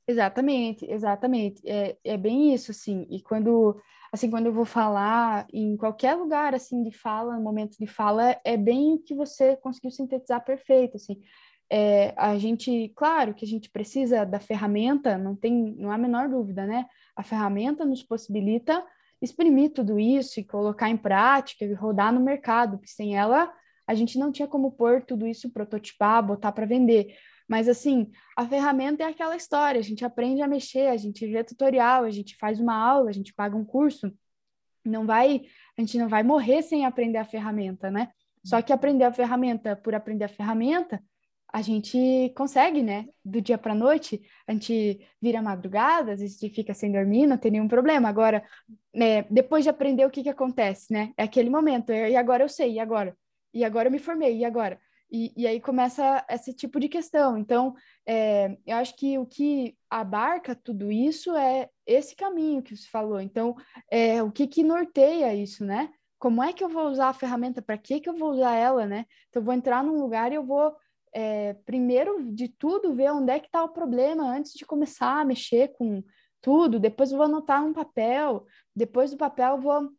Exatamente, 0.08 0.86
exatamente. 0.92 1.62
É, 1.66 1.98
é 2.04 2.18
bem 2.18 2.54
isso, 2.54 2.72
assim. 2.72 3.08
E 3.10 3.22
quando, 3.22 3.80
assim, 4.12 4.30
quando 4.30 4.48
eu 4.48 4.54
vou 4.54 4.66
falar 4.66 5.48
em 5.54 5.78
qualquer 5.78 6.16
lugar, 6.16 6.54
assim, 6.54 6.84
de 6.84 6.92
fala, 6.92 7.36
no 7.38 7.42
momento 7.44 7.78
de 7.78 7.88
fala, 7.88 8.40
é 8.44 8.58
bem 8.58 8.96
o 8.96 9.00
que 9.00 9.16
você 9.16 9.56
conseguiu 9.58 9.92
sintetizar 9.92 10.44
perfeito, 10.44 10.98
assim. 10.98 11.22
é, 11.70 12.14
a 12.18 12.38
gente, 12.38 12.90
claro 12.96 13.34
que 13.34 13.46
a 13.46 13.48
gente 13.48 13.70
precisa 13.70 14.26
da 14.26 14.40
ferramenta, 14.42 15.18
não 15.18 15.36
tem, 15.36 15.74
não 15.78 15.90
há 15.90 15.96
a 15.96 15.98
menor 15.98 16.28
dúvida, 16.28 16.66
né? 16.66 16.86
A 17.16 17.24
ferramenta 17.24 17.86
nos 17.86 18.04
possibilita 18.04 18.86
exprimir 19.22 19.72
tudo 19.72 20.00
isso 20.00 20.40
e 20.40 20.44
colocar 20.44 20.90
em 20.90 20.98
prática 20.98 21.64
e 21.64 21.74
rodar 21.74 22.14
no 22.14 22.20
mercado, 22.20 22.78
porque 22.78 22.92
sem 22.92 23.16
ela 23.16 23.54
a 23.88 23.94
gente 23.94 24.18
não 24.18 24.32
tinha 24.32 24.48
como 24.48 24.72
pôr 24.72 25.04
tudo 25.04 25.28
isso, 25.28 25.50
prototipar, 25.50 26.26
botar 26.26 26.52
para 26.52 26.66
vender. 26.66 27.16
Mas 27.48 27.68
assim, 27.68 28.10
a 28.38 28.48
ferramenta 28.48 29.04
é 29.04 29.08
aquela 29.08 29.36
história, 29.36 29.80
a 29.80 29.84
gente 29.84 30.06
aprende 30.06 30.42
a 30.42 30.48
mexer, 30.48 30.88
a 30.88 30.96
gente 30.96 31.28
vê 31.28 31.44
tutorial, 31.44 32.06
a 32.06 32.10
gente 32.10 32.38
faz 32.38 32.60
uma 32.60 32.74
aula, 32.74 33.10
a 33.10 33.14
gente 33.14 33.34
paga 33.34 33.58
um 33.58 33.66
curso. 33.66 34.14
Não 34.86 35.06
vai, 35.06 35.42
a 35.78 35.82
gente 35.82 35.98
não 35.98 36.08
vai 36.08 36.24
morrer 36.24 36.62
sem 36.62 36.86
aprender 36.86 37.18
a 37.18 37.26
ferramenta, 37.26 37.92
né? 37.92 38.10
Só 38.44 38.62
que 38.62 38.72
aprender 38.72 39.04
a 39.04 39.14
ferramenta 39.14 39.76
por 39.76 39.94
aprender 39.94 40.24
a 40.24 40.30
ferramenta, 40.30 41.04
a 41.54 41.62
gente 41.62 42.32
consegue, 42.36 42.82
né? 42.82 43.08
Do 43.24 43.42
dia 43.42 43.58
para 43.58 43.76
noite, 43.76 44.22
a 44.48 44.54
gente 44.54 45.06
vira 45.22 45.42
madrugada, 45.42 46.14
a 46.14 46.16
gente 46.16 46.50
fica 46.50 46.74
sem 46.74 46.92
dormir, 46.92 47.28
não 47.28 47.38
tem 47.38 47.52
nenhum 47.52 47.68
problema. 47.68 48.08
Agora, 48.08 48.44
né, 48.94 49.24
depois 49.30 49.64
de 49.64 49.70
aprender, 49.70 50.06
o 50.06 50.10
que 50.10 50.24
que 50.24 50.30
acontece, 50.30 50.92
né? 50.94 51.12
É 51.18 51.24
aquele 51.24 51.50
momento, 51.50 51.92
e 51.92 52.16
agora 52.16 52.44
eu 52.44 52.50
sei, 52.50 52.74
e 52.74 52.80
agora? 52.80 53.18
E 53.54 53.66
agora 53.66 53.88
eu 53.90 53.92
me 53.92 54.00
formei, 54.00 54.38
e 54.38 54.46
agora? 54.46 54.80
E, 55.12 55.34
e 55.36 55.46
aí 55.46 55.60
começa 55.60 56.26
esse 56.30 56.54
tipo 56.54 56.80
de 56.80 56.88
questão. 56.88 57.38
Então, 57.38 57.76
é, 58.08 58.56
eu 58.66 58.78
acho 58.78 58.96
que 58.96 59.18
o 59.18 59.26
que 59.26 59.76
abarca 59.90 60.56
tudo 60.56 60.90
isso 60.90 61.36
é 61.36 61.70
esse 61.86 62.16
caminho 62.16 62.64
que 62.64 62.78
você 62.78 62.88
falou. 62.88 63.20
Então, 63.20 63.56
é, 63.92 64.24
o 64.24 64.32
que 64.32 64.48
que 64.48 64.64
norteia 64.64 65.36
isso, 65.36 65.66
né? 65.66 65.92
Como 66.18 66.42
é 66.42 66.54
que 66.54 66.64
eu 66.64 66.70
vou 66.70 66.88
usar 66.88 67.10
a 67.10 67.14
ferramenta? 67.14 67.62
Para 67.62 67.78
que 67.78 68.00
que 68.00 68.08
eu 68.08 68.16
vou 68.16 68.32
usar 68.32 68.56
ela, 68.56 68.86
né? 68.86 69.06
Então, 69.28 69.42
eu 69.42 69.46
vou 69.46 69.54
entrar 69.54 69.84
num 69.84 70.00
lugar 70.00 70.32
e 70.32 70.36
eu 70.36 70.46
vou 70.46 70.74
é, 71.14 71.54
primeiro 71.66 72.32
de 72.32 72.48
tudo, 72.48 72.94
ver 72.94 73.12
onde 73.12 73.32
é 73.32 73.40
que 73.40 73.48
está 73.48 73.64
o 73.64 73.70
problema 73.70 74.24
antes 74.24 74.54
de 74.54 74.66
começar 74.66 75.22
a 75.22 75.26
mexer 75.26 75.74
com 75.74 76.04
tudo. 76.42 76.80
Depois 76.80 77.12
vou 77.12 77.24
anotar 77.24 77.64
um 77.64 77.74
papel. 77.74 78.46
Depois 78.76 79.12
do 79.12 79.18
papel 79.18 79.60
vou 79.60 79.90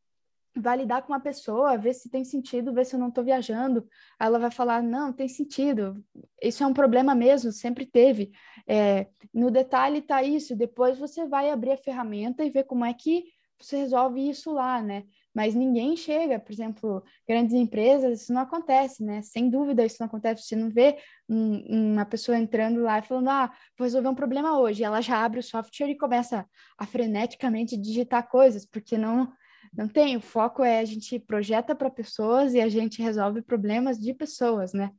validar 0.55 1.03
com 1.03 1.13
uma 1.13 1.21
pessoa, 1.21 1.79
ver 1.79 1.95
se 1.95 2.11
tem 2.11 2.25
sentido, 2.25 2.75
ver 2.75 2.85
se 2.85 2.95
eu 2.95 3.01
não 3.01 3.09
estou 3.09 3.25
viajando. 3.25 3.87
Ela 4.21 4.39
vai 4.39 4.51
falar, 4.51 4.83
não, 4.83 5.13
tem 5.13 5.29
sentido. 5.29 6.05
Isso 6.43 6.63
é 6.63 6.67
um 6.67 6.75
problema 6.75 7.15
mesmo, 7.15 7.53
sempre 7.53 7.87
teve. 7.87 8.33
É, 8.67 9.07
no 9.33 9.51
detalhe 9.51 9.99
está 9.99 10.23
isso. 10.23 10.55
Depois 10.55 10.99
você 10.99 11.27
vai 11.27 11.51
abrir 11.51 11.73
a 11.73 11.77
ferramenta 11.77 12.45
e 12.45 12.51
ver 12.51 12.65
como 12.65 12.85
é 12.85 12.93
que 12.93 13.25
você 13.59 13.77
resolve 13.77 14.29
isso 14.29 14.53
lá, 14.53 14.83
né? 14.83 15.05
Mas 15.35 15.55
ninguém 15.55 15.97
chega, 15.97 16.39
por 16.39 16.53
exemplo, 16.53 17.03
grandes 17.27 17.55
empresas, 17.55 18.23
isso 18.23 18.33
não 18.33 18.43
acontece, 18.43 19.03
né? 19.03 19.23
Sem 19.23 19.49
dúvida 19.49 19.85
isso 19.85 19.97
não 20.01 20.07
acontece. 20.07 20.43
Você 20.43 20.57
não 20.57 20.69
vê 20.69 20.99
um, 21.29 21.93
uma 21.93 22.05
pessoa 22.05 22.37
entrando 22.39 22.81
lá 22.81 22.99
e 22.99 23.03
falando, 23.03 23.31
ah, 23.31 23.53
vou 23.79 23.85
resolver 23.85 24.09
um 24.09 24.15
problema 24.15 24.59
hoje. 24.59 24.85
Ela 24.85 25.01
já 25.01 25.25
abre 25.25 25.41
o 25.41 25.43
software 25.43 25.91
e 25.91 25.99
começa 25.99 26.47
a 26.77 26.87
freneticamente 26.87 27.77
digitar 27.77 28.29
coisas, 28.29 28.67
porque 28.67 28.99
não 28.99 29.33
não 29.73 29.89
tem. 29.89 30.17
O 30.17 30.21
foco 30.21 30.63
é 30.63 30.81
a 30.81 30.85
gente 30.85 31.19
projeta 31.19 31.75
para 31.75 31.89
pessoas 31.89 32.53
e 32.53 32.61
a 32.61 32.69
gente 32.69 33.01
resolve 33.01 33.41
problemas 33.41 33.99
de 33.99 34.13
pessoas, 34.13 34.75
né? 34.75 34.93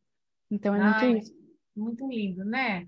Então 0.49 0.73
é 0.73 0.79
Ai, 0.79 1.09
muito 1.09 1.23
isso. 1.23 1.43
Muito 1.75 2.07
lindo, 2.07 2.43
né? 2.43 2.87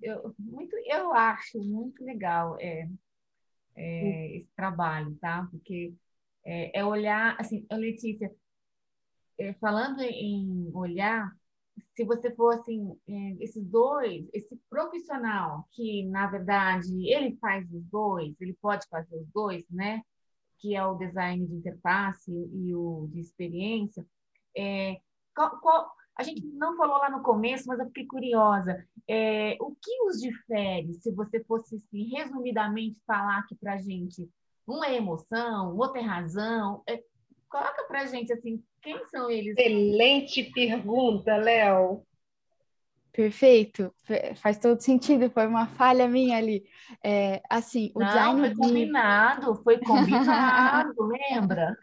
Eu, 0.00 0.34
muito, 0.38 0.76
eu 0.86 1.12
acho 1.12 1.58
muito 1.62 2.04
legal 2.04 2.56
é, 2.58 2.88
é, 3.76 4.36
esse 4.36 4.48
trabalho, 4.56 5.16
tá? 5.20 5.46
Porque 5.50 5.92
é, 6.44 6.80
é 6.80 6.84
olhar, 6.84 7.36
assim, 7.38 7.66
Letícia, 7.72 8.30
é, 9.38 9.52
falando 9.54 10.00
em 10.00 10.70
olhar, 10.74 11.32
se 11.96 12.04
você 12.04 12.34
for 12.34 12.54
assim, 12.54 12.96
é, 13.08 13.36
esses 13.40 13.64
dois, 13.64 14.28
esse 14.32 14.56
profissional 14.70 15.66
que, 15.72 16.04
na 16.06 16.26
verdade, 16.28 17.08
ele 17.08 17.36
faz 17.38 17.70
os 17.72 17.84
dois, 17.84 18.34
ele 18.40 18.54
pode 18.60 18.86
fazer 18.88 19.16
os 19.16 19.28
dois, 19.32 19.64
né? 19.70 20.02
Que 20.58 20.74
é 20.76 20.84
o 20.84 20.94
design 20.94 21.46
de 21.46 21.54
interface 21.54 22.30
e 22.30 22.74
o 22.74 23.08
de 23.12 23.20
experiência. 23.20 24.06
É, 24.56 25.00
qual, 25.34 25.58
qual, 25.60 25.90
a 26.16 26.22
gente 26.22 26.46
não 26.46 26.76
falou 26.76 26.98
lá 26.98 27.10
no 27.10 27.22
começo, 27.22 27.66
mas 27.66 27.78
eu 27.80 27.86
fiquei 27.86 28.06
curiosa. 28.06 28.86
É, 29.08 29.56
o 29.60 29.74
que 29.74 30.02
os 30.04 30.20
difere, 30.20 30.94
se 30.94 31.10
você 31.12 31.42
fosse, 31.44 31.76
assim, 31.76 32.08
resumidamente, 32.10 33.00
falar 33.06 33.38
aqui 33.38 33.56
para 33.56 33.74
a 33.74 33.78
gente 33.78 34.30
um 34.66 34.82
é 34.84 34.96
emoção, 34.96 35.74
o 35.74 35.78
outro 35.78 35.98
é 35.98 36.02
razão. 36.02 36.82
É, 36.88 37.02
coloca 37.48 37.84
pra 37.84 38.06
gente 38.06 38.32
assim, 38.32 38.62
quem 38.82 39.04
são 39.06 39.30
eles? 39.30 39.56
Excelente 39.56 40.44
pergunta, 40.44 41.36
Léo. 41.36 42.02
Perfeito, 43.12 43.94
faz 44.34 44.58
todo 44.58 44.80
sentido, 44.80 45.30
foi 45.30 45.46
uma 45.46 45.68
falha 45.68 46.08
minha 46.08 46.36
ali. 46.36 46.64
É, 47.02 47.40
assim, 47.48 47.92
o 47.94 48.00
Não, 48.00 48.08
design 48.08 48.40
foi 48.40 48.48
de... 48.48 48.56
combinado, 48.56 49.54
foi 49.62 49.78
combinado, 49.78 50.94
lembra? 51.06 51.78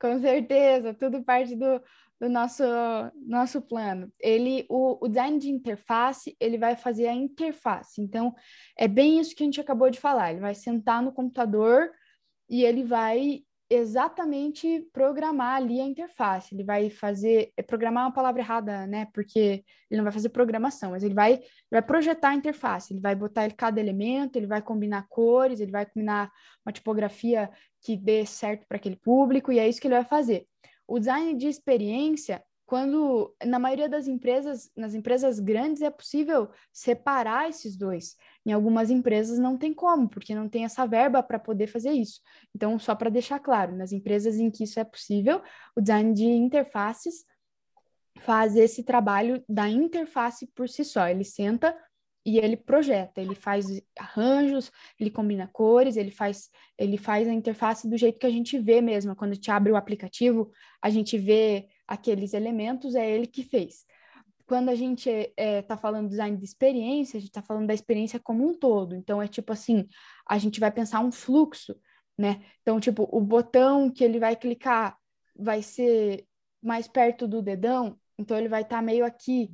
Com 0.00 0.20
certeza, 0.20 0.94
tudo 0.94 1.24
parte 1.24 1.56
do, 1.56 1.82
do 2.20 2.28
nosso, 2.28 2.62
nosso 3.26 3.60
plano. 3.60 4.12
Ele, 4.20 4.66
o, 4.68 5.04
o 5.04 5.08
design 5.08 5.36
de 5.40 5.50
interface, 5.50 6.36
ele 6.38 6.56
vai 6.56 6.76
fazer 6.76 7.08
a 7.08 7.12
interface. 7.12 8.00
Então, 8.00 8.32
é 8.76 8.86
bem 8.86 9.18
isso 9.18 9.34
que 9.34 9.42
a 9.42 9.46
gente 9.46 9.60
acabou 9.60 9.90
de 9.90 9.98
falar. 9.98 10.30
Ele 10.30 10.40
vai 10.40 10.54
sentar 10.54 11.02
no 11.02 11.10
computador 11.10 11.90
e 12.48 12.64
ele 12.64 12.84
vai 12.84 13.42
exatamente 13.70 14.88
programar 14.92 15.56
ali 15.56 15.80
a 15.80 15.84
interface. 15.84 16.54
Ele 16.54 16.64
vai 16.64 16.88
fazer 16.88 17.52
é 17.56 17.62
programar 17.62 18.06
uma 18.06 18.12
palavra 18.12 18.40
errada, 18.40 18.86
né? 18.86 19.06
Porque 19.12 19.62
ele 19.90 19.98
não 19.98 20.04
vai 20.04 20.12
fazer 20.12 20.30
programação, 20.30 20.92
mas 20.92 21.02
ele 21.02 21.14
vai, 21.14 21.34
ele 21.34 21.42
vai 21.70 21.82
projetar 21.82 22.30
a 22.30 22.34
interface. 22.34 22.92
Ele 22.92 23.00
vai 23.00 23.14
botar 23.14 23.50
cada 23.52 23.80
elemento, 23.80 24.36
ele 24.36 24.46
vai 24.46 24.62
combinar 24.62 25.06
cores, 25.08 25.60
ele 25.60 25.70
vai 25.70 25.84
combinar 25.84 26.30
uma 26.64 26.72
tipografia 26.72 27.50
que 27.82 27.96
dê 27.96 28.24
certo 28.24 28.66
para 28.66 28.78
aquele 28.78 28.96
público 28.96 29.52
e 29.52 29.58
é 29.58 29.68
isso 29.68 29.80
que 29.80 29.86
ele 29.86 29.94
vai 29.94 30.04
fazer. 30.04 30.46
O 30.86 30.98
design 30.98 31.34
de 31.34 31.46
experiência 31.46 32.42
quando 32.68 33.34
na 33.46 33.58
maioria 33.58 33.88
das 33.88 34.06
empresas, 34.06 34.70
nas 34.76 34.92
empresas 34.92 35.40
grandes 35.40 35.80
é 35.80 35.88
possível 35.88 36.50
separar 36.70 37.48
esses 37.48 37.74
dois. 37.78 38.14
Em 38.44 38.52
algumas 38.52 38.90
empresas 38.90 39.38
não 39.38 39.56
tem 39.56 39.72
como, 39.72 40.06
porque 40.06 40.34
não 40.34 40.50
tem 40.50 40.66
essa 40.66 40.86
verba 40.86 41.22
para 41.22 41.38
poder 41.38 41.66
fazer 41.66 41.92
isso. 41.92 42.20
Então, 42.54 42.78
só 42.78 42.94
para 42.94 43.08
deixar 43.08 43.38
claro, 43.38 43.74
nas 43.74 43.90
empresas 43.90 44.36
em 44.36 44.50
que 44.50 44.64
isso 44.64 44.78
é 44.78 44.84
possível, 44.84 45.40
o 45.74 45.80
design 45.80 46.12
de 46.12 46.26
interfaces 46.26 47.24
faz 48.18 48.54
esse 48.54 48.82
trabalho 48.84 49.42
da 49.48 49.66
interface 49.66 50.46
por 50.48 50.68
si 50.68 50.84
só. 50.84 51.08
Ele 51.08 51.24
senta 51.24 51.74
e 52.22 52.36
ele 52.36 52.58
projeta, 52.58 53.18
ele 53.18 53.34
faz 53.34 53.64
arranjos, 53.98 54.70
ele 55.00 55.10
combina 55.10 55.48
cores, 55.50 55.96
ele 55.96 56.10
faz, 56.10 56.50
ele 56.76 56.98
faz 56.98 57.26
a 57.26 57.32
interface 57.32 57.88
do 57.88 57.96
jeito 57.96 58.18
que 58.18 58.26
a 58.26 58.30
gente 58.30 58.58
vê 58.58 58.82
mesmo. 58.82 59.16
Quando 59.16 59.30
a 59.30 59.34
gente 59.36 59.50
abre 59.50 59.72
o 59.72 59.76
aplicativo, 59.76 60.52
a 60.82 60.90
gente 60.90 61.16
vê 61.16 61.66
aqueles 61.88 62.34
elementos, 62.34 62.94
é 62.94 63.10
ele 63.10 63.26
que 63.26 63.42
fez. 63.42 63.86
Quando 64.46 64.68
a 64.68 64.74
gente 64.74 65.08
está 65.08 65.32
é, 65.36 65.62
tá 65.62 65.76
falando 65.76 66.08
design 66.08 66.36
de 66.36 66.44
experiência, 66.44 67.16
a 67.16 67.20
gente 67.20 67.30
está 67.30 67.42
falando 67.42 67.66
da 67.66 67.74
experiência 67.74 68.20
como 68.20 68.46
um 68.46 68.54
todo. 68.54 68.94
Então, 68.94 69.20
é 69.20 69.26
tipo 69.26 69.52
assim, 69.52 69.88
a 70.26 70.38
gente 70.38 70.60
vai 70.60 70.70
pensar 70.70 71.00
um 71.00 71.10
fluxo, 71.10 71.74
né? 72.16 72.42
Então, 72.62 72.78
tipo, 72.78 73.08
o 73.10 73.20
botão 73.20 73.90
que 73.90 74.04
ele 74.04 74.18
vai 74.18 74.36
clicar 74.36 74.96
vai 75.34 75.62
ser 75.62 76.26
mais 76.62 76.88
perto 76.88 77.26
do 77.28 77.40
dedão, 77.40 77.98
então 78.18 78.36
ele 78.36 78.48
vai 78.48 78.62
estar 78.62 78.76
tá 78.76 78.82
meio 78.82 79.04
aqui. 79.04 79.50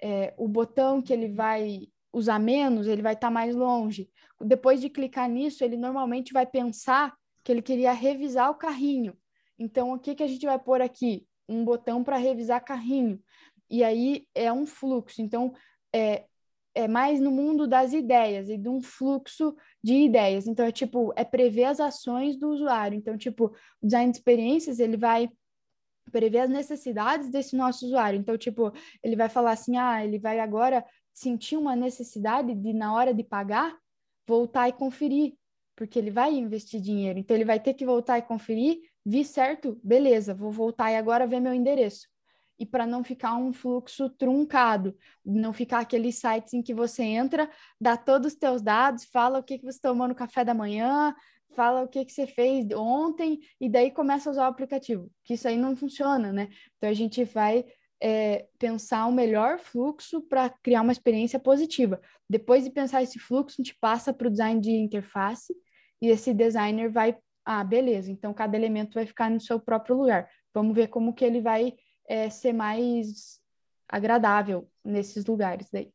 É, 0.00 0.34
o 0.36 0.48
botão 0.48 1.02
que 1.02 1.12
ele 1.12 1.28
vai 1.28 1.88
usar 2.12 2.38
menos, 2.38 2.86
ele 2.86 3.02
vai 3.02 3.14
estar 3.14 3.28
tá 3.28 3.32
mais 3.32 3.54
longe. 3.54 4.10
Depois 4.40 4.80
de 4.80 4.88
clicar 4.88 5.28
nisso, 5.28 5.64
ele 5.64 5.76
normalmente 5.76 6.32
vai 6.32 6.46
pensar 6.46 7.14
que 7.44 7.52
ele 7.52 7.62
queria 7.62 7.92
revisar 7.92 8.50
o 8.50 8.54
carrinho. 8.54 9.16
Então, 9.58 9.92
o 9.92 9.98
que, 9.98 10.14
que 10.14 10.22
a 10.22 10.28
gente 10.28 10.46
vai 10.46 10.58
pôr 10.58 10.80
aqui? 10.80 11.27
Um 11.48 11.64
botão 11.64 12.04
para 12.04 12.16
revisar 12.16 12.64
carrinho. 12.64 13.20
E 13.70 13.84
aí 13.84 14.26
é 14.34 14.52
um 14.52 14.66
fluxo. 14.66 15.20
Então, 15.22 15.52
é, 15.94 16.24
é 16.74 16.86
mais 16.86 17.20
no 17.20 17.30
mundo 17.30 17.66
das 17.66 17.92
ideias 17.92 18.48
e 18.48 18.56
de 18.56 18.68
um 18.68 18.80
fluxo 18.80 19.54
de 19.82 19.94
ideias. 19.94 20.46
Então, 20.46 20.64
é 20.64 20.72
tipo, 20.72 21.12
é 21.16 21.24
prever 21.24 21.64
as 21.64 21.80
ações 21.80 22.36
do 22.36 22.50
usuário. 22.50 22.96
Então, 22.96 23.16
tipo, 23.16 23.46
o 23.82 23.86
design 23.86 24.12
de 24.12 24.18
experiências, 24.18 24.78
ele 24.78 24.96
vai 24.96 25.28
prever 26.12 26.38
as 26.40 26.50
necessidades 26.50 27.30
desse 27.30 27.56
nosso 27.56 27.84
usuário. 27.86 28.18
Então, 28.18 28.38
tipo, 28.38 28.72
ele 29.02 29.16
vai 29.16 29.28
falar 29.28 29.52
assim, 29.52 29.76
ah, 29.76 30.04
ele 30.04 30.18
vai 30.18 30.40
agora 30.40 30.84
sentir 31.12 31.56
uma 31.56 31.74
necessidade 31.74 32.54
de, 32.54 32.72
na 32.72 32.94
hora 32.94 33.12
de 33.12 33.24
pagar, 33.24 33.76
voltar 34.26 34.68
e 34.68 34.72
conferir, 34.72 35.34
porque 35.76 35.98
ele 35.98 36.10
vai 36.10 36.32
investir 36.34 36.80
dinheiro. 36.80 37.18
Então, 37.18 37.36
ele 37.36 37.44
vai 37.44 37.60
ter 37.60 37.74
que 37.74 37.84
voltar 37.84 38.18
e 38.18 38.22
conferir, 38.22 38.78
vi 39.08 39.24
certo, 39.24 39.80
beleza, 39.82 40.34
vou 40.34 40.52
voltar 40.52 40.92
e 40.92 40.96
agora 40.96 41.26
ver 41.26 41.40
meu 41.40 41.54
endereço. 41.54 42.06
E 42.58 42.66
para 42.66 42.86
não 42.86 43.02
ficar 43.02 43.36
um 43.36 43.54
fluxo 43.54 44.10
truncado, 44.10 44.94
não 45.24 45.50
ficar 45.50 45.78
aqueles 45.78 46.16
sites 46.16 46.52
em 46.52 46.62
que 46.62 46.74
você 46.74 47.04
entra, 47.04 47.48
dá 47.80 47.96
todos 47.96 48.32
os 48.32 48.38
teus 48.38 48.60
dados, 48.60 49.04
fala 49.04 49.38
o 49.38 49.42
que, 49.42 49.58
que 49.58 49.64
você 49.64 49.80
tomou 49.80 50.06
no 50.06 50.14
café 50.14 50.44
da 50.44 50.52
manhã, 50.52 51.14
fala 51.56 51.84
o 51.84 51.88
que, 51.88 52.04
que 52.04 52.12
você 52.12 52.26
fez 52.26 52.66
ontem, 52.74 53.40
e 53.58 53.66
daí 53.70 53.90
começa 53.90 54.28
a 54.28 54.32
usar 54.32 54.42
o 54.42 54.50
aplicativo, 54.50 55.10
que 55.24 55.34
isso 55.34 55.48
aí 55.48 55.56
não 55.56 55.74
funciona, 55.74 56.30
né? 56.30 56.50
Então 56.76 56.90
a 56.90 56.94
gente 56.94 57.24
vai 57.24 57.64
é, 58.02 58.46
pensar 58.58 59.06
o 59.06 59.12
melhor 59.12 59.58
fluxo 59.58 60.20
para 60.20 60.50
criar 60.50 60.82
uma 60.82 60.92
experiência 60.92 61.38
positiva. 61.38 61.98
Depois 62.28 62.64
de 62.64 62.70
pensar 62.70 63.02
esse 63.02 63.18
fluxo, 63.18 63.56
a 63.58 63.64
gente 63.64 63.74
passa 63.80 64.12
para 64.12 64.28
o 64.28 64.30
design 64.30 64.60
de 64.60 64.72
interface 64.72 65.54
e 66.02 66.08
esse 66.08 66.34
designer 66.34 66.90
vai, 66.90 67.16
ah, 67.50 67.64
beleza, 67.64 68.12
então 68.12 68.34
cada 68.34 68.54
elemento 68.58 68.92
vai 68.92 69.06
ficar 69.06 69.30
no 69.30 69.40
seu 69.40 69.58
próprio 69.58 69.96
lugar. 69.96 70.30
Vamos 70.52 70.74
ver 70.74 70.88
como 70.88 71.14
que 71.14 71.24
ele 71.24 71.40
vai 71.40 71.72
é, 72.06 72.28
ser 72.28 72.52
mais 72.52 73.40
agradável 73.88 74.70
nesses 74.84 75.24
lugares 75.24 75.70
daí. 75.72 75.90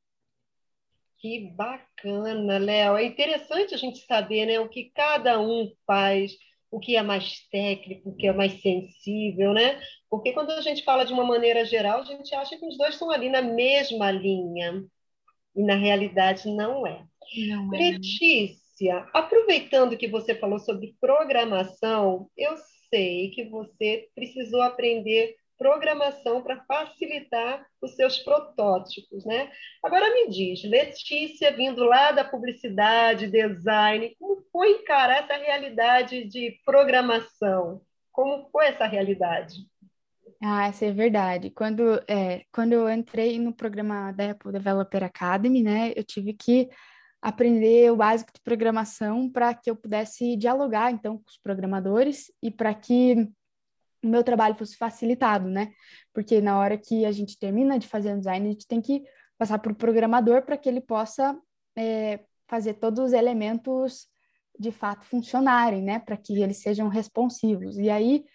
Que 1.19 1.51
bacana, 1.55 2.57
Léo. 2.57 2.97
É 2.97 3.05
interessante 3.05 3.75
a 3.75 3.77
gente 3.77 3.99
saber 3.99 4.47
né, 4.47 4.59
o 4.59 4.67
que 4.67 4.91
cada 4.95 5.39
um 5.39 5.71
faz, 5.85 6.35
o 6.71 6.79
que 6.79 6.95
é 6.95 7.03
mais 7.03 7.47
técnico, 7.51 8.09
o 8.09 8.15
que 8.15 8.25
é 8.25 8.33
mais 8.33 8.59
sensível, 8.59 9.53
né? 9.53 9.79
Porque 10.09 10.33
quando 10.33 10.49
a 10.49 10.61
gente 10.61 10.83
fala 10.83 11.05
de 11.05 11.13
uma 11.13 11.23
maneira 11.23 11.63
geral, 11.65 12.01
a 12.01 12.05
gente 12.05 12.33
acha 12.33 12.57
que 12.57 12.65
os 12.65 12.79
dois 12.79 12.95
estão 12.95 13.11
ali 13.11 13.29
na 13.29 13.43
mesma 13.43 14.09
linha. 14.09 14.83
E 15.55 15.61
na 15.63 15.75
realidade 15.75 16.49
não 16.49 16.87
é. 16.87 17.05
Não 17.47 17.75
é. 17.75 17.77
Letícia, 17.77 18.62
aproveitando 19.13 19.97
que 19.97 20.07
você 20.07 20.35
falou 20.35 20.59
sobre 20.59 20.95
programação, 20.99 22.29
eu 22.37 22.55
sei 22.89 23.29
que 23.31 23.45
você 23.45 24.07
precisou 24.15 24.61
aprender 24.61 25.35
programação 25.57 26.41
para 26.41 26.63
facilitar 26.65 27.65
os 27.81 27.95
seus 27.95 28.19
protótipos, 28.19 29.23
né? 29.25 29.51
Agora 29.81 30.13
me 30.13 30.29
diz, 30.29 30.63
Letícia, 30.63 31.55
vindo 31.55 31.83
lá 31.83 32.11
da 32.11 32.25
publicidade, 32.25 33.27
design, 33.27 34.15
como 34.19 34.43
foi 34.51 34.71
encarar 34.71 35.23
essa 35.23 35.37
realidade 35.37 36.25
de 36.25 36.59
programação? 36.65 37.81
Como 38.11 38.49
foi 38.51 38.67
essa 38.67 38.85
realidade? 38.85 39.55
Ah, 40.43 40.67
essa 40.67 40.85
é 40.85 40.91
verdade. 40.91 41.49
Quando, 41.49 42.01
é, 42.07 42.43
quando 42.51 42.73
eu 42.73 42.89
entrei 42.89 43.39
no 43.39 43.53
programa 43.53 44.11
da 44.11 44.31
Apple 44.31 44.51
Developer 44.51 45.03
Academy, 45.03 45.63
né, 45.63 45.93
eu 45.95 46.03
tive 46.03 46.33
que 46.33 46.69
aprender 47.23 47.89
o 47.89 47.95
básico 47.95 48.33
de 48.33 48.41
programação 48.41 49.29
para 49.29 49.53
que 49.53 49.69
eu 49.69 49.77
pudesse 49.77 50.35
dialogar, 50.35 50.91
então, 50.91 51.17
com 51.17 51.29
os 51.29 51.37
programadores 51.37 52.29
e 52.41 52.51
para 52.51 52.73
que 52.73 53.29
o 54.03 54.07
meu 54.07 54.25
trabalho 54.25 54.55
fosse 54.55 54.75
facilitado, 54.75 55.47
né? 55.47 55.71
Porque 56.13 56.41
na 56.41 56.59
hora 56.59 56.77
que 56.77 57.05
a 57.05 57.13
gente 57.13 57.39
termina 57.39 57.79
de 57.79 57.87
fazer 57.87 58.13
um 58.13 58.17
design, 58.17 58.45
a 58.45 58.51
gente 58.51 58.67
tem 58.67 58.81
que 58.81 59.01
passar 59.37 59.57
para 59.59 59.71
o 59.71 59.75
programador 59.75 60.41
para 60.41 60.57
que 60.57 60.67
ele 60.67 60.81
possa 60.81 61.33
é, 61.77 62.19
fazer 62.45 62.73
todos 62.73 62.99
os 63.05 63.13
elementos 63.13 64.05
de 64.59 64.71
fato 64.73 65.05
funcionarem, 65.05 65.81
né? 65.81 65.99
Para 65.99 66.17
que 66.17 66.41
eles 66.41 66.57
sejam 66.57 66.89
responsivos. 66.89 67.77
E 67.77 67.89
aí, 67.89 68.25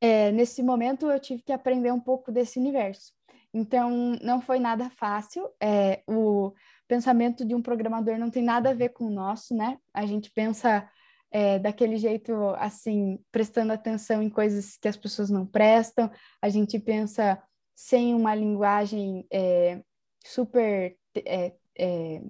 é, 0.00 0.30
nesse 0.30 0.62
momento, 0.62 1.10
eu 1.10 1.18
tive 1.18 1.42
que 1.42 1.52
aprender 1.52 1.90
um 1.90 2.00
pouco 2.00 2.30
desse 2.30 2.60
universo. 2.60 3.12
Então, 3.52 4.16
não 4.22 4.40
foi 4.40 4.60
nada 4.60 4.88
fácil. 4.90 5.50
É, 5.60 6.04
o 6.06 6.52
pensamento 6.88 7.44
de 7.44 7.54
um 7.54 7.62
programador 7.62 8.18
não 8.18 8.30
tem 8.30 8.42
nada 8.42 8.70
a 8.70 8.74
ver 8.74 8.88
com 8.88 9.04
o 9.04 9.10
nosso, 9.10 9.54
né? 9.54 9.78
A 9.92 10.06
gente 10.06 10.30
pensa 10.30 10.88
é, 11.30 11.58
daquele 11.58 11.98
jeito, 11.98 12.32
assim, 12.58 13.22
prestando 13.30 13.72
atenção 13.72 14.22
em 14.22 14.30
coisas 14.30 14.76
que 14.78 14.88
as 14.88 14.96
pessoas 14.96 15.28
não 15.28 15.46
prestam, 15.46 16.10
a 16.40 16.48
gente 16.48 16.78
pensa 16.78 17.40
sem 17.74 18.14
uma 18.14 18.34
linguagem 18.34 19.26
é, 19.30 19.82
super, 20.24 20.96
é, 21.14 21.52
é, 21.78 22.22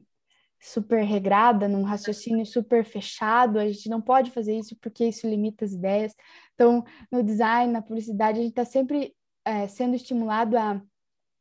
super 0.61 1.05
regrada, 1.05 1.69
num 1.69 1.85
raciocínio 1.85 2.45
super 2.45 2.85
fechado, 2.85 3.59
a 3.59 3.67
gente 3.67 3.89
não 3.89 4.01
pode 4.01 4.33
fazer 4.33 4.59
isso 4.59 4.77
porque 4.81 5.07
isso 5.07 5.29
limita 5.29 5.65
as 5.65 5.73
ideias. 5.73 6.15
Então, 6.55 6.85
no 7.11 7.23
design, 7.23 7.73
na 7.73 7.81
publicidade, 7.81 8.41
a 8.41 8.43
gente 8.43 8.51
está 8.51 8.65
sempre 8.65 9.15
é, 9.45 9.69
sendo 9.69 9.95
estimulado 9.95 10.59
a 10.59 10.83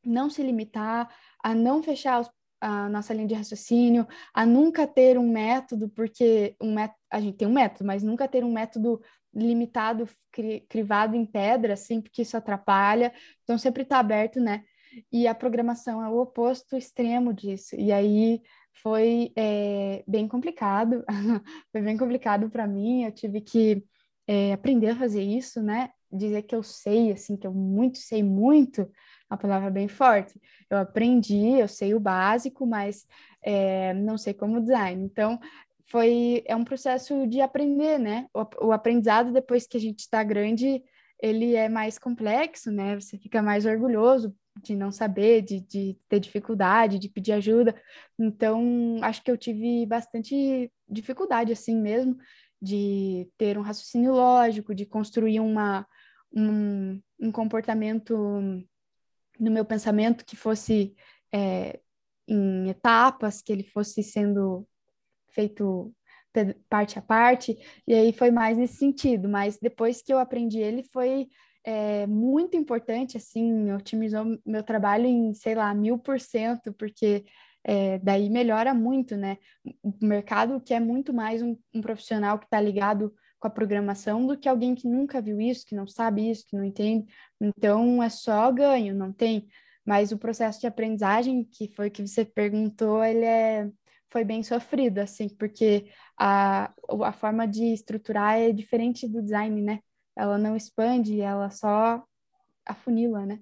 não 0.06 0.30
se 0.30 0.42
limitar, 0.42 1.14
a 1.44 1.54
não 1.54 1.84
fechar 1.84 2.22
os 2.22 2.30
a 2.60 2.90
nossa 2.90 3.14
linha 3.14 3.28
de 3.28 3.36
raciocínio, 3.36 4.08
a 4.34 4.46
nunca 4.46 4.88
ter 4.88 5.18
um 5.18 5.32
método, 5.32 5.90
porque 5.90 6.56
um 6.62 6.74
método, 6.74 7.00
a 7.12 7.20
gente 7.20 7.38
tem 7.38 7.48
um 7.48 7.54
método, 7.54 7.86
mas 7.86 8.04
nunca 8.04 8.28
ter 8.28 8.44
um 8.44 8.52
método 8.52 9.02
limitado, 9.34 10.08
cri, 10.32 10.62
crivado 10.68 11.16
em 11.16 11.26
pedra, 11.26 11.74
assim, 11.74 12.02
porque 12.02 12.24
isso 12.24 12.36
atrapalha. 12.36 13.14
Então, 13.44 13.58
sempre 13.58 13.84
está 13.84 14.00
aberto, 14.00 14.40
né? 14.40 14.64
E 15.12 15.28
a 15.28 15.36
programação 15.36 16.04
é 16.04 16.10
o 16.10 16.20
oposto 16.20 16.76
extremo 16.76 17.34
disso. 17.34 17.76
E 17.76 17.92
aí 17.92 18.42
foi 18.82 19.32
é, 19.36 20.04
bem 20.08 20.28
complicado, 20.28 21.04
foi 21.72 21.82
bem 21.82 21.98
complicado 21.98 22.50
para 22.50 22.68
mim. 22.68 23.04
Eu 23.04 23.12
tive 23.12 23.42
que 23.42 23.84
é, 24.28 24.54
aprender 24.54 24.90
a 24.90 24.96
fazer 24.96 25.22
isso, 25.22 25.62
né? 25.62 25.92
Dizer 26.12 26.44
que 26.44 26.56
eu 26.56 26.64
sei, 26.64 27.12
assim, 27.12 27.38
que 27.38 27.46
eu 27.46 27.54
muito 27.54 27.98
sei 27.98 28.24
muito, 28.24 28.90
uma 29.30 29.38
palavra 29.38 29.70
bem 29.70 29.88
forte. 29.88 30.40
Eu 30.70 30.78
aprendi, 30.78 31.60
eu 31.60 31.68
sei 31.68 31.94
o 31.94 32.00
básico, 32.00 32.66
mas 32.66 33.06
é, 33.42 33.94
não 33.94 34.18
sei 34.18 34.34
como 34.34 34.62
design. 34.62 35.04
Então, 35.04 35.40
foi 35.90 36.44
é 36.46 36.56
um 36.56 36.64
processo 36.64 37.26
de 37.28 37.42
aprender, 37.42 37.98
né? 37.98 38.28
O, 38.34 38.68
o 38.68 38.72
aprendizado 38.72 39.32
depois 39.32 39.68
que 39.68 39.78
a 39.78 39.80
gente 39.80 40.00
está 40.00 40.24
grande, 40.24 40.84
ele 41.22 41.56
é 41.56 41.70
mais 41.70 41.98
complexo, 41.98 42.72
né? 42.72 42.96
Você 43.00 43.18
fica 43.18 43.42
mais 43.42 43.66
orgulhoso 43.66 44.36
de 44.64 44.76
não 44.76 44.92
saber, 44.92 45.42
de, 45.42 45.62
de 45.62 45.98
ter 46.10 46.20
dificuldade, 46.20 47.00
de 47.00 47.10
pedir 47.10 47.34
ajuda. 47.34 47.76
Então, 48.18 48.98
acho 49.02 49.24
que 49.24 49.32
eu 49.32 49.38
tive 49.38 49.86
bastante 49.86 50.72
dificuldade 50.90 51.52
assim 51.52 51.80
mesmo 51.80 52.18
de 52.62 53.30
ter 53.38 53.58
um 53.58 53.62
raciocínio 53.62 54.14
lógico, 54.14 54.74
de 54.74 54.86
construir 54.86 55.40
uma, 55.40 55.86
um, 56.34 57.00
um 57.20 57.32
comportamento 57.32 58.16
no 59.40 59.52
meu 59.52 59.66
pensamento 59.66 60.26
que 60.26 60.36
fosse 60.36 60.96
é, 61.34 61.80
em 62.28 62.70
etapas, 62.70 63.42
que 63.42 63.52
ele 63.52 63.64
fosse 63.64 64.04
sendo 64.04 64.68
feito 65.30 65.94
parte 66.70 67.00
a 67.00 67.02
parte, 67.02 67.58
e 67.88 67.94
aí 67.96 68.14
foi 68.14 68.30
mais 68.30 68.58
nesse 68.58 68.76
sentido, 68.76 69.28
mas 69.28 69.58
depois 69.60 70.04
que 70.04 70.14
eu 70.14 70.20
aprendi 70.20 70.60
ele 70.60 70.84
foi 70.84 71.28
é, 71.64 72.06
muito 72.06 72.56
importante, 72.56 73.18
assim, 73.18 73.72
otimizou 73.74 74.40
meu 74.46 74.64
trabalho 74.64 75.06
em, 75.06 75.34
sei 75.34 75.56
lá, 75.56 75.74
mil 75.74 75.98
por 75.98 76.20
cento, 76.20 76.72
porque 76.74 77.26
é, 77.64 78.00
daí 78.00 78.30
melhora 78.30 78.74
muito, 78.74 79.18
né? 79.18 79.38
O 79.84 79.94
mercado 80.02 80.62
quer 80.62 80.80
muito 80.80 81.14
mais 81.14 81.42
um, 81.42 81.58
um 81.74 81.82
profissional 81.82 82.40
que 82.40 82.46
está 82.46 82.62
ligado 82.62 83.14
com 83.40 83.48
a 83.48 83.52
programação 83.52 84.26
do 84.26 84.38
que 84.38 84.50
alguém 84.50 84.74
que 84.74 84.88
nunca 84.88 85.22
viu 85.22 85.40
isso, 85.40 85.66
que 85.66 85.76
não 85.76 85.88
sabe 85.88 86.30
isso, 86.30 86.46
que 86.48 86.56
não 86.56 86.64
entende. 86.64 87.06
Então 87.40 88.02
é 88.02 88.10
só 88.10 88.52
ganho, 88.52 88.96
não 88.96 89.12
tem. 89.14 89.48
Mas 89.86 90.12
o 90.12 90.18
processo 90.18 90.60
de 90.60 90.68
aprendizagem, 90.68 91.44
que 91.44 91.70
foi 91.70 91.90
que 91.90 92.06
você 92.06 92.26
perguntou, 92.26 93.04
ele 93.04 93.26
é, 93.26 93.70
foi 94.10 94.24
bem 94.24 94.44
sofrido, 94.44 95.00
assim, 95.00 95.30
porque 95.30 95.90
a, 96.18 96.74
a 97.04 97.12
forma 97.14 97.48
de 97.48 97.66
estruturar 97.74 98.38
é 98.38 98.52
diferente 98.52 99.08
do 99.08 99.22
design, 99.22 99.62
né? 99.62 99.80
Ela 100.16 100.38
não 100.38 100.56
expande, 100.56 101.22
ela 101.22 101.50
só 101.50 102.04
afunila, 102.66 103.26
né? 103.26 103.40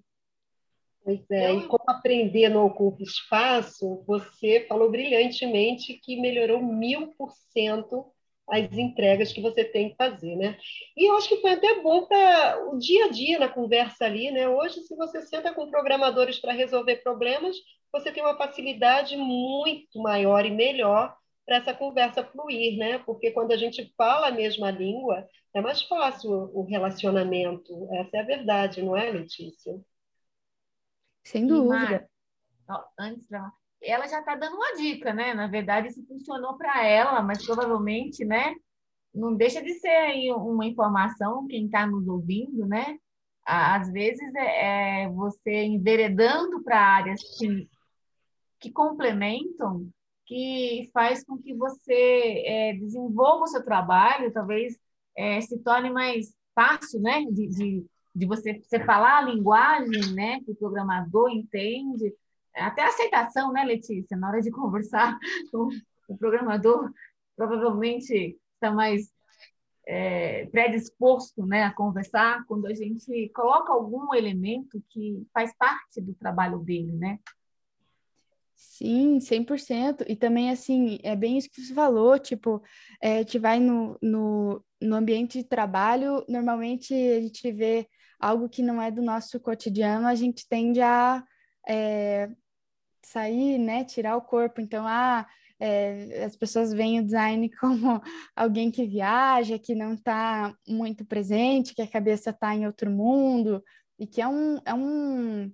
Pois 1.03 1.21
é, 1.29 1.53
e 1.53 1.67
como 1.67 1.84
aprender 1.88 2.49
no 2.49 2.65
Ocupa 2.65 3.03
Espaço, 3.03 4.03
você 4.08 4.65
falou 4.67 4.89
brilhantemente 4.89 5.93
que 5.93 6.19
melhorou 6.19 6.62
mil 6.62 7.13
por 7.13 7.31
cento 7.53 8.12
as 8.49 8.71
entregas 8.77 9.34
que 9.34 9.41
você 9.41 9.63
tem 9.63 9.89
que 9.89 9.95
fazer, 9.95 10.36
né? 10.36 10.58
E 10.95 11.10
eu 11.10 11.17
acho 11.17 11.27
que 11.27 11.41
foi 11.41 11.51
até 11.51 11.81
bom 11.81 12.05
para 12.05 12.69
o 12.69 12.77
dia 12.77 13.05
a 13.05 13.10
dia 13.10 13.39
na 13.39 13.49
conversa 13.49 14.05
ali, 14.05 14.29
né? 14.31 14.47
Hoje, 14.47 14.81
se 14.81 14.95
você 14.95 15.21
senta 15.23 15.53
com 15.53 15.69
programadores 15.69 16.39
para 16.39 16.53
resolver 16.53 16.97
problemas, 16.97 17.55
você 17.91 18.12
tem 18.12 18.21
uma 18.23 18.38
facilidade 18.38 19.17
muito 19.17 19.99
maior 19.99 20.45
e 20.45 20.51
melhor 20.51 21.15
para 21.45 21.58
essa 21.58 21.73
conversa 21.73 22.23
fluir, 22.23 22.77
né? 22.77 22.99
Porque 22.99 23.31
quando 23.31 23.51
a 23.51 23.58
gente 23.58 23.93
fala 23.97 24.27
a 24.27 24.31
mesma 24.31 24.71
língua, 24.71 25.27
é 25.53 25.62
mais 25.62 25.81
fácil 25.84 26.31
o 26.53 26.63
relacionamento. 26.63 27.88
Essa 27.93 28.17
é 28.17 28.19
a 28.19 28.25
verdade, 28.25 28.81
não 28.81 28.97
é, 28.97 29.12
Letícia? 29.12 29.79
Sem 31.23 31.47
dúvida. 31.47 32.10
Mar... 32.67 32.86
Antes, 32.99 33.29
ela 33.86 34.08
já 34.08 34.19
está 34.19 34.36
dando 34.36 34.56
uma 34.56 34.76
dica, 34.76 35.13
né? 35.13 35.34
Na 35.34 35.48
verdade, 35.48 35.88
isso 35.88 36.06
funcionou 36.08 36.58
para 36.58 36.86
ela, 36.86 37.21
mas 37.21 37.45
provavelmente, 37.45 38.26
né? 38.26 38.56
Não 39.13 39.36
deixa 39.36 39.62
de 39.62 39.74
ser 39.76 39.88
aí 39.88 40.32
uma 40.32 40.65
informação, 40.65 41.48
quem 41.48 41.65
está 41.65 41.88
nos 41.88 42.08
ouvindo, 42.08 42.65
né? 42.65 42.98
Às 43.45 43.91
vezes 43.91 44.34
é, 44.36 45.04
é 45.04 45.10
você 45.10 45.63
enveredando 45.63 46.63
para 46.63 46.80
áreas 46.80 47.21
que, 47.38 47.69
que 48.60 48.71
complementam, 48.71 49.88
que 50.26 50.89
faz 50.93 51.24
com 51.24 51.38
que 51.38 51.54
você 51.54 52.43
é, 52.45 52.74
desenvolva 52.74 53.43
o 53.43 53.48
seu 53.48 53.63
trabalho, 53.63 54.34
talvez 54.34 54.78
é, 55.15 55.39
se 55.41 55.60
torne 55.60 55.89
mais 55.91 56.36
fácil, 56.56 57.00
né? 57.02 57.24
De, 57.32 57.48
de, 57.48 57.86
de 58.15 58.26
você, 58.26 58.60
falar 58.86 59.19
a 59.19 59.30
linguagem, 59.30 60.13
né? 60.13 60.41
Que 60.41 60.52
o 60.52 60.56
programador 60.56 61.30
entende, 61.30 62.13
até 62.62 62.84
a 62.84 62.88
aceitação, 62.88 63.52
né, 63.52 63.63
Letícia? 63.63 64.18
Na 64.18 64.30
hora 64.30 64.41
de 64.41 64.52
conversar 64.52 65.18
com 65.52 65.68
o 66.08 66.18
programador, 66.18 66.91
provavelmente 67.36 68.38
está 68.54 68.72
mais 68.72 69.12
é, 69.88 70.46
predisposto 70.48 71.46
né, 71.46 71.63
a 71.63 71.74
conversar 71.74 72.46
quando 72.48 72.65
a 72.68 72.74
gente 72.74 73.30
coloca 73.30 73.72
algum 73.72 74.13
elemento 74.13 74.82
que 74.89 75.26
faz 75.34 75.56
parte 75.58 76.02
do 76.02 76.13
trabalho 76.15 76.60
dele, 76.60 76.91
né? 76.94 77.20
Sim, 78.56 79.20
100%. 79.20 80.06
E 80.08 80.15
também, 80.15 80.50
assim, 80.50 80.98
é 81.04 81.15
bem 81.15 81.38
isso 81.38 81.50
que 81.50 81.62
você 81.62 81.74
falou, 81.74 82.18
tipo, 82.18 82.63
é, 83.02 83.18
a 83.18 83.18
gente 83.20 83.38
vai 83.38 83.60
no, 83.60 83.98
no, 84.02 84.63
no 84.82 84.96
ambiente 84.96 85.39
de 85.39 85.44
trabalho, 85.44 86.26
normalmente 86.28 86.94
a 86.94 87.22
gente 87.22 87.52
vê 87.52 87.88
algo 88.20 88.50
que 88.50 88.63
não 88.63 88.82
é 88.82 88.89
do 88.89 89.02
nosso 89.02 89.39
cotidiano, 89.39 90.08
a 90.08 90.15
gente 90.15 90.48
tende 90.48 90.82
a 90.82 91.24
é, 91.68 92.30
sair, 93.06 93.58
né, 93.58 93.84
tirar 93.84 94.18
o 94.18 94.22
corpo. 94.22 94.62
Então, 94.62 94.86
ah, 94.88 95.26
é, 95.60 96.24
as 96.26 96.36
pessoas 96.36 96.74
veem 96.74 97.00
o 97.00 97.06
design 97.06 97.50
como 97.60 98.02
alguém 98.36 98.72
que 98.72 98.86
viaja, 98.86 99.60
que 99.60 99.76
não 99.76 99.94
está 99.94 100.56
muito 100.68 101.06
presente, 101.06 101.74
que 101.74 101.82
a 101.82 101.88
cabeça 101.88 102.32
está 102.32 102.54
em 102.56 102.65
outro 102.65 102.89
mundo, 102.89 103.63
e 103.98 104.06
que 104.06 104.22
é 104.22 104.28
um, 104.28 104.60
é 104.65 104.74
um, 104.74 105.52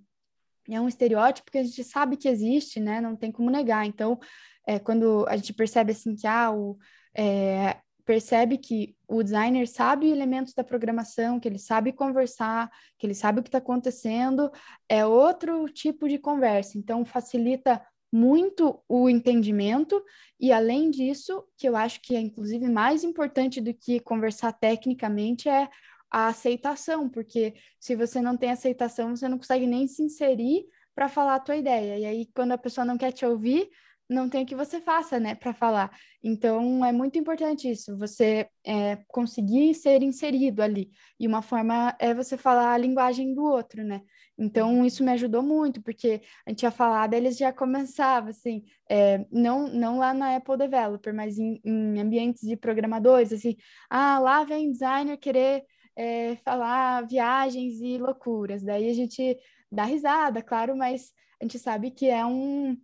é 0.70 0.82
um 0.82 0.88
estereótipo 0.88 1.52
que 1.52 1.58
a 1.58 1.64
gente 1.64 1.84
sabe 1.84 2.18
que 2.18 2.28
existe, 2.28 2.80
né? 2.80 3.02
Não 3.02 3.16
tem 3.16 3.32
como 3.32 3.50
negar. 3.50 3.86
Então, 3.86 4.20
é, 4.66 4.80
quando 4.80 5.26
a 5.28 5.36
gente 5.36 5.54
percebe 5.54 5.92
assim 5.92 6.16
que 6.16 6.28
ah, 6.28 6.52
o, 6.52 6.78
é, 7.16 7.78
percebe 8.06 8.58
que 8.58 8.96
o 9.08 9.24
designer 9.24 9.68
sabe 9.68 10.10
elementos 10.10 10.54
da 10.54 10.64
programação, 10.64 11.40
que 11.40 11.48
ele 11.48 11.60
sabe 11.60 11.92
conversar, 11.92 12.70
que 12.98 13.06
ele 13.06 13.14
sabe 13.14 13.40
o 13.40 13.44
que 13.44 13.50
está 13.50 13.58
acontecendo, 13.58 14.52
é 14.88 15.06
outro 15.06 15.68
tipo 15.70 16.08
de 16.08 16.18
conversa. 16.18 16.78
Então, 16.78 17.06
facilita 17.06 17.82
muito 18.12 18.84
o 18.90 19.10
entendimento 19.10 20.04
e 20.40 20.52
além 20.52 20.92
disso, 20.92 21.46
que 21.58 21.68
eu 21.68 21.76
acho 21.78 22.02
que 22.02 22.16
é 22.16 22.20
inclusive 22.20 22.68
mais 22.68 23.04
importante 23.04 23.62
do 23.62 23.74
que 23.74 24.00
conversar 24.02 24.52
tecnicamente 24.52 25.48
é 25.48 25.70
a 26.10 26.28
aceitação, 26.28 27.08
porque 27.08 27.54
se 27.80 27.96
você 27.96 28.22
não 28.22 28.36
tem 28.36 28.52
aceitação, 28.52 29.16
você 29.16 29.30
não 29.30 29.38
consegue 29.38 29.66
nem 29.66 29.88
se 29.88 30.04
inserir 30.04 30.66
para 30.94 31.08
falar 31.08 31.36
a 31.36 31.40
tua 31.40 31.56
ideia. 31.56 31.98
E 32.00 32.06
aí 32.06 32.30
quando 32.36 32.52
a 32.52 32.58
pessoa 32.58 32.84
não 32.84 32.98
quer 32.98 33.14
te 33.14 33.26
ouvir, 33.26 33.70
não 34.12 34.30
tem 34.30 34.44
o 34.44 34.46
que 34.46 34.56
você 34.56 34.82
faça, 34.82 35.20
né, 35.20 35.34
para 35.36 35.54
falar. 35.54 35.90
Então, 36.24 36.86
é 36.86 36.92
muito 36.92 37.18
importante 37.18 37.70
isso, 37.70 37.98
você 37.98 38.48
é, 38.66 38.98
conseguir 39.08 39.74
ser 39.74 40.04
inserido 40.04 40.62
ali. 40.62 40.92
E 41.20 41.28
uma 41.28 41.42
forma 41.42 41.96
é 42.00 42.14
você 42.14 42.38
falar 42.38 42.74
a 42.74 42.78
linguagem 42.78 43.34
do 43.34 43.44
outro, 43.44 43.84
né? 43.84 44.02
Então, 44.38 44.86
isso 44.86 45.04
me 45.04 45.12
ajudou 45.12 45.42
muito, 45.42 45.82
porque 45.82 46.22
a 46.46 46.50
gente 46.50 46.64
ia 46.64 46.72
falar, 46.72 47.12
eles 47.14 47.38
já 47.38 47.54
começavam, 47.54 48.30
assim, 48.30 48.64
é, 48.90 49.26
não, 49.32 49.68
não 49.68 49.98
lá 49.98 50.14
na 50.14 50.36
Apple 50.36 50.58
Developer, 50.58 51.14
mas 51.14 51.38
em, 51.38 51.62
em, 51.64 52.00
ambientes 52.00 52.48
de 52.48 52.58
programadores, 52.58 53.32
assim, 53.32 53.56
ah, 53.90 54.20
lá 54.20 54.44
vem 54.44 54.72
designer 54.72 55.18
querer 55.18 55.64
é, 55.96 56.36
falar 56.38 57.06
viagens 57.08 57.80
e 57.82 57.98
loucuras. 57.98 58.64
Daí 58.64 58.90
a 58.90 58.94
gente 58.94 59.38
dá 59.72 59.86
risada, 59.86 60.42
claro, 60.42 60.76
mas 60.76 61.12
a 61.40 61.44
gente 61.46 61.60
sabe 61.60 61.92
que 61.92 62.08
é 62.08 62.26
um, 62.26 62.78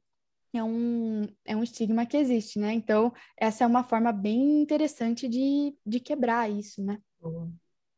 é 0.53 0.63
um, 0.63 1.27
é 1.45 1.55
um 1.55 1.63
estigma 1.63 2.05
que 2.05 2.17
existe, 2.17 2.59
né? 2.59 2.73
Então, 2.73 3.13
essa 3.37 3.63
é 3.63 3.67
uma 3.67 3.83
forma 3.83 4.11
bem 4.11 4.61
interessante 4.61 5.27
de, 5.27 5.75
de 5.85 5.99
quebrar 5.99 6.49
isso, 6.49 6.83
né? 6.83 6.99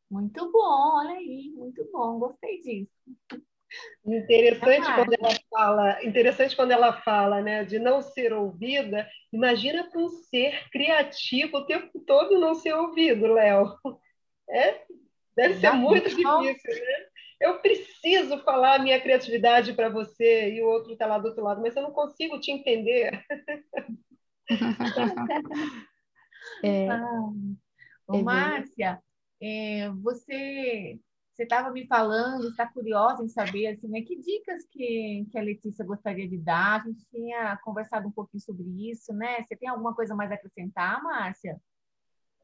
Muito 0.09 0.51
bom, 0.51 0.97
olha 0.97 1.12
aí, 1.12 1.51
muito 1.55 1.88
bom, 1.91 2.17
gostei 2.17 2.62
disso. 2.62 2.89
Interessante 4.03 4.88
quando 4.95 5.13
ela 5.13 5.35
fala, 5.51 6.03
interessante 6.03 6.55
quando 6.55 6.71
ela 6.71 7.01
fala, 7.01 7.41
né, 7.41 7.63
de 7.63 7.77
não 7.77 8.01
ser 8.01 8.33
ouvida. 8.33 9.07
Imagina 9.31 9.88
para 9.88 10.01
um 10.01 10.09
ser 10.09 10.67
criativo 10.71 11.57
o 11.57 11.65
tempo 11.65 11.99
todo 11.99 12.39
não 12.39 12.55
ser 12.55 12.73
ouvido, 12.73 13.27
Léo. 13.27 13.77
É, 14.49 14.83
deve 15.35 15.59
ser 15.59 15.71
muito 15.73 16.09
difícil, 16.09 16.25
né? 16.25 17.08
Eu 17.39 17.60
preciso 17.60 18.43
falar 18.43 18.75
a 18.75 18.80
minha 18.80 18.99
criatividade 18.99 19.73
para 19.73 19.89
você 19.89 20.54
e 20.54 20.62
o 20.62 20.67
outro 20.67 20.91
está 20.91 21.06
lá 21.06 21.17
do 21.17 21.30
outro 21.30 21.43
lado, 21.43 21.62
mas 21.62 21.75
eu 21.75 21.84
não 21.84 21.91
consigo 21.91 22.39
te 22.39 22.52
entender. 22.52 23.23
é, 26.63 26.89
ah. 26.89 27.32
Ô, 28.08 28.17
é 28.17 28.23
Márcia, 28.23 29.02
é, 29.41 29.89
você 30.02 30.99
você 31.39 31.43
estava 31.43 31.71
me 31.71 31.88
falando, 31.88 32.49
está 32.49 32.67
curiosa 32.67 33.23
em 33.23 33.30
saber 33.30 33.67
assim, 33.67 33.88
né, 33.88 34.02
que 34.02 34.19
dicas 34.19 34.65
que, 34.69 35.25
que 35.32 35.38
a 35.38 35.41
Letícia 35.41 35.86
gostaria 35.86 36.28
de 36.28 36.38
dar? 36.38 36.82
A 36.82 36.84
gente 36.84 37.06
tinha 37.10 37.58
conversado 37.63 38.10
um 38.10 38.12
pouquinho 38.12 38.41
sobre 38.41 38.65
isso, 38.91 39.13
né? 39.13 39.41
Você 39.43 39.56
tem 39.56 39.69
alguma 39.69 39.95
coisa 39.95 40.13
mais 40.13 40.30
a 40.32 40.36
acrescentar, 40.36 41.02
Márcia? 41.02 41.58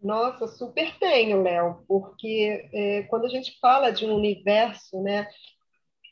Nossa, 0.05 0.47
super 0.47 0.99
tenho, 0.99 1.41
Léo, 1.41 1.83
porque 1.87 2.69
é, 2.71 3.01
quando 3.09 3.25
a 3.25 3.27
gente 3.27 3.57
fala 3.59 3.89
de 3.89 4.05
um 4.05 4.13
universo 4.13 5.01
né, 5.01 5.27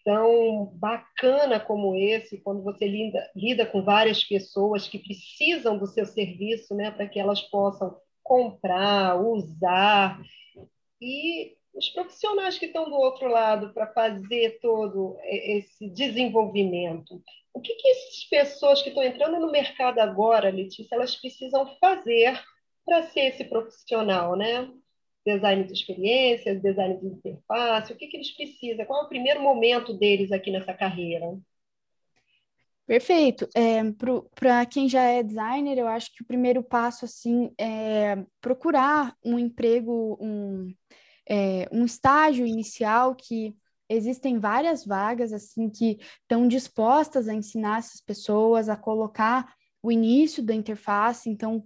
tão 0.03 0.65
bacana 0.73 1.59
como 1.59 1.95
esse, 1.95 2.41
quando 2.41 2.63
você 2.63 2.87
lida, 2.87 3.29
lida 3.35 3.67
com 3.67 3.83
várias 3.83 4.23
pessoas 4.23 4.87
que 4.87 4.97
precisam 4.97 5.77
do 5.77 5.85
seu 5.85 6.07
serviço 6.07 6.73
né, 6.73 6.89
para 6.89 7.07
que 7.07 7.19
elas 7.19 7.39
possam 7.39 7.95
comprar, 8.23 9.15
usar, 9.21 10.19
e 10.99 11.55
os 11.71 11.87
profissionais 11.89 12.57
que 12.57 12.65
estão 12.65 12.89
do 12.89 12.95
outro 12.95 13.27
lado 13.27 13.75
para 13.75 13.93
fazer 13.93 14.57
todo 14.59 15.19
esse 15.21 15.87
desenvolvimento. 15.91 17.21
O 17.53 17.61
que, 17.61 17.75
que 17.75 17.87
essas 17.89 18.23
pessoas 18.23 18.81
que 18.81 18.89
estão 18.89 19.03
entrando 19.03 19.39
no 19.39 19.51
mercado 19.51 19.99
agora, 19.99 20.49
Letícia, 20.49 20.95
elas 20.95 21.15
precisam 21.15 21.67
fazer 21.79 22.41
para 22.85 23.03
ser 23.03 23.21
esse 23.21 23.45
profissional, 23.45 24.35
né? 24.35 24.69
Design 25.25 25.63
de 25.63 25.73
experiência, 25.73 26.59
design 26.59 26.99
de 26.99 27.07
interface, 27.07 27.93
o 27.93 27.95
que, 27.95 28.07
que 28.07 28.17
eles 28.17 28.31
precisam? 28.31 28.85
Qual 28.85 29.03
é 29.03 29.05
o 29.05 29.09
primeiro 29.09 29.41
momento 29.41 29.93
deles 29.93 30.31
aqui 30.31 30.51
nessa 30.51 30.73
carreira? 30.73 31.37
Perfeito. 32.85 33.47
É, 33.55 33.79
Para 34.35 34.65
quem 34.65 34.89
já 34.89 35.03
é 35.03 35.23
designer, 35.23 35.77
eu 35.77 35.87
acho 35.87 36.13
que 36.13 36.21
o 36.21 36.25
primeiro 36.25 36.61
passo 36.61 37.05
assim 37.05 37.53
é 37.57 38.23
procurar 38.41 39.15
um 39.23 39.39
emprego, 39.39 40.17
um, 40.19 40.73
é, 41.29 41.67
um 41.71 41.85
estágio 41.85 42.45
inicial 42.45 43.15
que 43.15 43.55
existem 43.87 44.39
várias 44.39 44.85
vagas 44.85 45.31
assim 45.31 45.69
que 45.69 45.97
estão 46.21 46.47
dispostas 46.47 47.29
a 47.29 47.33
ensinar 47.33 47.79
essas 47.79 48.01
pessoas 48.01 48.67
a 48.67 48.75
colocar 48.75 49.53
o 49.83 49.91
início 49.91 50.41
da 50.41 50.55
interface, 50.55 51.29
então 51.29 51.65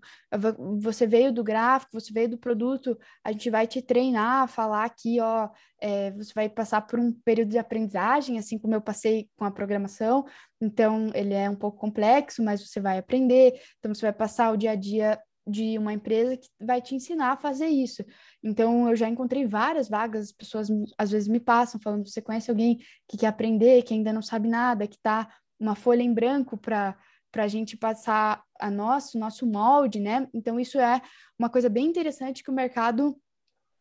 você 0.79 1.05
veio 1.05 1.31
do 1.31 1.43
gráfico, 1.43 2.01
você 2.01 2.11
veio 2.11 2.27
do 2.27 2.37
produto, 2.37 2.97
a 3.23 3.31
gente 3.31 3.47
vai 3.51 3.67
te 3.67 3.79
treinar, 3.79 4.47
falar 4.47 4.85
aqui, 4.85 5.19
ó, 5.21 5.47
é, 5.79 6.09
você 6.11 6.33
vai 6.33 6.49
passar 6.49 6.81
por 6.81 6.99
um 6.99 7.13
período 7.13 7.49
de 7.49 7.59
aprendizagem, 7.59 8.39
assim 8.39 8.57
como 8.57 8.73
eu 8.73 8.81
passei 8.81 9.29
com 9.37 9.45
a 9.45 9.51
programação, 9.51 10.25
então 10.59 11.11
ele 11.13 11.35
é 11.35 11.47
um 11.47 11.55
pouco 11.55 11.77
complexo, 11.77 12.43
mas 12.43 12.67
você 12.67 12.81
vai 12.81 12.97
aprender, 12.97 13.61
então 13.77 13.93
você 13.93 14.01
vai 14.01 14.13
passar 14.13 14.51
o 14.51 14.57
dia 14.57 14.71
a 14.71 14.75
dia 14.75 15.21
de 15.47 15.77
uma 15.77 15.93
empresa 15.93 16.35
que 16.35 16.49
vai 16.59 16.81
te 16.81 16.93
ensinar 16.93 17.31
a 17.31 17.37
fazer 17.37 17.67
isso. 17.67 18.03
Então, 18.43 18.89
eu 18.89 18.95
já 18.97 19.07
encontrei 19.07 19.45
várias 19.45 19.87
vagas, 19.87 20.25
as 20.25 20.31
pessoas 20.33 20.67
às 20.97 21.11
vezes 21.11 21.29
me 21.29 21.39
passam 21.39 21.79
falando: 21.79 22.05
você 22.05 22.21
conhece 22.21 22.49
alguém 22.49 22.79
que 23.07 23.15
quer 23.15 23.27
aprender, 23.27 23.81
que 23.83 23.93
ainda 23.93 24.11
não 24.11 24.21
sabe 24.21 24.49
nada, 24.49 24.85
que 24.87 24.97
está 24.97 25.29
uma 25.57 25.73
folha 25.73 26.03
em 26.03 26.13
branco 26.13 26.57
para 26.57 26.97
para 27.31 27.43
a 27.43 27.47
gente 27.47 27.77
passar 27.77 28.43
a 28.59 28.71
nosso, 28.71 29.17
nosso 29.19 29.45
molde, 29.45 29.99
né? 29.99 30.27
Então, 30.33 30.59
isso 30.59 30.79
é 30.79 31.01
uma 31.37 31.49
coisa 31.49 31.69
bem 31.69 31.85
interessante 31.85 32.43
que 32.43 32.49
o 32.49 32.53
mercado 32.53 33.15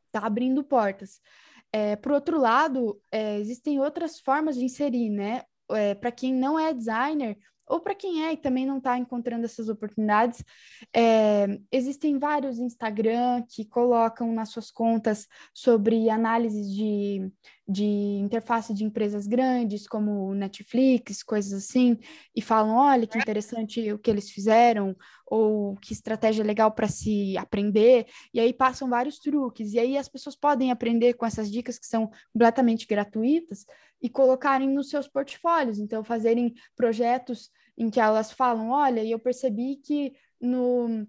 está 0.06 0.26
abrindo 0.26 0.64
portas. 0.64 1.20
É, 1.72 1.96
por 1.96 2.12
outro 2.12 2.38
lado, 2.38 3.00
é, 3.11 3.38
existem 3.38 3.80
outras 3.80 4.20
formas 4.20 4.56
de 4.56 4.64
inserir, 4.64 5.11
né? 5.11 5.42
É, 5.70 5.94
para 5.94 6.12
quem 6.12 6.32
não 6.32 6.59
é 6.59 6.72
designer, 6.72 7.37
ou 7.66 7.80
para 7.80 7.94
quem 7.94 8.24
é 8.24 8.32
e 8.32 8.37
também 8.37 8.64
não 8.64 8.78
está 8.78 8.96
encontrando 8.96 9.44
essas 9.44 9.68
oportunidades, 9.68 10.44
é, 10.94 11.59
existem 11.70 12.18
vários 12.18 12.59
Instagram 12.59 13.42
que 13.48 13.64
colocam 13.64 14.32
nas 14.32 14.50
suas 14.50 14.70
contas 14.70 15.26
sobre 15.52 16.09
análises 16.09 16.72
de, 16.72 17.30
de 17.68 17.85
interface 17.85 18.72
de 18.72 18.85
empresas 18.85 19.26
grandes, 19.26 19.88
como 19.88 20.33
Netflix, 20.35 21.22
coisas 21.22 21.52
assim, 21.52 21.98
e 22.35 22.40
falam: 22.40 22.76
olha 22.76 23.07
que 23.07 23.18
interessante 23.18 23.92
o 23.92 23.98
que 23.98 24.11
eles 24.11 24.31
fizeram, 24.31 24.96
ou 25.26 25.76
que 25.76 25.92
estratégia 25.92 26.44
legal 26.44 26.70
para 26.70 26.87
se 26.87 27.37
aprender, 27.37 28.07
e 28.33 28.38
aí 28.38 28.52
passam 28.52 28.88
vários 28.88 29.18
truques, 29.18 29.72
e 29.72 29.78
aí 29.78 29.99
as 29.99 30.09
pessoas 30.09 30.36
podem 30.36 30.70
aprender 30.70 31.14
com 31.14 31.26
essas 31.26 31.51
dicas 31.51 31.78
que 31.78 31.86
são 31.86 32.11
completamente 32.32 32.86
gratuitas 32.86 33.66
e 34.01 34.09
colocarem 34.09 34.68
nos 34.68 34.88
seus 34.88 35.09
portfólios, 35.09 35.78
então 35.78 36.05
fazerem 36.05 36.55
projetos 36.76 37.51
em 37.76 37.90
que 37.90 38.01
elas 38.01 38.30
falam, 38.30 38.70
olha, 38.70 39.05
eu 39.05 39.18
percebi 39.18 39.76
que 39.76 40.14
no 40.40 41.07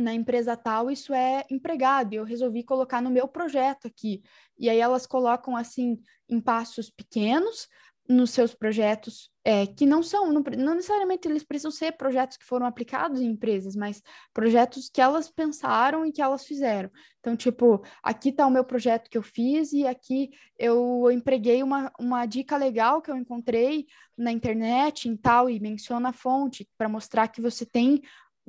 na 0.00 0.14
empresa 0.14 0.56
tal 0.56 0.90
isso 0.90 1.12
é 1.14 1.44
empregado 1.50 2.12
e 2.12 2.16
eu 2.16 2.24
resolvi 2.24 2.62
colocar 2.64 3.00
no 3.00 3.10
meu 3.10 3.28
projeto 3.28 3.86
aqui. 3.86 4.22
E 4.58 4.68
aí 4.68 4.78
elas 4.78 5.06
colocam 5.06 5.56
assim 5.56 6.00
em 6.28 6.40
passos 6.40 6.90
pequenos, 6.90 7.68
nos 8.10 8.30
seus 8.30 8.52
projetos 8.52 9.30
é, 9.44 9.66
que 9.66 9.86
não 9.86 10.02
são, 10.02 10.32
não, 10.32 10.42
não, 10.58 10.74
necessariamente 10.74 11.28
eles 11.28 11.44
precisam 11.44 11.70
ser 11.70 11.92
projetos 11.92 12.36
que 12.36 12.44
foram 12.44 12.66
aplicados 12.66 13.20
em 13.20 13.30
empresas, 13.30 13.76
mas 13.76 14.02
projetos 14.34 14.90
que 14.92 15.00
elas 15.00 15.30
pensaram 15.30 16.04
e 16.04 16.10
que 16.12 16.20
elas 16.20 16.44
fizeram. 16.44 16.90
Então, 17.20 17.36
tipo, 17.36 17.82
aqui 18.02 18.30
está 18.30 18.46
o 18.46 18.50
meu 18.50 18.64
projeto 18.64 19.08
que 19.08 19.16
eu 19.16 19.22
fiz 19.22 19.72
e 19.72 19.86
aqui 19.86 20.30
eu 20.58 21.08
empreguei 21.12 21.62
uma, 21.62 21.92
uma 21.98 22.26
dica 22.26 22.56
legal 22.56 23.00
que 23.00 23.10
eu 23.10 23.16
encontrei 23.16 23.86
na 24.18 24.32
internet 24.32 25.08
em 25.08 25.16
tal 25.16 25.48
e 25.48 25.60
menciona 25.60 26.08
a 26.08 26.12
fonte 26.12 26.68
para 26.76 26.88
mostrar 26.88 27.28
que 27.28 27.40
você 27.40 27.64
tem 27.64 28.02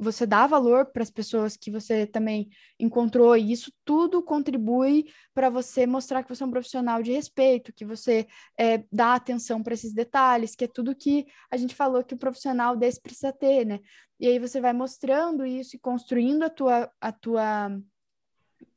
você 0.04 0.26
dá 0.26 0.48
valor 0.48 0.88
para 0.88 1.04
as 1.04 1.12
pessoas 1.12 1.56
que 1.56 1.70
você 1.70 2.08
também 2.08 2.50
encontrou, 2.80 3.38
e 3.38 3.52
isso 3.52 3.72
tudo 3.86 4.24
contribui 4.24 5.06
para 5.34 5.50
você 5.50 5.86
mostrar 5.86 6.24
que 6.24 6.30
você 6.30 6.44
é 6.44 6.46
um 6.46 6.52
profissional 6.52 7.04
de 7.04 7.12
respeito, 7.12 7.72
que 7.72 7.86
você 7.86 8.28
é, 8.58 8.84
dá 8.92 9.14
atenção 9.14 9.62
para 9.62 9.76
esses 9.76 9.94
detalhes, 9.94 10.56
que 10.56 10.66
é 10.66 10.68
tudo 10.68 10.96
que 10.96 11.28
a 11.52 11.58
gente 11.58 11.76
falou 11.76 12.04
que 12.04 12.16
o 12.16 12.18
profissional 12.18 12.76
desse 12.76 13.00
precisa 13.00 13.32
ter, 13.32 13.66
né? 13.66 13.80
E 14.20 14.28
aí 14.28 14.40
você 14.40 14.60
vai 14.60 14.74
mostrando 14.74 15.46
isso 15.46 15.76
e 15.76 15.80
construindo 15.80 16.44
a 16.44 16.50
tua, 16.50 16.92
a 17.00 17.12
tua, 17.12 17.80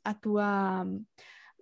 a 0.04 0.14
tua 0.14 0.86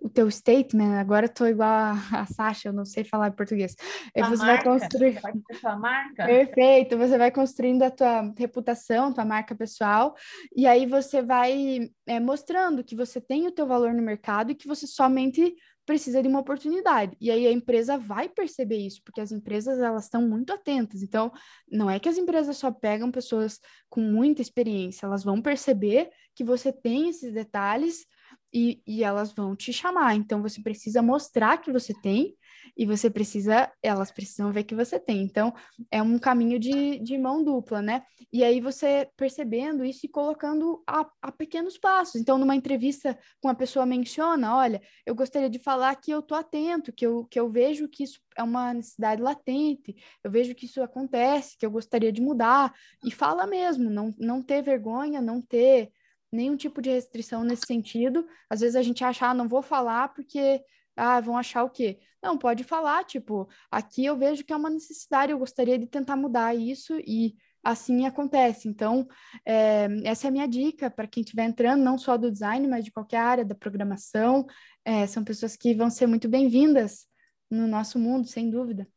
o 0.03 0.09
teu 0.09 0.29
statement, 0.29 0.99
agora 0.99 1.27
eu 1.27 1.33
tô 1.33 1.45
igual 1.45 1.69
a, 1.69 1.93
a 2.11 2.25
Sasha, 2.25 2.67
eu 2.67 2.73
não 2.73 2.83
sei 2.83 3.05
falar 3.05 3.29
em 3.29 3.31
português. 3.31 3.73
A 4.17 4.29
você 4.29 4.45
marca, 4.45 4.69
vai 4.69 4.79
construir. 4.79 5.19
Vai 5.21 5.33
sua 5.59 5.77
marca. 5.77 6.25
Perfeito, 6.25 6.97
você 6.97 7.17
vai 7.17 7.31
construindo 7.31 7.83
a 7.83 7.89
tua 7.89 8.33
reputação, 8.37 9.13
tua 9.13 9.23
marca 9.23 9.55
pessoal, 9.55 10.13
e 10.53 10.67
aí 10.67 10.85
você 10.85 11.21
vai 11.21 11.89
é, 12.05 12.19
mostrando 12.19 12.83
que 12.83 12.97
você 12.97 13.21
tem 13.21 13.47
o 13.47 13.51
teu 13.51 13.65
valor 13.65 13.93
no 13.93 14.01
mercado 14.01 14.51
e 14.51 14.55
que 14.55 14.67
você 14.67 14.85
somente 14.85 15.55
precisa 15.85 16.21
de 16.21 16.27
uma 16.27 16.39
oportunidade. 16.39 17.15
E 17.19 17.31
aí 17.31 17.47
a 17.47 17.51
empresa 17.51 17.97
vai 17.97 18.27
perceber 18.27 18.77
isso, 18.77 19.01
porque 19.05 19.21
as 19.21 19.31
empresas 19.31 19.79
elas 19.79 20.05
estão 20.05 20.21
muito 20.21 20.51
atentas. 20.51 21.01
Então, 21.01 21.31
não 21.71 21.89
é 21.89 21.97
que 21.97 22.09
as 22.09 22.17
empresas 22.17 22.57
só 22.57 22.71
pegam 22.71 23.09
pessoas 23.09 23.59
com 23.89 24.01
muita 24.01 24.41
experiência, 24.41 25.05
elas 25.05 25.23
vão 25.23 25.41
perceber 25.41 26.09
que 26.35 26.43
você 26.43 26.73
tem 26.73 27.07
esses 27.07 27.31
detalhes 27.33 28.05
e, 28.53 28.81
e 28.85 29.03
elas 29.03 29.33
vão 29.33 29.55
te 29.55 29.73
chamar. 29.73 30.15
Então 30.15 30.41
você 30.41 30.61
precisa 30.61 31.01
mostrar 31.01 31.57
que 31.57 31.71
você 31.71 31.93
tem 32.01 32.35
e 32.77 32.85
você 32.85 33.09
precisa, 33.09 33.71
elas 33.81 34.11
precisam 34.11 34.51
ver 34.51 34.63
que 34.63 34.75
você 34.75 34.99
tem. 34.99 35.21
Então, 35.21 35.53
é 35.91 36.01
um 36.01 36.17
caminho 36.17 36.59
de, 36.59 36.99
de 36.99 37.17
mão 37.17 37.43
dupla, 37.43 37.81
né? 37.81 38.03
E 38.31 38.43
aí 38.43 38.59
você 38.59 39.09
percebendo 39.15 39.85
isso 39.85 40.05
e 40.05 40.09
colocando 40.09 40.81
a, 40.87 41.05
a 41.21 41.31
pequenos 41.31 41.77
passos. 41.77 42.15
Então, 42.15 42.37
numa 42.37 42.55
entrevista 42.55 43.17
com 43.41 43.49
a 43.49 43.55
pessoa 43.55 43.85
menciona, 43.85 44.55
olha, 44.55 44.81
eu 45.05 45.13
gostaria 45.13 45.49
de 45.49 45.59
falar 45.59 45.95
que 45.95 46.11
eu 46.11 46.21
tô 46.21 46.33
atento, 46.33 46.91
que 46.91 47.05
eu, 47.05 47.25
que 47.25 47.39
eu 47.39 47.47
vejo 47.47 47.87
que 47.87 48.03
isso 48.03 48.19
é 48.35 48.41
uma 48.41 48.73
necessidade 48.73 49.21
latente, 49.21 49.95
eu 50.23 50.31
vejo 50.31 50.55
que 50.55 50.65
isso 50.65 50.81
acontece, 50.81 51.57
que 51.57 51.65
eu 51.65 51.71
gostaria 51.71 52.11
de 52.11 52.21
mudar, 52.21 52.73
e 53.05 53.11
fala 53.11 53.45
mesmo, 53.45 53.89
não, 53.89 54.13
não 54.17 54.41
ter 54.41 54.63
vergonha, 54.63 55.21
não 55.21 55.41
ter 55.41 55.91
nenhum 56.33 56.57
tipo 56.57 56.81
de 56.81 56.89
restrição 56.89 57.43
nesse 57.43 57.63
sentido. 57.67 58.25
Às 58.49 58.61
vezes 58.61 58.75
a 58.75 58.81
gente 58.81 59.03
acha, 59.03 59.27
ah, 59.27 59.33
não 59.33 59.47
vou 59.47 59.61
falar 59.61 60.09
porque 60.09 60.61
ah, 60.95 61.21
vão 61.21 61.37
achar 61.37 61.63
o 61.63 61.69
quê? 61.69 61.99
Não, 62.21 62.37
pode 62.37 62.63
falar, 62.63 63.03
tipo, 63.03 63.47
aqui 63.69 64.05
eu 64.05 64.17
vejo 64.17 64.43
que 64.43 64.53
é 64.53 64.55
uma 64.55 64.69
necessidade, 64.69 65.31
eu 65.31 65.37
gostaria 65.39 65.77
de 65.77 65.87
tentar 65.87 66.15
mudar 66.15 66.55
isso 66.55 66.97
e 67.05 67.35
assim 67.63 68.05
acontece. 68.05 68.67
Então, 68.67 69.07
é, 69.45 69.87
essa 70.03 70.27
é 70.27 70.29
a 70.29 70.31
minha 70.31 70.47
dica 70.47 70.89
para 70.89 71.07
quem 71.07 71.21
estiver 71.21 71.45
entrando, 71.45 71.83
não 71.83 71.97
só 71.97 72.17
do 72.17 72.31
design, 72.31 72.67
mas 72.67 72.85
de 72.85 72.91
qualquer 72.91 73.17
área 73.17 73.45
da 73.45 73.55
programação. 73.55 74.45
É, 74.83 75.05
são 75.07 75.23
pessoas 75.23 75.55
que 75.55 75.73
vão 75.73 75.89
ser 75.89 76.07
muito 76.07 76.27
bem-vindas 76.27 77.05
no 77.49 77.67
nosso 77.67 77.99
mundo, 77.99 78.27
sem 78.27 78.49
dúvida. 78.49 78.87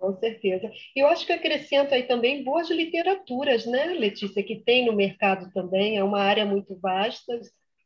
Com 0.00 0.16
certeza. 0.16 0.72
Eu 0.96 1.08
acho 1.08 1.26
que 1.26 1.32
acrescento 1.32 1.92
aí 1.92 2.04
também 2.04 2.42
boas 2.42 2.70
literaturas, 2.70 3.66
né, 3.66 3.88
Letícia, 3.88 4.42
que 4.42 4.56
tem 4.56 4.86
no 4.86 4.94
mercado 4.94 5.52
também, 5.52 5.98
é 5.98 6.02
uma 6.02 6.20
área 6.20 6.46
muito 6.46 6.74
vasta, 6.80 7.38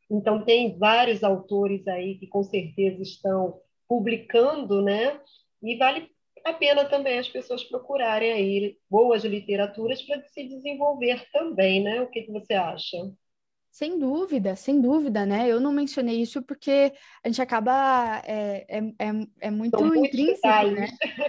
então 0.09 0.41
tem 0.45 0.77
vários 0.79 1.25
autores 1.25 1.85
aí 1.89 2.17
que 2.17 2.25
com 2.27 2.41
certeza 2.41 3.01
estão 3.01 3.59
publicando, 3.85 4.81
né, 4.81 5.19
e 5.61 5.75
vale 5.75 6.09
a 6.45 6.53
pena 6.53 6.85
também 6.85 7.19
as 7.19 7.27
pessoas 7.27 7.65
procurarem 7.65 8.31
aí 8.31 8.77
boas 8.89 9.25
literaturas 9.25 10.01
para 10.01 10.21
se 10.29 10.47
desenvolver 10.47 11.27
também, 11.33 11.81
né? 11.83 12.01
O 12.01 12.07
que, 12.07 12.21
que 12.21 12.31
você 12.31 12.53
acha? 12.53 12.97
Sem 13.75 13.99
dúvida, 13.99 14.55
sem 14.55 14.79
dúvida, 14.79 15.25
né? 15.25 15.51
Eu 15.51 15.59
não 15.59 15.73
mencionei 15.73 16.21
isso 16.21 16.41
porque 16.41 16.93
a 17.21 17.27
gente 17.27 17.41
acaba 17.41 18.21
é, 18.23 18.65
é, 18.69 18.77
é, 18.77 19.27
é 19.41 19.51
muito 19.51 19.85
intrínseco, 19.97 20.47
né? 20.47 20.87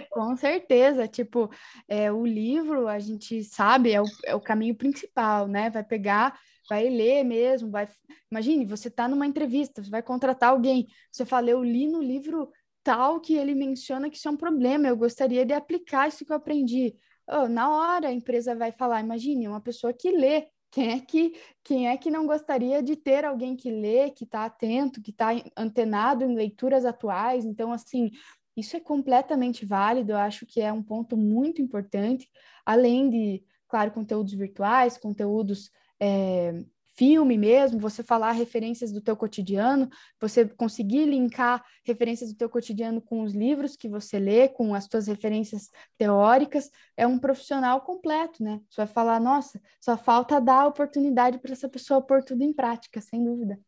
Com 0.09 0.33
certeza, 0.37 1.09
tipo, 1.09 1.51
é, 1.89 2.09
o 2.09 2.25
livro 2.25 2.87
a 2.87 2.99
gente 2.99 3.43
sabe 3.43 3.91
é 3.91 4.01
o, 4.01 4.05
é 4.23 4.33
o 4.33 4.39
caminho 4.39 4.75
principal, 4.75 5.45
né? 5.45 5.69
Vai 5.69 5.83
pegar, 5.83 6.39
vai 6.69 6.87
ler 6.87 7.25
mesmo, 7.25 7.69
vai. 7.69 7.89
Imagine, 8.31 8.65
você 8.65 8.87
está 8.87 9.09
numa 9.09 9.27
entrevista, 9.27 9.83
você 9.83 9.89
vai 9.89 10.01
contratar 10.01 10.51
alguém, 10.51 10.87
você 11.11 11.25
fala, 11.25 11.49
eu 11.49 11.61
li 11.61 11.85
no 11.85 12.01
livro 12.01 12.49
tal 12.81 13.19
que 13.19 13.35
ele 13.35 13.55
menciona 13.55 14.09
que 14.09 14.15
isso 14.15 14.27
é 14.29 14.31
um 14.31 14.37
problema, 14.37 14.87
eu 14.87 14.95
gostaria 14.95 15.45
de 15.45 15.51
aplicar 15.51 16.07
isso 16.07 16.25
que 16.25 16.31
eu 16.31 16.37
aprendi. 16.37 16.95
Oh, 17.29 17.49
na 17.49 17.69
hora 17.69 18.07
a 18.07 18.13
empresa 18.13 18.55
vai 18.55 18.71
falar, 18.71 19.01
imagine, 19.01 19.49
uma 19.49 19.59
pessoa 19.59 19.91
que 19.91 20.11
lê 20.11 20.47
quem 20.71 20.91
é 20.91 20.99
que, 20.99 21.33
quem 21.63 21.87
é 21.87 21.97
que 21.97 22.11
não 22.11 22.25
gostaria 22.25 22.81
de 22.83 22.95
ter 22.95 23.25
alguém 23.25 23.55
que 23.55 23.71
lê, 23.71 24.09
que 24.09 24.23
está 24.23 24.45
atento, 24.45 25.01
que 25.01 25.11
está 25.11 25.29
antenado 25.55 26.23
em 26.23 26.35
leituras 26.35 26.85
atuais? 26.85 27.45
Então, 27.45 27.71
assim, 27.71 28.11
isso 28.55 28.75
é 28.75 28.79
completamente 28.79 29.65
válido, 29.65 30.11
eu 30.11 30.17
acho 30.17 30.45
que 30.45 30.59
é 30.59 30.73
um 30.73 30.83
ponto 30.83 31.15
muito 31.15 31.61
importante, 31.61 32.29
além 32.65 33.09
de, 33.09 33.43
claro, 33.67 33.91
conteúdos 33.91 34.33
virtuais, 34.33 34.97
conteúdos 34.97 35.71
é, 35.99 36.63
filme 36.97 37.37
mesmo, 37.37 37.79
você 37.79 38.01
falar 38.01 38.31
referências 38.31 38.91
do 38.91 38.99
teu 38.99 39.15
cotidiano, 39.15 39.87
você 40.19 40.45
conseguir 40.47 41.05
linkar 41.05 41.63
referências 41.85 42.31
do 42.33 42.37
teu 42.37 42.49
cotidiano 42.49 42.99
com 42.99 43.21
os 43.21 43.33
livros 43.33 43.75
que 43.75 43.87
você 43.87 44.17
lê, 44.17 44.49
com 44.49 44.73
as 44.73 44.87
tuas 44.87 45.05
referências 45.05 45.69
teóricas, 45.95 46.71
é 46.97 47.05
um 47.05 47.19
profissional 47.19 47.81
completo, 47.81 48.43
né? 48.43 48.59
Você 48.67 48.81
vai 48.81 48.87
falar, 48.87 49.19
nossa, 49.19 49.61
só 49.79 49.95
falta 49.95 50.41
dar 50.41 50.65
oportunidade 50.65 51.37
para 51.37 51.51
essa 51.51 51.69
pessoa 51.69 52.01
pôr 52.01 52.23
tudo 52.23 52.41
em 52.41 52.51
prática, 52.51 52.99
sem 52.99 53.23
dúvida. 53.23 53.59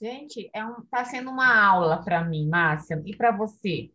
Gente, 0.00 0.48
é 0.54 0.64
um, 0.64 0.82
tá 0.88 1.04
sendo 1.04 1.30
uma 1.30 1.58
aula 1.58 2.04
para 2.04 2.24
mim, 2.24 2.48
Márcia, 2.48 3.02
e 3.04 3.16
para 3.16 3.32
você. 3.36 3.90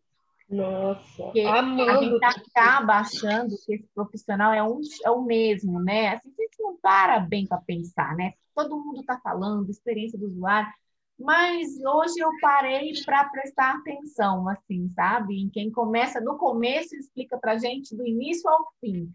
Nossa, 0.51 1.23
Porque 1.23 1.41
amando. 1.41 1.89
A 1.89 2.03
gente 2.03 2.25
acaba 2.25 2.95
achando 2.95 3.55
que 3.65 3.75
esse 3.75 3.87
profissional 3.95 4.53
é, 4.53 4.61
um, 4.61 4.81
é 5.05 5.09
o 5.09 5.21
mesmo, 5.21 5.79
né? 5.79 6.09
Assim, 6.09 6.29
a 6.29 6.41
gente 6.41 6.61
não 6.61 6.75
para 6.77 7.19
bem 7.19 7.47
para 7.47 7.57
pensar, 7.59 8.15
né? 8.15 8.33
Todo 8.53 8.77
mundo 8.77 8.99
está 8.99 9.17
falando, 9.19 9.69
experiência 9.69 10.19
do 10.19 10.25
usuário, 10.25 10.69
mas 11.17 11.69
hoje 11.81 12.19
eu 12.19 12.29
parei 12.41 12.91
para 13.05 13.29
prestar 13.29 13.75
atenção, 13.75 14.49
assim, 14.49 14.89
sabe? 14.93 15.41
Em 15.41 15.49
quem 15.49 15.71
começa, 15.71 16.19
no 16.19 16.37
começo, 16.37 16.95
explica 16.95 17.37
para 17.37 17.57
gente 17.57 17.95
do 17.95 18.05
início 18.05 18.49
ao 18.49 18.67
fim. 18.81 19.09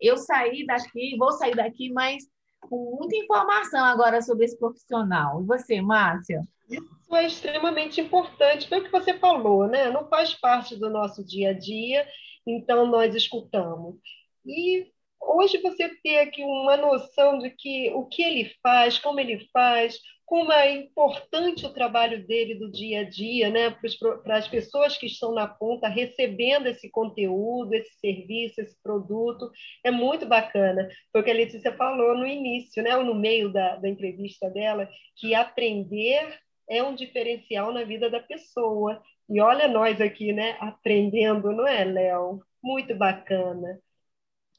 Eu 0.00 0.16
saí 0.16 0.64
daqui, 0.64 1.16
vou 1.18 1.32
sair 1.32 1.56
daqui, 1.56 1.90
mas 1.90 2.24
com 2.60 2.96
muita 2.98 3.16
informação 3.16 3.84
agora 3.84 4.20
sobre 4.22 4.44
esse 4.44 4.58
profissional. 4.58 5.42
E 5.42 5.46
você, 5.46 5.80
Márcia? 5.80 6.42
Isso 6.68 7.16
é 7.16 7.26
extremamente 7.26 8.00
importante, 8.00 8.68
foi 8.68 8.80
o 8.80 8.84
que 8.84 8.92
você 8.92 9.14
falou, 9.18 9.66
né? 9.66 9.90
Não 9.90 10.08
faz 10.08 10.34
parte 10.34 10.76
do 10.76 10.90
nosso 10.90 11.24
dia 11.24 11.50
a 11.50 11.52
dia, 11.52 12.06
então 12.46 12.86
nós 12.86 13.14
escutamos. 13.14 13.96
E 14.44 14.86
hoje 15.20 15.58
você 15.62 15.88
ter 16.02 16.20
aqui 16.20 16.42
uma 16.42 16.76
noção 16.76 17.38
de 17.38 17.50
que 17.50 17.90
o 17.94 18.04
que 18.06 18.22
ele 18.22 18.52
faz, 18.62 18.98
como 18.98 19.18
ele 19.18 19.48
faz, 19.52 19.98
como 20.28 20.52
é 20.52 20.70
importante 20.72 21.64
o 21.64 21.72
trabalho 21.72 22.26
dele 22.26 22.54
do 22.54 22.70
dia 22.70 23.00
a 23.00 23.04
dia, 23.04 23.48
né, 23.48 23.74
para 24.22 24.36
as 24.36 24.46
pessoas 24.46 24.98
que 24.98 25.06
estão 25.06 25.32
na 25.32 25.48
ponta 25.48 25.88
recebendo 25.88 26.66
esse 26.66 26.90
conteúdo, 26.90 27.72
esse 27.72 27.98
serviço, 27.98 28.60
esse 28.60 28.76
produto, 28.82 29.50
é 29.82 29.90
muito 29.90 30.26
bacana. 30.26 30.86
Foi 31.10 31.22
o 31.22 31.24
que 31.24 31.30
a 31.30 31.34
Letícia 31.34 31.74
falou 31.74 32.14
no 32.14 32.26
início, 32.26 32.82
né, 32.82 32.94
ou 32.94 33.02
no 33.04 33.14
meio 33.14 33.50
da, 33.50 33.76
da 33.76 33.88
entrevista 33.88 34.50
dela, 34.50 34.86
que 35.16 35.34
aprender 35.34 36.38
é 36.68 36.82
um 36.82 36.94
diferencial 36.94 37.72
na 37.72 37.82
vida 37.84 38.10
da 38.10 38.20
pessoa. 38.20 39.02
E 39.30 39.40
olha 39.40 39.66
nós 39.66 39.98
aqui, 39.98 40.34
né, 40.34 40.58
aprendendo, 40.60 41.52
não 41.52 41.66
é, 41.66 41.84
Léo? 41.84 42.42
Muito 42.62 42.94
bacana. 42.94 43.80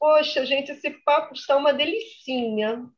Poxa, 0.00 0.44
gente, 0.44 0.72
esse 0.72 0.90
papo 1.04 1.32
está 1.34 1.56
uma 1.56 1.72
delicinha 1.72 2.90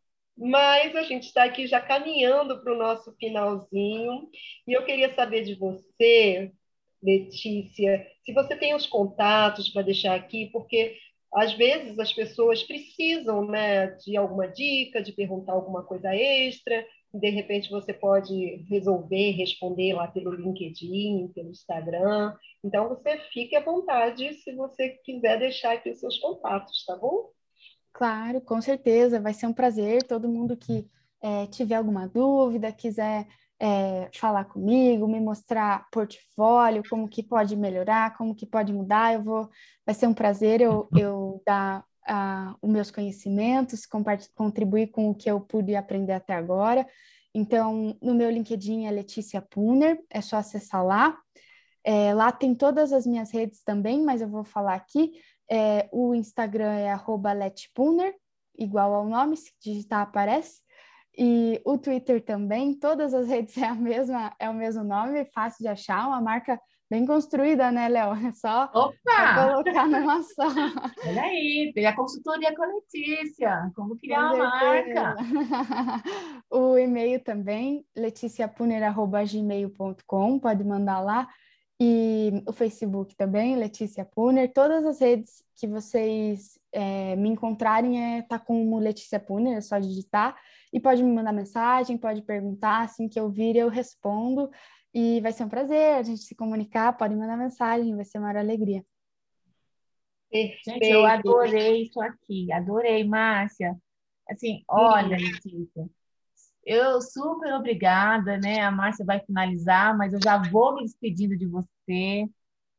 mas 0.43 0.97
a 0.97 1.03
gente 1.05 1.29
está 1.29 1.45
aqui 1.45 1.69
já 1.69 1.81
caminhando 1.81 2.61
para 2.61 2.75
o 2.75 2.77
nosso 2.77 3.13
finalzinho. 3.13 4.29
E 4.67 4.73
eu 4.73 4.85
queria 4.85 5.15
saber 5.15 5.45
de 5.45 5.55
você, 5.55 6.51
Letícia, 7.01 8.05
se 8.25 8.33
você 8.33 8.57
tem 8.57 8.75
os 8.75 8.85
contatos 8.85 9.69
para 9.69 9.83
deixar 9.83 10.17
aqui, 10.17 10.51
porque 10.53 10.97
às 11.33 11.53
vezes 11.55 11.97
as 11.97 12.13
pessoas 12.13 12.63
precisam 12.65 13.47
né, 13.47 13.87
de 14.05 14.17
alguma 14.17 14.49
dica, 14.49 15.01
de 15.01 15.13
perguntar 15.13 15.53
alguma 15.53 15.85
coisa 15.85 16.13
extra. 16.13 16.85
de 17.15 17.31
repente 17.31 17.71
você 17.71 17.95
pode 17.95 18.65
resolver 18.69 19.31
responder 19.31 19.93
lá 19.95 20.09
pelo 20.09 20.35
LinkedIn, 20.35 21.29
pelo 21.35 21.51
Instagram. 21.51 22.35
Então 22.65 22.89
você 22.89 23.17
fique 23.33 23.55
à 23.55 23.61
vontade 23.61 24.35
se 24.35 24.53
você 24.57 24.89
quiser 25.05 25.39
deixar 25.39 25.75
aqui 25.75 25.91
os 25.91 26.01
seus 26.01 26.19
contatos, 26.19 26.85
tá 26.85 26.97
bom? 26.97 27.31
Claro, 27.93 28.41
com 28.41 28.61
certeza, 28.61 29.21
vai 29.21 29.35
ser 29.35 29.47
um 29.47 29.53
prazer. 29.53 30.03
Todo 30.05 30.29
mundo 30.29 30.57
que 30.57 30.89
é, 31.21 31.47
tiver 31.47 31.77
alguma 31.77 32.09
dúvida, 32.09 32.73
quiser 32.73 33.27
é, 33.61 34.09
falar 34.13 34.45
comigo, 34.47 35.07
me 35.07 35.21
mostrar 35.21 35.89
portfólio, 35.91 36.83
como 36.91 37.09
que 37.09 37.23
pode 37.23 37.55
melhorar, 37.55 38.17
como 38.17 38.35
que 38.35 38.45
pode 38.45 38.73
mudar, 38.73 39.15
eu 39.15 39.23
vou, 39.23 39.49
vai 39.87 39.95
ser 39.95 40.09
um 40.09 40.15
prazer 40.15 40.61
eu, 40.61 40.89
eu 40.97 41.41
dar 41.47 41.85
uh, 42.09 42.57
os 42.61 42.69
meus 42.69 42.91
conhecimentos, 42.91 43.87
contribuir 44.35 44.89
com 44.89 45.11
o 45.11 45.15
que 45.15 45.31
eu 45.31 45.41
pude 45.41 45.77
aprender 45.77 46.13
até 46.13 46.35
agora. 46.35 46.87
Então, 47.35 47.97
no 48.03 48.15
meu 48.15 48.31
LinkedIn 48.31 48.87
é 48.87 48.91
Letícia 48.91 49.41
Puner, 49.41 49.99
é 50.11 50.21
só 50.21 50.37
acessar 50.37 50.85
lá. 50.85 51.17
É, 51.85 52.15
lá 52.15 52.31
tem 52.31 52.55
todas 52.55 52.93
as 52.93 53.07
minhas 53.07 53.31
redes 53.31 53.63
também, 53.63 54.03
mas 54.03 54.21
eu 54.21 54.29
vou 54.29 54.45
falar 54.45 54.75
aqui. 54.75 55.13
É, 55.55 55.87
o 55.93 56.15
Instagram 56.15 56.79
é 56.79 56.97
letpuner, 57.35 58.15
igual 58.59 58.95
ao 58.95 59.05
nome, 59.05 59.37
se 59.37 59.53
digitar 59.63 60.01
aparece. 60.01 60.63
E 61.15 61.61
o 61.67 61.77
Twitter 61.77 62.25
também, 62.25 62.73
todas 62.73 63.13
as 63.13 63.29
redes 63.37 63.59
é 63.59 63.67
a 63.67 63.75
mesma, 63.75 64.35
é 64.39 64.49
o 64.49 64.55
mesmo 64.55 64.83
nome, 64.83 65.27
fácil 65.27 65.63
de 65.63 65.69
achar, 65.69 66.09
uma 66.09 66.23
marca 66.23 66.59
bem 66.91 67.05
construída, 67.05 67.71
né, 67.71 67.87
Léo? 67.87 68.15
É 68.27 68.33
só, 68.33 68.65
Opa! 68.73 69.53
colocar 69.53 69.87
numa 69.87 70.23
só. 70.23 70.47
Olha 71.07 71.23
aí, 71.23 71.71
tem 71.75 71.85
a 71.85 71.95
consultoria 71.95 72.57
com 72.57 72.63
a 72.63 72.69
Letícia, 72.69 73.71
como 73.77 73.99
criar 73.99 74.33
uma 74.33 74.49
marca. 74.49 75.17
o 76.51 76.79
e-mail 76.79 77.23
também, 77.23 77.85
leticiapuner.gmail.com, 77.95 80.39
pode 80.39 80.65
mandar 80.65 81.01
lá. 81.01 81.29
E 81.85 82.45
o 82.47 82.53
Facebook 82.53 83.17
também, 83.17 83.57
Letícia 83.57 84.05
Puner. 84.05 84.53
Todas 84.53 84.87
as 84.87 85.01
redes 85.01 85.43
que 85.57 85.67
vocês 85.67 86.57
é, 86.71 87.17
me 87.17 87.29
encontrarem 87.29 88.19
é 88.19 88.23
tá 88.23 88.39
como 88.39 88.79
Letícia 88.79 89.19
Puner, 89.19 89.57
é 89.57 89.61
só 89.61 89.81
digitar. 89.81 90.41
E 90.73 90.79
pode 90.79 91.03
me 91.03 91.13
mandar 91.13 91.33
mensagem, 91.33 91.99
pode 91.99 92.23
perguntar, 92.23 92.83
assim 92.83 93.09
que 93.09 93.19
eu 93.19 93.29
vir 93.29 93.57
eu 93.57 93.69
respondo. 93.69 94.49
E 94.95 95.21
vai 95.23 95.33
ser 95.33 95.43
um 95.43 95.49
prazer 95.49 95.97
a 95.97 96.05
gente 96.05 96.21
se 96.23 96.37
comunicar, 96.37 96.97
pode 96.97 97.17
mandar 97.17 97.37
mensagem, 97.37 97.97
vai 97.97 98.05
ser 98.05 98.19
uma 98.19 98.31
alegria. 98.31 98.85
Perfeito. 100.31 100.61
Gente, 100.65 100.89
eu 100.89 101.05
adorei 101.05 101.83
isso 101.83 102.01
aqui, 102.01 102.53
adorei, 102.53 103.03
Márcia. 103.03 103.77
Assim, 104.31 104.63
olha, 104.69 105.17
Letícia, 105.17 105.91
eu 106.65 107.01
super 107.01 107.53
obrigada, 107.55 108.39
né? 108.39 108.61
A 108.61 108.71
Márcia 108.71 109.05
vai 109.05 109.19
finalizar, 109.19 109.99
mas 109.99 110.13
eu 110.13 110.21
já 110.23 110.39
vou 110.39 110.77
me 110.77 110.85
despedindo 110.85 111.37
de 111.37 111.47
você. 111.47 111.72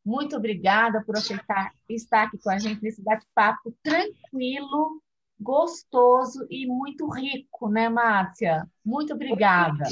Muito 0.06 0.36
obrigada 0.36 1.04
por 1.06 1.16
aceitar 1.16 1.72
estar 1.88 2.24
aqui 2.24 2.38
com 2.38 2.49
a 2.49 2.60
gente 2.60 2.84
nesse 2.84 3.01
bate-papo 3.01 3.74
tranquilo, 3.82 5.01
gostoso 5.39 6.45
e 6.49 6.66
muito 6.66 7.08
rico, 7.10 7.70
né, 7.70 7.88
Márcia? 7.89 8.68
Muito 8.84 9.14
obrigada. 9.14 9.86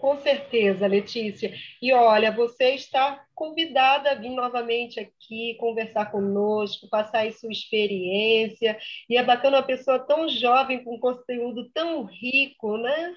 Com 0.00 0.18
certeza, 0.20 0.86
Letícia. 0.86 1.52
E 1.80 1.92
olha, 1.92 2.30
você 2.30 2.74
está 2.74 3.24
convidada 3.34 4.12
a 4.12 4.14
vir 4.14 4.30
novamente 4.30 5.00
aqui 5.00 5.56
conversar 5.58 6.06
conosco, 6.10 6.88
passar 6.88 7.20
aí 7.20 7.32
sua 7.32 7.50
experiência. 7.50 8.78
E 9.08 9.16
é 9.16 9.24
bacana 9.24 9.58
uma 9.58 9.62
pessoa 9.62 9.98
tão 9.98 10.28
jovem 10.28 10.82
com 10.84 10.98
conteúdo 10.98 11.68
tão 11.74 12.04
rico, 12.04 12.76
né? 12.76 13.14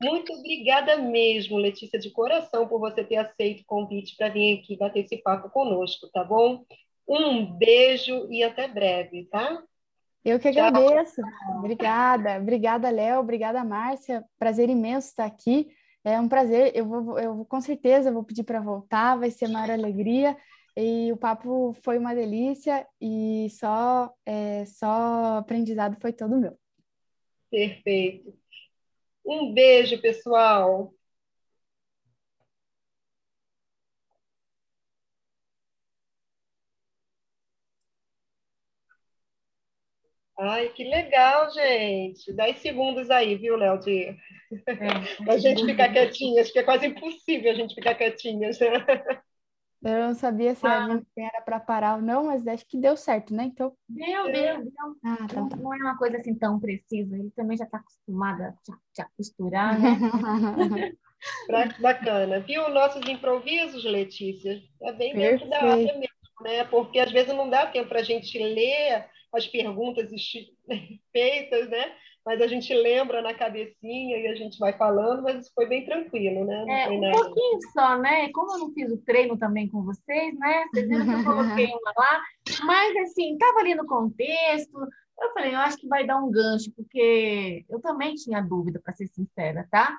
Muito 0.00 0.32
obrigada 0.32 0.96
mesmo, 0.96 1.56
Letícia, 1.56 1.98
de 1.98 2.10
coração, 2.10 2.68
por 2.68 2.78
você 2.78 3.02
ter 3.02 3.16
aceito 3.16 3.62
o 3.62 3.66
convite 3.66 4.16
para 4.16 4.28
vir 4.28 4.58
aqui 4.58 4.76
bater 4.76 5.04
esse 5.04 5.16
papo 5.16 5.50
conosco, 5.50 6.08
tá 6.12 6.22
bom? 6.22 6.64
Um 7.08 7.44
beijo 7.44 8.30
e 8.30 8.42
até 8.44 8.68
breve, 8.68 9.24
tá? 9.24 9.62
Eu 10.24 10.38
que 10.38 10.48
agradeço. 10.48 11.20
Tchau. 11.22 11.58
Obrigada. 11.58 12.38
Obrigada, 12.38 12.90
Léo. 12.90 13.20
Obrigada, 13.20 13.64
Márcia. 13.64 14.24
Prazer 14.38 14.68
imenso 14.68 15.08
estar 15.08 15.24
aqui. 15.24 15.68
É 16.04 16.20
um 16.20 16.28
prazer. 16.28 16.72
Eu 16.74 16.86
vou, 16.86 17.18
eu 17.18 17.44
com 17.46 17.60
certeza 17.60 18.12
vou 18.12 18.22
pedir 18.22 18.44
para 18.44 18.60
voltar. 18.60 19.16
Vai 19.16 19.30
ser 19.30 19.48
maior 19.48 19.70
alegria. 19.70 20.36
E 20.76 21.10
o 21.12 21.16
papo 21.16 21.74
foi 21.82 21.98
uma 21.98 22.14
delícia 22.14 22.86
e 23.00 23.48
só, 23.50 24.12
é, 24.24 24.64
só 24.64 25.38
aprendizado 25.38 25.96
foi 26.00 26.12
todo 26.12 26.38
meu. 26.38 26.56
Perfeito. 27.50 28.32
Um 29.28 29.54
beijo, 29.54 30.00
pessoal. 30.02 30.92
Ai, 40.40 40.68
que 40.70 40.84
legal, 40.84 41.50
gente. 41.52 42.32
Dez 42.32 42.58
segundos 42.58 43.10
aí, 43.10 43.34
viu, 43.36 43.56
Léo, 43.56 43.78
de... 43.80 44.04
É, 44.06 44.16
a 45.32 45.38
gente 45.38 45.64
ficar 45.64 45.92
quietinha. 45.92 46.42
Acho 46.42 46.52
que 46.52 46.58
é 46.60 46.62
quase 46.62 46.86
impossível 46.86 47.50
a 47.50 47.54
gente 47.54 47.74
ficar 47.74 47.94
quietinha. 47.96 48.50
Eu 49.82 50.08
não 50.08 50.14
sabia 50.14 50.54
se 50.54 50.66
ah. 50.66 51.00
era 51.16 51.40
para 51.40 51.60
parar 51.60 51.96
ou 51.96 52.02
não, 52.02 52.24
mas 52.24 52.46
acho 52.46 52.66
que 52.66 52.76
deu 52.76 52.96
certo, 52.96 53.32
né? 53.32 53.44
Então... 53.44 53.72
Deu, 53.88 54.24
deu, 54.24 54.64
deu. 54.64 54.72
Ah, 55.04 55.26
tá, 55.28 55.40
não, 55.40 55.48
tá. 55.48 55.56
não, 55.56 55.74
é 55.74 55.76
uma 55.76 55.96
coisa 55.96 56.16
assim 56.16 56.34
tão 56.34 56.58
precisa. 56.58 57.16
Ele 57.16 57.30
também 57.30 57.56
já 57.56 57.64
está 57.64 57.78
acostumado 57.78 58.42
a 58.42 58.52
te, 58.52 59.06
costurar, 59.16 59.78
né? 59.80 60.92
Bacana. 61.80 62.40
Viu 62.40 62.68
nossos 62.70 63.06
improvisos, 63.08 63.84
Letícia? 63.84 64.60
É 64.82 64.92
bem 64.92 65.14
Perfeito. 65.14 65.44
dentro 65.44 65.50
da 65.50 65.72
área 65.72 65.98
mesmo, 65.98 66.42
né? 66.42 66.64
Porque 66.64 66.98
às 66.98 67.12
vezes 67.12 67.34
não 67.34 67.48
dá 67.48 67.66
tempo 67.66 67.88
para 67.88 68.00
a 68.00 68.04
gente 68.04 68.36
ler 68.36 69.06
as 69.32 69.46
perguntas 69.46 70.10
feitas, 71.12 71.68
né? 71.68 71.92
Mas 72.28 72.42
a 72.42 72.46
gente 72.46 72.74
lembra 72.74 73.22
na 73.22 73.32
cabecinha 73.32 74.18
e 74.18 74.26
a 74.26 74.34
gente 74.34 74.58
vai 74.58 74.74
falando, 74.74 75.22
mas 75.22 75.48
foi 75.54 75.64
bem 75.64 75.86
tranquilo, 75.86 76.44
né? 76.44 76.62
Não 76.66 76.74
é, 76.74 76.90
um 76.90 77.00
nada. 77.00 77.16
pouquinho 77.16 77.58
só, 77.72 77.96
né? 77.96 78.28
Como 78.34 78.52
eu 78.52 78.58
não 78.58 78.74
fiz 78.74 78.92
o 78.92 78.98
treino 78.98 79.38
também 79.38 79.66
com 79.66 79.82
vocês, 79.82 80.38
né? 80.38 80.66
Vocês 80.66 80.86
viram 80.86 81.06
que 81.06 81.12
eu 81.14 81.24
coloquei 81.24 81.66
uma 81.72 81.92
lá, 81.96 82.22
mas 82.66 82.96
assim, 82.98 83.32
estava 83.32 83.60
ali 83.60 83.74
no 83.74 83.86
contexto. 83.86 84.78
Eu 85.18 85.32
falei, 85.32 85.54
eu 85.54 85.58
acho 85.58 85.78
que 85.78 85.88
vai 85.88 86.06
dar 86.06 86.18
um 86.18 86.30
gancho, 86.30 86.70
porque 86.76 87.64
eu 87.66 87.80
também 87.80 88.14
tinha 88.14 88.42
dúvida, 88.42 88.78
para 88.78 88.92
ser 88.92 89.06
sincera, 89.06 89.66
tá? 89.70 89.98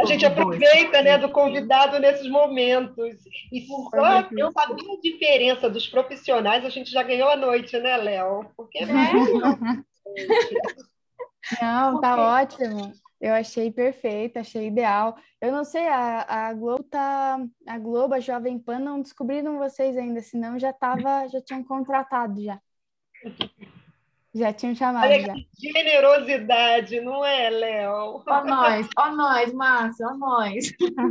A 0.00 0.04
gente 0.04 0.26
aproveita 0.26 1.00
né, 1.00 1.16
do 1.16 1.28
convidado 1.28 2.00
nesses 2.00 2.28
momentos. 2.28 3.14
E 3.52 3.60
só 3.66 4.28
eu 4.36 4.50
saber 4.50 4.82
a 4.82 5.00
diferença 5.00 5.70
dos 5.70 5.86
profissionais, 5.86 6.64
a 6.64 6.70
gente 6.70 6.90
já 6.90 7.04
ganhou 7.04 7.28
a 7.28 7.36
noite, 7.36 7.78
né, 7.78 7.96
Léo? 7.98 8.46
Porque 8.56 8.78
é 8.78 8.86
Não, 11.60 12.00
tá 12.00 12.40
ótimo. 12.40 12.92
Eu 13.20 13.34
achei 13.34 13.70
perfeito, 13.70 14.38
achei 14.38 14.66
ideal. 14.66 15.16
Eu 15.40 15.52
não 15.52 15.64
sei, 15.64 15.86
a, 15.86 16.48
a 16.48 16.52
Globo 16.54 16.82
tá. 16.82 17.38
A 17.68 17.78
Globo, 17.78 18.14
a 18.14 18.20
Jovem 18.20 18.58
Pan, 18.58 18.80
não 18.80 19.00
descobriram 19.00 19.58
vocês 19.58 19.96
ainda, 19.96 20.20
senão 20.20 20.58
já 20.58 20.72
tava, 20.72 21.28
já 21.28 21.40
tinham 21.40 21.62
contratado 21.62 22.42
já. 22.42 22.60
Já 24.34 24.52
tinham 24.52 24.74
chamado. 24.74 25.04
Olha 25.04 25.20
já. 25.20 25.34
generosidade, 25.56 27.00
não 27.00 27.24
é, 27.24 27.50
Léo? 27.50 28.24
Ó 28.26 28.44
nós, 28.44 28.88
ó 28.98 29.10
nós, 29.10 29.52
Márcia, 29.52 30.06
ó 30.08 30.14
nós. 30.14 30.72